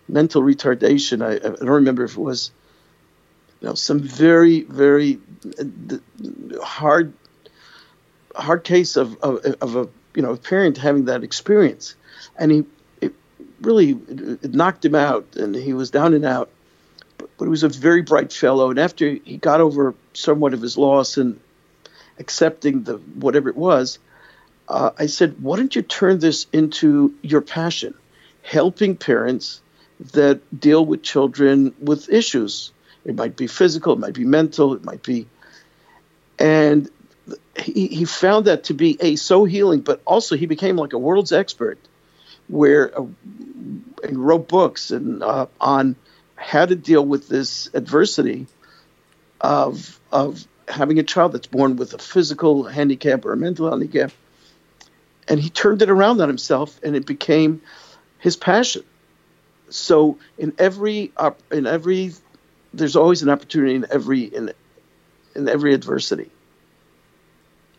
mental 0.08 0.42
retardation. 0.42 1.24
I, 1.24 1.34
I, 1.34 1.38
don't 1.38 1.68
remember 1.68 2.04
if 2.04 2.12
it 2.12 2.20
was, 2.20 2.50
you 3.60 3.68
know, 3.68 3.74
some 3.74 4.00
very, 4.00 4.62
very 4.62 5.20
uh, 5.60 6.62
hard, 6.62 7.12
hard 8.34 8.64
case 8.64 8.96
of, 8.96 9.16
of, 9.18 9.44
of 9.60 9.76
a, 9.76 9.88
you 10.14 10.22
know, 10.22 10.32
a 10.32 10.36
parent 10.36 10.78
having 10.78 11.04
that 11.04 11.22
experience, 11.22 11.94
and 12.36 12.50
he, 12.50 12.64
really 13.60 13.98
it 14.08 14.54
knocked 14.54 14.84
him 14.84 14.94
out, 14.94 15.26
and 15.36 15.54
he 15.54 15.72
was 15.72 15.90
down 15.90 16.14
and 16.14 16.24
out 16.24 16.50
but 17.38 17.44
he 17.44 17.50
was 17.50 17.62
a 17.62 17.68
very 17.68 18.02
bright 18.02 18.32
fellow. 18.32 18.70
And 18.70 18.78
after 18.78 19.08
he 19.24 19.36
got 19.36 19.60
over 19.60 19.94
somewhat 20.12 20.54
of 20.54 20.60
his 20.60 20.76
loss 20.76 21.16
and 21.16 21.40
accepting 22.18 22.82
the 22.82 22.96
whatever 22.96 23.48
it 23.48 23.56
was, 23.56 23.98
uh, 24.68 24.90
I 24.98 25.06
said, 25.06 25.40
"Why 25.40 25.56
don't 25.56 25.74
you 25.74 25.82
turn 25.82 26.18
this 26.18 26.46
into 26.52 27.14
your 27.22 27.40
passion, 27.40 27.94
helping 28.42 28.96
parents 28.96 29.60
that 30.12 30.40
deal 30.58 30.84
with 30.84 31.02
children 31.02 31.74
with 31.80 32.08
issues? 32.10 32.72
It 33.04 33.14
might 33.14 33.36
be 33.36 33.46
physical, 33.46 33.94
it 33.94 33.98
might 33.98 34.14
be 34.14 34.24
mental, 34.24 34.74
it 34.74 34.84
might 34.84 35.02
be." 35.02 35.26
And 36.38 36.90
he, 37.58 37.86
he 37.88 38.04
found 38.04 38.46
that 38.46 38.64
to 38.64 38.74
be 38.74 38.96
a 39.00 39.16
so 39.16 39.44
healing, 39.44 39.80
but 39.80 40.00
also 40.04 40.36
he 40.36 40.46
became 40.46 40.76
like 40.76 40.92
a 40.92 40.98
world's 40.98 41.32
expert, 41.32 41.78
where 42.48 42.98
uh, 42.98 43.06
and 44.02 44.26
wrote 44.26 44.48
books 44.48 44.90
and 44.90 45.22
uh, 45.22 45.46
on 45.60 45.96
how 46.36 46.64
to 46.64 46.74
deal 46.74 47.04
with 47.04 47.28
this 47.28 47.70
adversity 47.74 48.46
of 49.40 50.00
of 50.12 50.46
having 50.66 50.98
a 50.98 51.02
child 51.02 51.32
that's 51.32 51.46
born 51.46 51.76
with 51.76 51.94
a 51.94 51.98
physical 51.98 52.64
handicap 52.64 53.24
or 53.24 53.32
a 53.32 53.36
mental 53.36 53.70
handicap. 53.70 54.12
And 55.26 55.38
he 55.38 55.50
turned 55.50 55.82
it 55.82 55.90
around 55.90 56.20
on 56.20 56.28
himself, 56.28 56.80
and 56.82 56.96
it 56.96 57.06
became 57.06 57.60
his 58.18 58.36
passion. 58.36 58.82
So 59.68 60.18
in 60.38 60.54
every 60.58 61.12
in 61.50 61.66
every 61.66 62.12
there's 62.72 62.96
always 62.96 63.22
an 63.22 63.28
opportunity 63.28 63.74
in 63.74 63.86
every 63.90 64.22
in 64.22 64.52
in 65.34 65.48
every 65.48 65.74
adversity. 65.74 66.30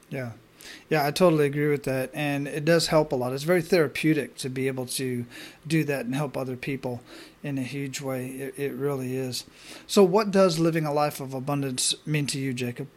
Yeah. 0.09 0.31
Yeah, 0.89 1.05
I 1.05 1.11
totally 1.11 1.45
agree 1.45 1.69
with 1.69 1.83
that. 1.83 2.09
And 2.15 2.47
it 2.47 2.65
does 2.65 2.87
help 2.87 3.11
a 3.11 3.15
lot. 3.15 3.31
It's 3.31 3.43
very 3.43 3.61
therapeutic 3.61 4.35
to 4.37 4.49
be 4.49 4.67
able 4.67 4.87
to 4.87 5.25
do 5.67 5.83
that 5.83 6.05
and 6.05 6.15
help 6.15 6.35
other 6.35 6.55
people 6.55 7.01
in 7.43 7.59
a 7.59 7.63
huge 7.63 8.01
way. 8.01 8.27
It, 8.27 8.53
it 8.57 8.73
really 8.73 9.15
is. 9.15 9.45
So, 9.85 10.03
what 10.03 10.31
does 10.31 10.57
living 10.57 10.85
a 10.85 10.93
life 10.93 11.19
of 11.19 11.33
abundance 11.33 11.93
mean 12.07 12.25
to 12.27 12.39
you, 12.39 12.53
Jacob? 12.53 12.87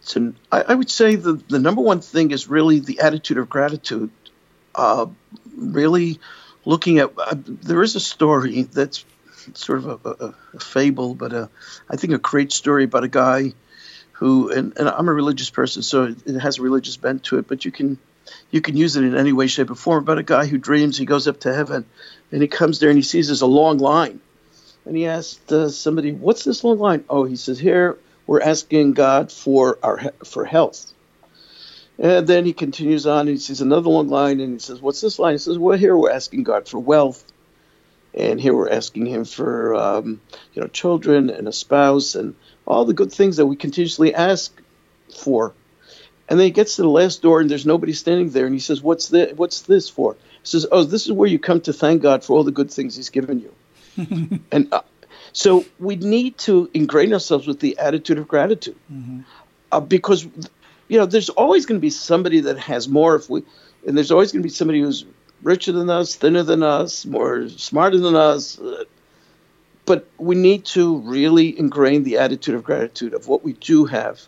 So, 0.00 0.32
I, 0.50 0.62
I 0.62 0.74
would 0.74 0.90
say 0.90 1.14
the, 1.14 1.34
the 1.34 1.60
number 1.60 1.82
one 1.82 2.00
thing 2.00 2.32
is 2.32 2.48
really 2.48 2.80
the 2.80 3.00
attitude 3.00 3.38
of 3.38 3.48
gratitude. 3.48 4.10
Uh, 4.74 5.06
really 5.56 6.18
looking 6.64 6.98
at, 6.98 7.12
uh, 7.16 7.34
there 7.36 7.82
is 7.82 7.94
a 7.94 8.00
story 8.00 8.62
that's 8.62 9.04
sort 9.54 9.84
of 9.84 10.04
a, 10.04 10.10
a, 10.10 10.34
a 10.54 10.58
fable, 10.58 11.14
but 11.14 11.32
a, 11.32 11.48
I 11.88 11.94
think 11.94 12.12
a 12.12 12.18
great 12.18 12.50
story 12.50 12.84
about 12.84 13.04
a 13.04 13.08
guy 13.08 13.54
who, 14.16 14.50
and, 14.50 14.72
and 14.78 14.88
I'm 14.88 15.08
a 15.08 15.12
religious 15.12 15.50
person, 15.50 15.82
so 15.82 16.14
it, 16.24 16.40
has 16.40 16.58
a 16.58 16.62
religious 16.62 16.96
bent 16.96 17.24
to 17.24 17.38
it, 17.38 17.46
but 17.46 17.64
you 17.64 17.70
can 17.70 17.98
you 18.50 18.60
can 18.60 18.76
use 18.76 18.96
it 18.96 19.04
in 19.04 19.14
any 19.14 19.32
way, 19.32 19.46
shape, 19.46 19.70
or 19.70 19.74
form. 19.74 20.02
About 20.02 20.18
a 20.18 20.22
guy 20.22 20.46
who 20.46 20.56
dreams 20.56 20.96
he 20.96 21.04
goes 21.04 21.28
up 21.28 21.40
to 21.40 21.54
heaven, 21.54 21.84
and 22.32 22.40
he 22.40 22.48
comes 22.48 22.80
there 22.80 22.88
and 22.88 22.98
he 22.98 23.02
sees 23.02 23.26
there's 23.26 23.42
a 23.42 23.46
long 23.46 23.76
line, 23.78 24.20
and 24.86 24.96
he 24.96 25.06
asked 25.06 25.52
uh, 25.52 25.68
somebody, 25.68 26.12
"What's 26.12 26.44
this 26.44 26.64
long 26.64 26.78
line?" 26.78 27.04
Oh, 27.10 27.24
he 27.24 27.36
says, 27.36 27.58
"Here 27.58 27.98
we're 28.26 28.40
asking 28.40 28.94
God 28.94 29.30
for 29.30 29.78
our 29.82 30.12
for 30.24 30.46
health." 30.46 30.92
And 31.98 32.26
then 32.26 32.44
he 32.44 32.52
continues 32.52 33.06
on. 33.06 33.20
And 33.20 33.30
he 33.30 33.38
sees 33.38 33.60
another 33.60 33.90
long 33.90 34.08
line, 34.08 34.40
and 34.40 34.54
he 34.54 34.58
says, 34.58 34.80
"What's 34.80 35.02
this 35.02 35.18
line?" 35.18 35.34
He 35.34 35.38
says, 35.38 35.58
"Well, 35.58 35.76
here 35.76 35.94
we're 35.94 36.10
asking 36.10 36.44
God 36.44 36.68
for 36.68 36.78
wealth." 36.78 37.22
And 38.16 38.40
here 38.40 38.54
we're 38.54 38.70
asking 38.70 39.06
him 39.06 39.24
for 39.24 39.74
um, 39.74 40.20
you 40.54 40.62
know 40.62 40.68
children 40.68 41.30
and 41.30 41.46
a 41.46 41.52
spouse 41.52 42.14
and 42.14 42.34
all 42.66 42.84
the 42.84 42.94
good 42.94 43.12
things 43.12 43.36
that 43.36 43.46
we 43.46 43.56
continuously 43.56 44.14
ask 44.14 44.52
for. 45.16 45.52
And 46.28 46.40
then 46.40 46.46
he 46.46 46.50
gets 46.50 46.76
to 46.76 46.82
the 46.82 46.88
last 46.88 47.22
door 47.22 47.40
and 47.40 47.48
there's 47.48 47.66
nobody 47.66 47.92
standing 47.92 48.30
there, 48.30 48.46
and 48.46 48.54
he 48.54 48.60
says, 48.60 48.82
"What's 48.82 49.08
this? 49.08 49.32
What's 49.36 49.62
this 49.62 49.88
for?" 49.88 50.14
He 50.14 50.48
says, 50.48 50.66
"Oh, 50.72 50.82
this 50.82 51.06
is 51.06 51.12
where 51.12 51.28
you 51.28 51.38
come 51.38 51.60
to 51.62 51.72
thank 51.72 52.02
God 52.02 52.24
for 52.24 52.36
all 52.36 52.44
the 52.44 52.50
good 52.50 52.70
things 52.70 52.96
He's 52.96 53.10
given 53.10 53.40
you." 53.40 53.54
and 54.50 54.72
uh, 54.72 54.82
so 55.32 55.64
we 55.78 55.96
need 55.96 56.38
to 56.38 56.68
ingrain 56.74 57.12
ourselves 57.12 57.46
with 57.46 57.60
the 57.60 57.78
attitude 57.78 58.18
of 58.18 58.26
gratitude, 58.26 58.76
mm-hmm. 58.92 59.20
uh, 59.70 59.80
because 59.80 60.24
you 60.88 60.98
know 60.98 61.06
there's 61.06 61.28
always 61.28 61.66
going 61.66 61.78
to 61.78 61.82
be 61.82 61.90
somebody 61.90 62.40
that 62.40 62.58
has 62.58 62.88
more 62.88 63.14
if 63.14 63.30
we, 63.30 63.44
and 63.86 63.96
there's 63.96 64.10
always 64.10 64.32
going 64.32 64.42
to 64.42 64.46
be 64.46 64.52
somebody 64.52 64.80
who's 64.80 65.04
richer 65.42 65.72
than 65.72 65.90
us, 65.90 66.14
thinner 66.14 66.42
than 66.42 66.62
us, 66.62 67.06
more 67.06 67.48
smarter 67.48 67.98
than 67.98 68.14
us. 68.14 68.58
But 69.84 70.08
we 70.18 70.34
need 70.34 70.64
to 70.66 70.98
really 70.98 71.58
ingrain 71.58 72.02
the 72.02 72.18
attitude 72.18 72.54
of 72.54 72.64
gratitude 72.64 73.14
of 73.14 73.28
what 73.28 73.44
we 73.44 73.52
do 73.52 73.84
have. 73.84 74.20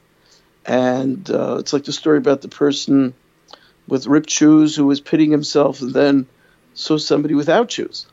And 0.65 1.29
uh, 1.31 1.57
it's 1.59 1.73
like 1.73 1.85
the 1.85 1.93
story 1.93 2.19
about 2.19 2.43
the 2.43 2.49
person 2.49 3.15
with 3.89 4.07
ripped 4.07 4.31
shoes 4.31 4.77
who 4.77 4.87
was 4.87 5.01
pitying 5.01 5.31
himself 5.31 5.81
and 5.81 5.93
then 5.93 6.27
saw 6.75 6.99
somebody 6.99 7.35
without 7.35 7.73
shoes. 7.73 8.07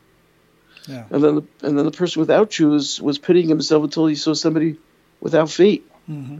Yeah. 0.88 1.04
And 1.10 1.22
then 1.22 1.34
the, 1.36 1.42
and 1.62 1.78
then 1.78 1.84
the 1.84 1.90
person 1.90 2.20
without 2.20 2.52
shoes 2.52 3.00
was 3.00 3.18
pitying 3.18 3.48
himself 3.48 3.84
until 3.84 4.06
he 4.06 4.14
saw 4.14 4.34
somebody 4.34 4.78
without 5.20 5.50
feet. 5.50 5.88
Mm-hmm. 6.08 6.38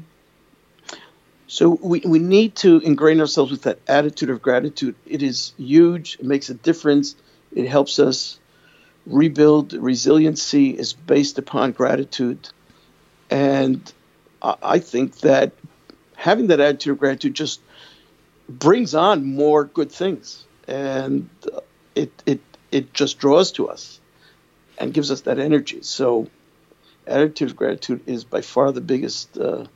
So 1.49 1.79
we, 1.81 2.01
we 2.01 2.19
need 2.19 2.57
to 2.57 2.81
ingrain 2.81 3.21
ourselves 3.21 3.53
with 3.53 3.63
that 3.63 3.79
attitude 3.87 4.31
of 4.31 4.43
gratitude. 4.43 4.97
It 5.07 5.23
is 5.23 5.55
huge. 5.57 6.17
It 6.19 6.25
makes 6.25 6.51
a 6.51 6.55
difference. 6.55 7.15
It 7.55 7.69
helps 7.69 7.99
us 7.99 8.41
rebuild. 9.07 9.73
Resiliency 9.73 10.71
is 10.71 10.93
based 10.93 11.39
upon 11.39 11.73
gratitude. 11.73 12.49
And 13.31 13.93
I 14.43 14.81
think 14.81 15.19
that 15.21 15.53
having 16.17 16.49
that 16.49 16.61
attitude 16.61 16.93
of 16.93 16.99
gratitude 16.99 17.35
just 17.35 17.61
brings 18.49 18.95
on 18.95 19.25
more 19.25 19.65
good 19.65 19.93
things. 19.93 20.45
And 20.67 21.29
it, 21.95 22.11
it, 22.27 22.41
it 22.73 22.93
just 22.93 23.19
draws 23.19 23.53
to 23.53 23.69
us 23.69 24.01
and 24.79 24.93
gives 24.93 25.11
us 25.11 25.23
that 25.23 25.39
energy. 25.39 25.79
So 25.83 26.29
attitude 27.07 27.51
of 27.51 27.57
gratitude 27.57 28.03
is 28.07 28.25
by 28.25 28.41
far 28.41 28.73
the 28.73 28.81
biggest 28.81 29.39
uh, 29.39 29.67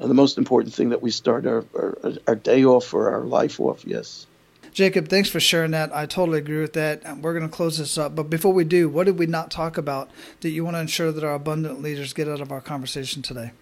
and 0.00 0.10
the 0.10 0.14
most 0.14 0.38
important 0.38 0.74
thing 0.74 0.90
that 0.90 1.02
we 1.02 1.10
start 1.10 1.46
our, 1.46 1.64
our, 1.74 2.14
our 2.26 2.34
day 2.34 2.64
off 2.64 2.94
or 2.94 3.10
our 3.10 3.22
life 3.24 3.60
off. 3.60 3.84
Yes. 3.86 4.26
Jacob, 4.72 5.08
thanks 5.08 5.28
for 5.28 5.38
sharing 5.38 5.72
that. 5.72 5.94
I 5.94 6.06
totally 6.06 6.38
agree 6.38 6.60
with 6.60 6.72
that. 6.72 7.18
We're 7.18 7.34
going 7.34 7.48
to 7.48 7.54
close 7.54 7.76
this 7.76 7.98
up. 7.98 8.16
But 8.16 8.30
before 8.30 8.54
we 8.54 8.64
do, 8.64 8.88
what 8.88 9.04
did 9.04 9.18
we 9.18 9.26
not 9.26 9.50
talk 9.50 9.76
about 9.76 10.10
that 10.40 10.48
you 10.48 10.64
want 10.64 10.76
to 10.76 10.80
ensure 10.80 11.12
that 11.12 11.22
our 11.22 11.34
abundant 11.34 11.82
leaders 11.82 12.14
get 12.14 12.26
out 12.26 12.40
of 12.40 12.50
our 12.50 12.62
conversation 12.62 13.20
today? 13.20 13.52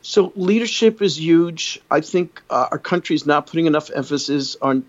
So, 0.00 0.32
leadership 0.36 1.02
is 1.02 1.18
huge. 1.18 1.80
I 1.90 2.00
think 2.00 2.42
uh, 2.48 2.68
our 2.70 2.78
country 2.78 3.14
is 3.14 3.26
not 3.26 3.46
putting 3.46 3.66
enough 3.66 3.90
emphasis 3.90 4.56
on, 4.60 4.84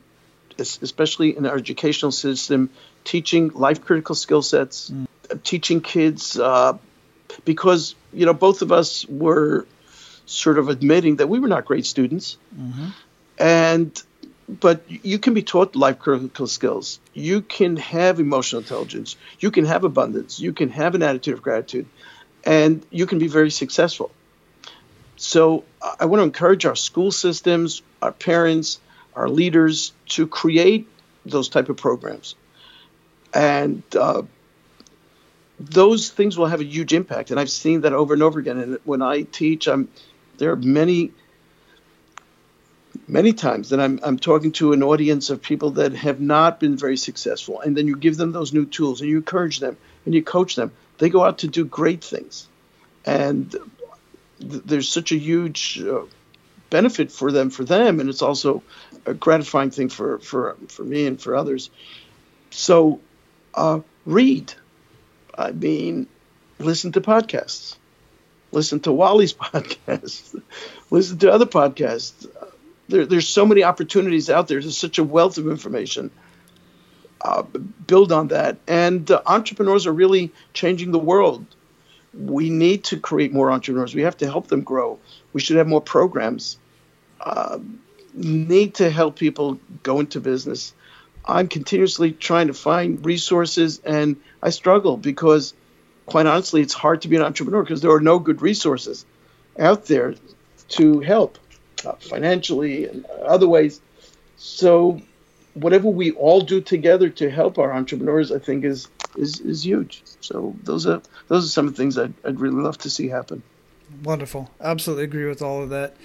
especially 0.57 1.35
in 1.35 1.45
our 1.45 1.55
educational 1.55 2.11
system, 2.11 2.69
teaching 3.03 3.49
life 3.49 3.83
critical 3.83 4.15
skill 4.15 4.41
sets, 4.41 4.89
mm. 4.89 5.07
teaching 5.43 5.81
kids, 5.81 6.37
uh, 6.37 6.77
because, 7.43 7.95
you 8.13 8.25
know, 8.25 8.33
both 8.33 8.61
of 8.61 8.71
us 8.71 9.05
were 9.07 9.65
sort 10.25 10.57
of 10.57 10.69
admitting 10.69 11.17
that 11.17 11.27
we 11.27 11.39
were 11.39 11.47
not 11.47 11.65
great 11.65 11.85
students. 11.85 12.37
Mm-hmm. 12.57 12.87
And 13.37 14.03
but 14.47 14.83
you 14.87 15.17
can 15.17 15.33
be 15.33 15.41
taught 15.41 15.75
life 15.75 15.99
critical 15.99 16.47
skills. 16.47 16.99
You 17.13 17.41
can 17.41 17.77
have 17.77 18.19
emotional 18.19 18.61
intelligence. 18.61 19.15
You 19.39 19.49
can 19.49 19.65
have 19.65 19.83
abundance. 19.83 20.39
You 20.39 20.53
can 20.53 20.69
have 20.69 20.93
an 20.93 21.01
attitude 21.01 21.33
of 21.33 21.41
gratitude, 21.41 21.87
and 22.43 22.85
you 22.91 23.07
can 23.07 23.17
be 23.19 23.27
very 23.27 23.49
successful. 23.49 24.11
So 25.17 25.63
I 25.99 26.05
want 26.05 26.19
to 26.19 26.23
encourage 26.23 26.65
our 26.65 26.75
school 26.75 27.11
systems, 27.11 27.81
our 28.01 28.11
parents, 28.11 28.79
our 29.15 29.29
leaders 29.29 29.93
to 30.09 30.27
create 30.27 30.87
those 31.25 31.49
type 31.49 31.69
of 31.69 31.77
programs, 31.77 32.35
and 33.33 33.81
uh, 33.95 34.21
those 35.59 36.09
things 36.09 36.37
will 36.37 36.47
have 36.47 36.61
a 36.61 36.65
huge 36.65 36.93
impact. 36.93 37.31
And 37.31 37.39
I've 37.39 37.49
seen 37.49 37.81
that 37.81 37.93
over 37.93 38.13
and 38.13 38.21
over 38.21 38.39
again. 38.39 38.59
And 38.59 38.79
when 38.83 39.01
I 39.01 39.23
teach, 39.23 39.67
I'm 39.67 39.87
there 40.37 40.51
are 40.51 40.55
many 40.55 41.11
many 43.07 43.33
times 43.33 43.69
that 43.69 43.79
I'm, 43.79 43.99
I'm 44.03 44.17
talking 44.17 44.51
to 44.53 44.73
an 44.73 44.83
audience 44.83 45.29
of 45.29 45.41
people 45.41 45.71
that 45.71 45.93
have 45.93 46.19
not 46.19 46.59
been 46.59 46.77
very 46.77 46.97
successful 46.97 47.61
and 47.61 47.75
then 47.75 47.87
you 47.87 47.95
give 47.97 48.17
them 48.17 48.31
those 48.31 48.53
new 48.53 48.65
tools 48.65 49.01
and 49.01 49.09
you 49.09 49.17
encourage 49.17 49.59
them 49.59 49.77
and 50.05 50.13
you 50.13 50.23
coach 50.23 50.55
them. 50.55 50.71
They 50.97 51.09
go 51.09 51.23
out 51.23 51.39
to 51.39 51.47
do 51.47 51.65
great 51.65 52.03
things. 52.03 52.47
And 53.05 53.51
th- 53.51 54.63
there's 54.65 54.89
such 54.89 55.11
a 55.11 55.17
huge 55.17 55.81
uh, 55.81 56.05
benefit 56.69 57.11
for 57.11 57.31
them 57.31 57.49
for 57.49 57.63
them 57.63 57.99
and 57.99 58.09
it's 58.09 58.21
also 58.21 58.63
a 59.05 59.13
gratifying 59.13 59.71
thing 59.71 59.89
for 59.89 60.19
for 60.19 60.55
for 60.67 60.83
me 60.83 61.05
and 61.05 61.21
for 61.21 61.35
others. 61.35 61.69
So 62.49 63.01
uh, 63.53 63.81
read. 64.05 64.53
I 65.37 65.51
mean 65.51 66.07
listen 66.59 66.93
to 66.93 67.01
podcasts 67.01 67.75
listen 68.55 68.79
to 68.79 68.91
Wally's 68.91 69.33
podcast, 69.45 70.41
listen 70.89 71.19
to 71.19 71.31
other 71.31 71.45
podcasts. 71.45 72.27
There, 72.87 73.05
there's 73.05 73.27
so 73.27 73.45
many 73.45 73.63
opportunities 73.63 74.29
out 74.29 74.47
there. 74.47 74.61
There's 74.61 74.77
such 74.77 74.97
a 74.97 75.03
wealth 75.03 75.37
of 75.37 75.47
information. 75.47 76.11
Uh, 77.21 77.41
build 77.87 78.11
on 78.11 78.27
that. 78.29 78.57
And 78.67 79.09
uh, 79.09 79.21
entrepreneurs 79.25 79.87
are 79.87 79.93
really 79.93 80.31
changing 80.53 80.91
the 80.91 80.99
world. 80.99 81.45
We 82.13 82.49
need 82.49 82.83
to 82.85 82.99
create 82.99 83.33
more 83.33 83.51
entrepreneurs. 83.51 83.95
We 83.95 84.03
have 84.03 84.17
to 84.17 84.25
help 84.27 84.47
them 84.47 84.61
grow. 84.61 84.99
We 85.33 85.41
should 85.41 85.57
have 85.57 85.67
more 85.67 85.81
programs. 85.81 86.57
Uh, 87.19 87.59
need 88.13 88.75
to 88.75 88.89
help 88.91 89.17
people 89.17 89.59
go 89.81 89.99
into 89.99 90.19
business. 90.19 90.73
I'm 91.25 91.47
continuously 91.47 92.11
trying 92.11 92.47
to 92.47 92.53
find 92.53 93.03
resources, 93.03 93.81
and 93.83 94.17
I 94.41 94.51
struggle 94.51 94.95
because– 94.95 95.53
quite 96.05 96.25
honestly, 96.25 96.61
it's 96.61 96.73
hard 96.73 97.01
to 97.03 97.07
be 97.07 97.15
an 97.15 97.21
entrepreneur 97.21 97.63
because 97.63 97.81
there 97.81 97.91
are 97.91 97.99
no 97.99 98.19
good 98.19 98.41
resources 98.41 99.05
out 99.57 99.85
there 99.85 100.15
to 100.67 100.99
help 100.99 101.37
uh, 101.85 101.93
financially 101.93 102.87
and 102.87 103.05
other 103.05 103.47
ways. 103.47 103.81
So, 104.37 105.01
whatever 105.53 105.87
we 105.87 106.11
all 106.11 106.41
do 106.41 106.61
together 106.61 107.09
to 107.09 107.29
help 107.29 107.57
our 107.57 107.73
entrepreneurs, 107.73 108.31
I 108.31 108.39
think 108.39 108.65
is 108.65 108.87
is 109.17 109.39
is 109.39 109.65
huge. 109.65 110.03
So 110.21 110.55
those 110.63 110.85
are 110.85 111.01
those 111.27 111.45
are 111.45 111.49
some 111.49 111.67
of 111.67 111.75
the 111.75 111.77
things 111.77 111.97
I'd, 111.97 112.13
I'd 112.23 112.39
really 112.39 112.61
love 112.61 112.77
to 112.79 112.89
see 112.89 113.07
happen. 113.07 113.43
Wonderful, 114.03 114.49
absolutely 114.59 115.05
agree 115.05 115.27
with 115.27 115.41
all 115.41 115.63
of 115.63 115.69
that. 115.69 115.95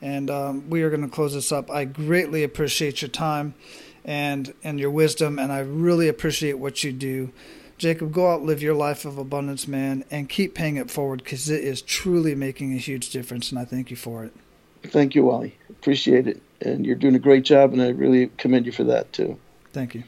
And 0.00 0.30
um, 0.30 0.70
we 0.70 0.82
are 0.82 0.90
going 0.90 1.02
to 1.02 1.08
close 1.08 1.34
this 1.34 1.50
up. 1.50 1.70
I 1.70 1.84
greatly 1.84 2.44
appreciate 2.44 3.02
your 3.02 3.08
time 3.08 3.54
and 4.04 4.54
and 4.62 4.78
your 4.78 4.90
wisdom, 4.90 5.38
and 5.38 5.52
I 5.52 5.60
really 5.60 6.08
appreciate 6.08 6.54
what 6.54 6.84
you 6.84 6.92
do 6.92 7.32
Jacob, 7.78 8.12
go 8.12 8.32
out, 8.32 8.42
live 8.42 8.60
your 8.60 8.74
life 8.74 9.04
of 9.04 9.18
abundance, 9.18 9.68
man, 9.68 10.04
and 10.10 10.28
keep 10.28 10.54
paying 10.54 10.76
it 10.76 10.90
forward 10.90 11.22
because 11.22 11.48
it 11.48 11.62
is 11.62 11.80
truly 11.80 12.34
making 12.34 12.74
a 12.74 12.76
huge 12.76 13.10
difference, 13.10 13.50
and 13.50 13.58
I 13.58 13.64
thank 13.64 13.90
you 13.90 13.96
for 13.96 14.24
it. 14.24 14.34
Thank 14.84 15.14
you, 15.14 15.24
Wally. 15.24 15.56
Appreciate 15.70 16.26
it. 16.26 16.42
And 16.60 16.84
you're 16.84 16.96
doing 16.96 17.14
a 17.14 17.20
great 17.20 17.44
job, 17.44 17.72
and 17.72 17.80
I 17.80 17.90
really 17.90 18.30
commend 18.36 18.66
you 18.66 18.72
for 18.72 18.84
that, 18.84 19.12
too. 19.12 19.38
Thank 19.72 19.94
you. 19.94 20.02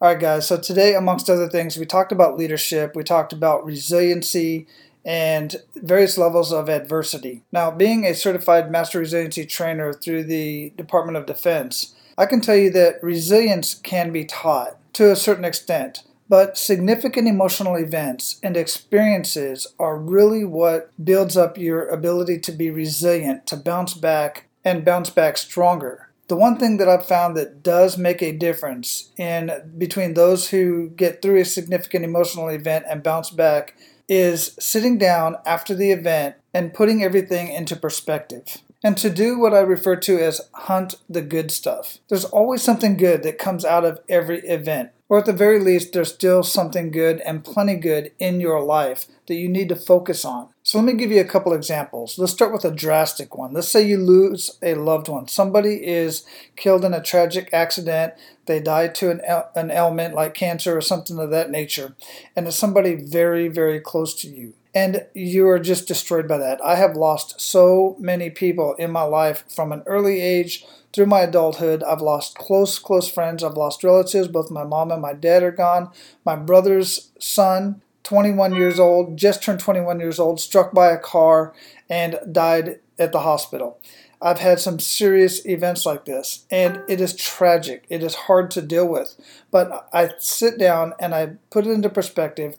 All 0.00 0.10
right, 0.10 0.20
guys. 0.20 0.46
So 0.46 0.58
today, 0.58 0.94
amongst 0.94 1.30
other 1.30 1.48
things, 1.48 1.78
we 1.78 1.86
talked 1.86 2.12
about 2.12 2.36
leadership, 2.36 2.94
we 2.94 3.02
talked 3.02 3.32
about 3.32 3.64
resiliency, 3.64 4.66
and 5.04 5.56
various 5.74 6.18
levels 6.18 6.52
of 6.52 6.68
adversity. 6.68 7.42
Now, 7.52 7.70
being 7.70 8.04
a 8.04 8.14
certified 8.14 8.70
master 8.70 8.98
resiliency 8.98 9.46
trainer 9.46 9.94
through 9.94 10.24
the 10.24 10.74
Department 10.76 11.16
of 11.16 11.24
Defense, 11.24 11.94
I 12.18 12.26
can 12.26 12.42
tell 12.42 12.56
you 12.56 12.70
that 12.72 13.02
resilience 13.02 13.74
can 13.74 14.12
be 14.12 14.26
taught 14.26 14.77
to 14.94 15.10
a 15.10 15.16
certain 15.16 15.44
extent, 15.44 16.02
but 16.28 16.58
significant 16.58 17.26
emotional 17.26 17.76
events 17.76 18.38
and 18.42 18.56
experiences 18.56 19.66
are 19.78 19.98
really 19.98 20.44
what 20.44 20.90
builds 21.02 21.36
up 21.36 21.56
your 21.56 21.88
ability 21.88 22.38
to 22.40 22.52
be 22.52 22.70
resilient, 22.70 23.46
to 23.46 23.56
bounce 23.56 23.94
back 23.94 24.48
and 24.64 24.84
bounce 24.84 25.10
back 25.10 25.38
stronger. 25.38 26.10
The 26.28 26.36
one 26.36 26.58
thing 26.58 26.76
that 26.76 26.88
I've 26.88 27.06
found 27.06 27.36
that 27.36 27.62
does 27.62 27.96
make 27.96 28.22
a 28.22 28.36
difference 28.36 29.10
in 29.16 29.50
between 29.78 30.12
those 30.12 30.50
who 30.50 30.90
get 30.90 31.22
through 31.22 31.40
a 31.40 31.44
significant 31.44 32.04
emotional 32.04 32.48
event 32.48 32.84
and 32.88 33.02
bounce 33.02 33.30
back 33.30 33.74
is 34.10 34.54
sitting 34.60 34.98
down 34.98 35.36
after 35.46 35.74
the 35.74 35.90
event 35.90 36.36
and 36.52 36.74
putting 36.74 37.02
everything 37.02 37.48
into 37.48 37.76
perspective 37.76 38.58
and 38.82 38.96
to 38.98 39.10
do 39.10 39.38
what 39.38 39.54
I 39.54 39.60
refer 39.60 39.96
to 39.96 40.18
as 40.18 40.40
hunt 40.52 40.96
the 41.08 41.22
good 41.22 41.50
stuff. 41.50 41.98
There's 42.08 42.24
always 42.24 42.62
something 42.62 42.96
good 42.96 43.22
that 43.24 43.38
comes 43.38 43.64
out 43.64 43.84
of 43.84 44.00
every 44.08 44.38
event. 44.40 44.90
Or 45.10 45.18
at 45.18 45.24
the 45.24 45.32
very 45.32 45.58
least, 45.58 45.94
there's 45.94 46.12
still 46.12 46.42
something 46.42 46.90
good 46.90 47.20
and 47.20 47.42
plenty 47.42 47.76
good 47.76 48.12
in 48.18 48.40
your 48.40 48.62
life 48.62 49.06
that 49.26 49.36
you 49.36 49.48
need 49.48 49.70
to 49.70 49.76
focus 49.76 50.22
on. 50.22 50.48
So 50.62 50.78
let 50.78 50.84
me 50.84 50.92
give 50.92 51.10
you 51.10 51.20
a 51.20 51.24
couple 51.24 51.54
examples. 51.54 52.18
Let's 52.18 52.32
start 52.32 52.52
with 52.52 52.64
a 52.66 52.70
drastic 52.70 53.34
one. 53.34 53.54
Let's 53.54 53.70
say 53.70 53.86
you 53.86 53.96
lose 53.96 54.58
a 54.62 54.74
loved 54.74 55.08
one. 55.08 55.26
Somebody 55.26 55.86
is 55.86 56.26
killed 56.56 56.84
in 56.84 56.92
a 56.92 57.02
tragic 57.02 57.48
accident. 57.54 58.14
They 58.44 58.60
die 58.60 58.88
to 58.88 59.10
an, 59.10 59.22
an 59.54 59.70
ailment 59.70 60.14
like 60.14 60.34
cancer 60.34 60.76
or 60.76 60.82
something 60.82 61.18
of 61.18 61.30
that 61.30 61.50
nature. 61.50 61.96
And 62.36 62.46
it's 62.46 62.58
somebody 62.58 62.94
very, 62.94 63.48
very 63.48 63.80
close 63.80 64.14
to 64.16 64.28
you 64.28 64.52
and 64.78 65.04
you 65.12 65.48
are 65.48 65.58
just 65.58 65.88
destroyed 65.88 66.28
by 66.28 66.38
that. 66.38 66.64
I 66.64 66.76
have 66.76 66.94
lost 66.94 67.40
so 67.40 67.96
many 67.98 68.30
people 68.30 68.74
in 68.74 68.92
my 68.92 69.02
life 69.02 69.42
from 69.52 69.72
an 69.72 69.82
early 69.86 70.20
age 70.20 70.64
through 70.92 71.06
my 71.06 71.22
adulthood. 71.22 71.82
I've 71.82 72.00
lost 72.00 72.38
close, 72.38 72.78
close 72.78 73.08
friends. 73.08 73.42
I've 73.42 73.56
lost 73.56 73.82
relatives. 73.82 74.28
Both 74.28 74.52
my 74.52 74.62
mom 74.62 74.92
and 74.92 75.02
my 75.02 75.14
dad 75.14 75.42
are 75.42 75.50
gone. 75.50 75.90
My 76.24 76.36
brother's 76.36 77.10
son, 77.18 77.82
21 78.04 78.54
years 78.54 78.78
old, 78.78 79.16
just 79.16 79.42
turned 79.42 79.58
21 79.58 79.98
years 79.98 80.20
old, 80.20 80.38
struck 80.38 80.72
by 80.72 80.92
a 80.92 80.98
car 80.98 81.52
and 81.90 82.20
died 82.30 82.78
at 83.00 83.10
the 83.10 83.20
hospital. 83.20 83.80
I've 84.20 84.40
had 84.40 84.58
some 84.60 84.80
serious 84.80 85.44
events 85.46 85.86
like 85.86 86.04
this, 86.04 86.44
and 86.50 86.82
it 86.88 87.00
is 87.00 87.14
tragic. 87.14 87.84
It 87.88 88.02
is 88.02 88.14
hard 88.14 88.50
to 88.52 88.62
deal 88.62 88.86
with. 88.86 89.16
But 89.50 89.88
I 89.92 90.10
sit 90.18 90.58
down 90.58 90.94
and 90.98 91.14
I 91.14 91.32
put 91.50 91.66
it 91.66 91.70
into 91.70 91.88
perspective, 91.88 92.56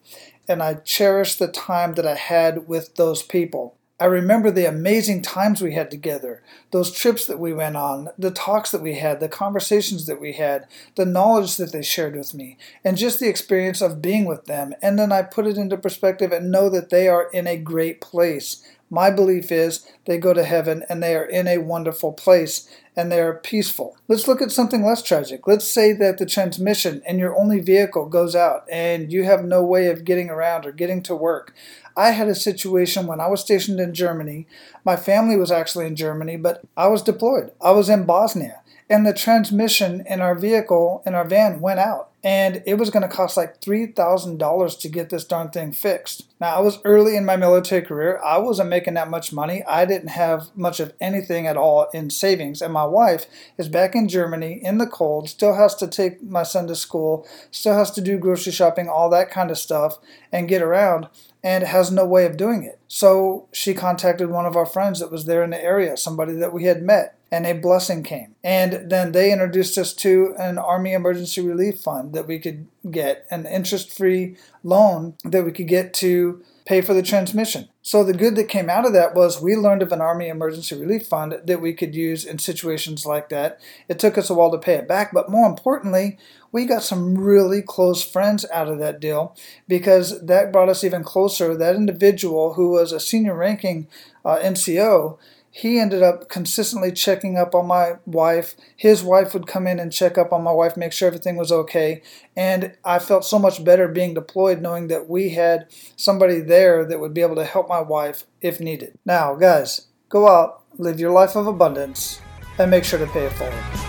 and 0.50 0.64
I 0.64 0.74
cherish 0.74 1.36
the 1.36 1.48
time 1.48 1.94
that 1.94 2.08
I 2.08 2.16
had 2.16 2.68
with 2.68 2.96
those 2.96 3.24
people. 3.24 3.76
I 4.02 4.06
remember 4.06 4.50
the 4.50 4.66
amazing 4.66 5.22
times 5.22 5.62
we 5.62 5.74
had 5.74 5.92
together, 5.92 6.42
those 6.72 6.90
trips 6.90 7.26
that 7.26 7.38
we 7.38 7.52
went 7.52 7.76
on, 7.76 8.10
the 8.18 8.32
talks 8.32 8.72
that 8.72 8.82
we 8.82 8.96
had, 8.96 9.20
the 9.20 9.28
conversations 9.28 10.06
that 10.06 10.22
we 10.22 10.34
had, 10.34 10.68
the 10.96 11.06
knowledge 11.06 11.58
that 11.58 11.74
they 11.74 11.82
shared 11.82 12.16
with 12.16 12.34
me, 12.34 12.58
and 12.84 12.98
just 12.98 13.20
the 13.20 13.28
experience 13.28 13.82
of 13.82 14.02
being 14.02 14.24
with 14.24 14.46
them. 14.46 14.74
And 14.82 14.98
then 14.98 15.12
I 15.12 15.22
put 15.22 15.48
it 15.48 15.58
into 15.58 15.78
perspective 15.78 16.32
and 16.32 16.50
know 16.50 16.70
that 16.70 16.90
they 16.90 17.10
are 17.10 17.30
in 17.32 17.46
a 17.46 17.58
great 17.58 18.00
place. 18.00 18.66
My 18.90 19.12
belief 19.12 19.52
is 19.52 19.86
they 20.06 20.18
go 20.18 20.34
to 20.34 20.44
heaven 20.44 20.84
and 20.90 21.02
they 21.02 21.16
are 21.16 21.26
in 21.26 21.48
a 21.48 21.60
wonderful 21.60 22.12
place 22.12 22.68
and 22.96 23.12
they 23.12 23.22
are 23.22 23.36
peaceful. 23.36 23.96
Let's 24.08 24.28
look 24.28 24.42
at 24.42 24.52
something 24.52 24.84
less 24.84 25.04
tragic. 25.04 25.46
Let's 25.46 25.70
say 25.70 25.94
that 25.94 26.18
the 26.18 26.26
transmission 26.26 27.02
in 27.08 27.20
your 27.20 27.38
only 27.38 27.60
vehicle 27.60 28.08
goes 28.08 28.36
out 28.36 28.66
and 28.72 29.12
you 29.12 29.24
have 29.24 29.44
no 29.44 29.64
way 29.64 29.88
of 29.88 30.06
getting 30.06 30.30
around 30.30 30.66
or 30.66 30.72
getting 30.72 31.04
to 31.04 31.16
work. 31.16 31.54
I 31.96 32.12
had 32.12 32.28
a 32.28 32.36
situation 32.36 33.06
when 33.08 33.20
I 33.20 33.28
was 33.28 33.42
stationed 33.42 33.80
in 33.80 33.94
Germany. 33.94 34.48
My 34.84 34.96
family 34.96 35.38
was 35.38 35.52
actually 35.52 35.86
in 35.86 35.96
Germany, 35.96 36.38
but 36.38 36.64
I 36.76 36.88
was 36.88 37.04
deployed. 37.04 37.52
I 37.62 37.72
was 37.72 37.90
in 37.90 38.06
Bosnia 38.06 38.62
and 38.90 39.06
the 39.06 39.14
transmission 39.14 40.04
in 40.08 40.20
our 40.20 40.34
vehicle, 40.34 41.04
in 41.06 41.14
our 41.14 41.26
van, 41.26 41.62
went 41.62 41.80
out 41.80 42.09
and 42.24 42.62
it 42.66 42.76
was 42.76 42.90
going 42.90 43.04
to 43.04 43.16
cost 43.16 43.38
like 43.38 43.62
$3,000 43.62 44.80
to 44.80 44.90
get 44.90 45.10
this 45.10 45.24
darn 45.24 45.50
thing 45.50 45.72
fixed. 45.72 46.28
Now, 46.42 46.56
I 46.56 46.60
was 46.60 46.80
early 46.84 47.16
in 47.16 47.26
my 47.26 47.38
military 47.38 47.82
career. 47.82 48.20
I 48.24 48.38
wasn't 48.40 48.70
making 48.70 48.96
that 48.96 49.10
much 49.10 49.32
money. 49.32 49.64
I 49.66 49.86
didn't 49.86 50.10
have 50.10 50.50
much 50.56 50.80
of 50.80 50.94
anything 51.00 51.48
at 51.48 51.58
all 51.58 51.88
in 51.94 52.10
savings. 52.10 52.62
And 52.62 52.74
my 52.74 52.86
wife 52.86 53.26
is 53.58 53.70
back 53.70 53.96
in 53.96 54.10
Germany 54.10 54.60
in 54.62 54.78
the 54.78 54.88
cold, 54.88 55.30
still 55.30 55.56
has 55.56 55.76
to 55.76 55.88
take 55.88 56.22
my 56.22 56.44
son 56.44 56.68
to 56.68 56.76
school, 56.76 57.28
still 57.52 57.74
has 57.74 57.92
to 57.92 58.02
do 58.02 58.18
grocery 58.18 58.52
shopping, 58.52 58.90
all 58.90 59.10
that 59.10 59.32
kind 59.32 59.50
of 59.52 59.58
stuff, 59.58 59.98
and 60.32 60.50
get 60.50 60.62
around 60.62 61.08
and 61.42 61.64
has 61.64 61.90
no 61.90 62.06
way 62.06 62.26
of 62.26 62.36
doing 62.36 62.64
it. 62.64 62.80
So 62.88 63.48
she 63.54 63.74
contacted 63.74 64.30
one 64.30 64.46
of 64.46 64.58
our 64.58 64.66
friends 64.66 65.00
that 65.00 65.12
was 65.12 65.26
there 65.26 65.44
in 65.44 65.52
the 65.52 65.64
area, 65.64 65.96
somebody 65.96 66.34
that 66.34 66.52
we 66.52 66.66
had 66.66 66.82
met 66.82 67.16
and 67.32 67.46
a 67.46 67.54
blessing 67.54 68.04
came. 68.04 68.36
And 68.44 68.90
then 68.90 69.12
they 69.12 69.32
introduced 69.32 69.78
us 69.78 69.94
to 69.96 70.34
an 70.38 70.58
Army 70.58 70.94
Emergency 70.94 71.42
Relief 71.42 71.80
Fund 71.80 72.09
that 72.14 72.28
we 72.28 72.40
could 72.40 72.68
get, 72.90 73.26
an 73.32 73.46
interest 73.46 73.92
free 73.92 74.36
loan 74.64 75.16
that 75.24 75.46
we 75.46 75.52
could 75.52 75.68
get 75.68 75.94
to 75.96 76.44
pay 76.66 76.82
for 76.82 76.94
the 76.94 77.02
transmission. 77.02 77.68
So 77.82 78.04
the 78.04 78.14
good 78.14 78.36
that 78.36 78.48
came 78.48 78.70
out 78.70 78.86
of 78.86 78.94
that 78.94 79.16
was 79.16 79.42
we 79.42 79.56
learned 79.56 79.82
of 79.82 79.92
an 79.92 80.02
Army 80.02 80.28
Emergency 80.28 80.80
Relief 80.80 81.08
Fund 81.08 81.40
that 81.44 81.62
we 81.62 81.74
could 81.74 81.96
use 81.96 82.26
in 82.26 82.38
situations 82.38 83.08
like 83.08 83.30
that. 83.30 83.60
It 83.88 83.98
took 83.98 84.18
us 84.20 84.30
a 84.30 84.36
while 84.36 84.52
to 84.52 84.60
pay 84.60 84.76
it 84.76 84.88
back, 84.88 85.12
but 85.12 85.32
more 85.32 85.48
importantly, 85.48 86.20
we 86.52 86.66
got 86.66 86.84
some 86.84 87.18
really 87.18 87.64
close 87.64 88.04
friends 88.04 88.46
out 88.54 88.68
of 88.68 88.78
that 88.78 89.00
deal 89.00 89.36
because 89.68 90.24
that 90.26 90.52
brought 90.52 90.70
us 90.70 90.84
even 90.84 91.04
closer. 91.04 91.56
That 91.56 91.76
individual 91.76 92.54
who 92.54 92.70
was 92.70 92.92
a 92.92 93.00
senior 93.00 93.36
ranking 93.36 93.88
uh, 94.24 94.38
NCO 94.38 95.18
he 95.60 95.78
ended 95.78 96.02
up 96.02 96.30
consistently 96.30 96.90
checking 96.90 97.36
up 97.36 97.54
on 97.54 97.68
my 97.68 97.96
wife. 98.06 98.56
His 98.78 99.04
wife 99.04 99.34
would 99.34 99.46
come 99.46 99.68
in 99.68 99.78
and 99.78 99.92
check 99.92 100.18
up 100.18 100.32
on 100.32 100.42
my 100.42 100.54
wife, 100.54 100.78
make 100.78 100.94
sure 100.94 101.08
everything 101.08 101.36
was 101.36 101.52
okay. 101.52 102.02
And 102.34 102.78
I 102.86 103.00
felt 103.00 103.26
so 103.26 103.38
much 103.38 103.66
better 103.66 103.90
being 103.90 104.14
deployed 104.14 104.62
knowing 104.62 104.88
that 104.88 105.10
we 105.10 105.32
had 105.32 105.68
somebody 105.98 106.40
there 106.40 106.86
that 106.86 107.02
would 107.02 107.14
be 107.14 107.22
able 107.22 107.36
to 107.36 107.44
help 107.44 107.68
my 107.68 107.82
wife 107.82 108.24
if 108.40 108.62
needed. 108.62 108.98
Now, 109.06 109.36
guys, 109.36 109.88
go 110.08 110.30
out, 110.30 110.64
live 110.78 110.98
your 110.98 111.12
life 111.12 111.36
of 111.36 111.46
abundance, 111.46 112.22
and 112.58 112.72
make 112.72 112.86
sure 112.86 113.00
to 113.00 113.08
pay 113.08 113.26
it 113.26 113.34
forward. 113.34 113.89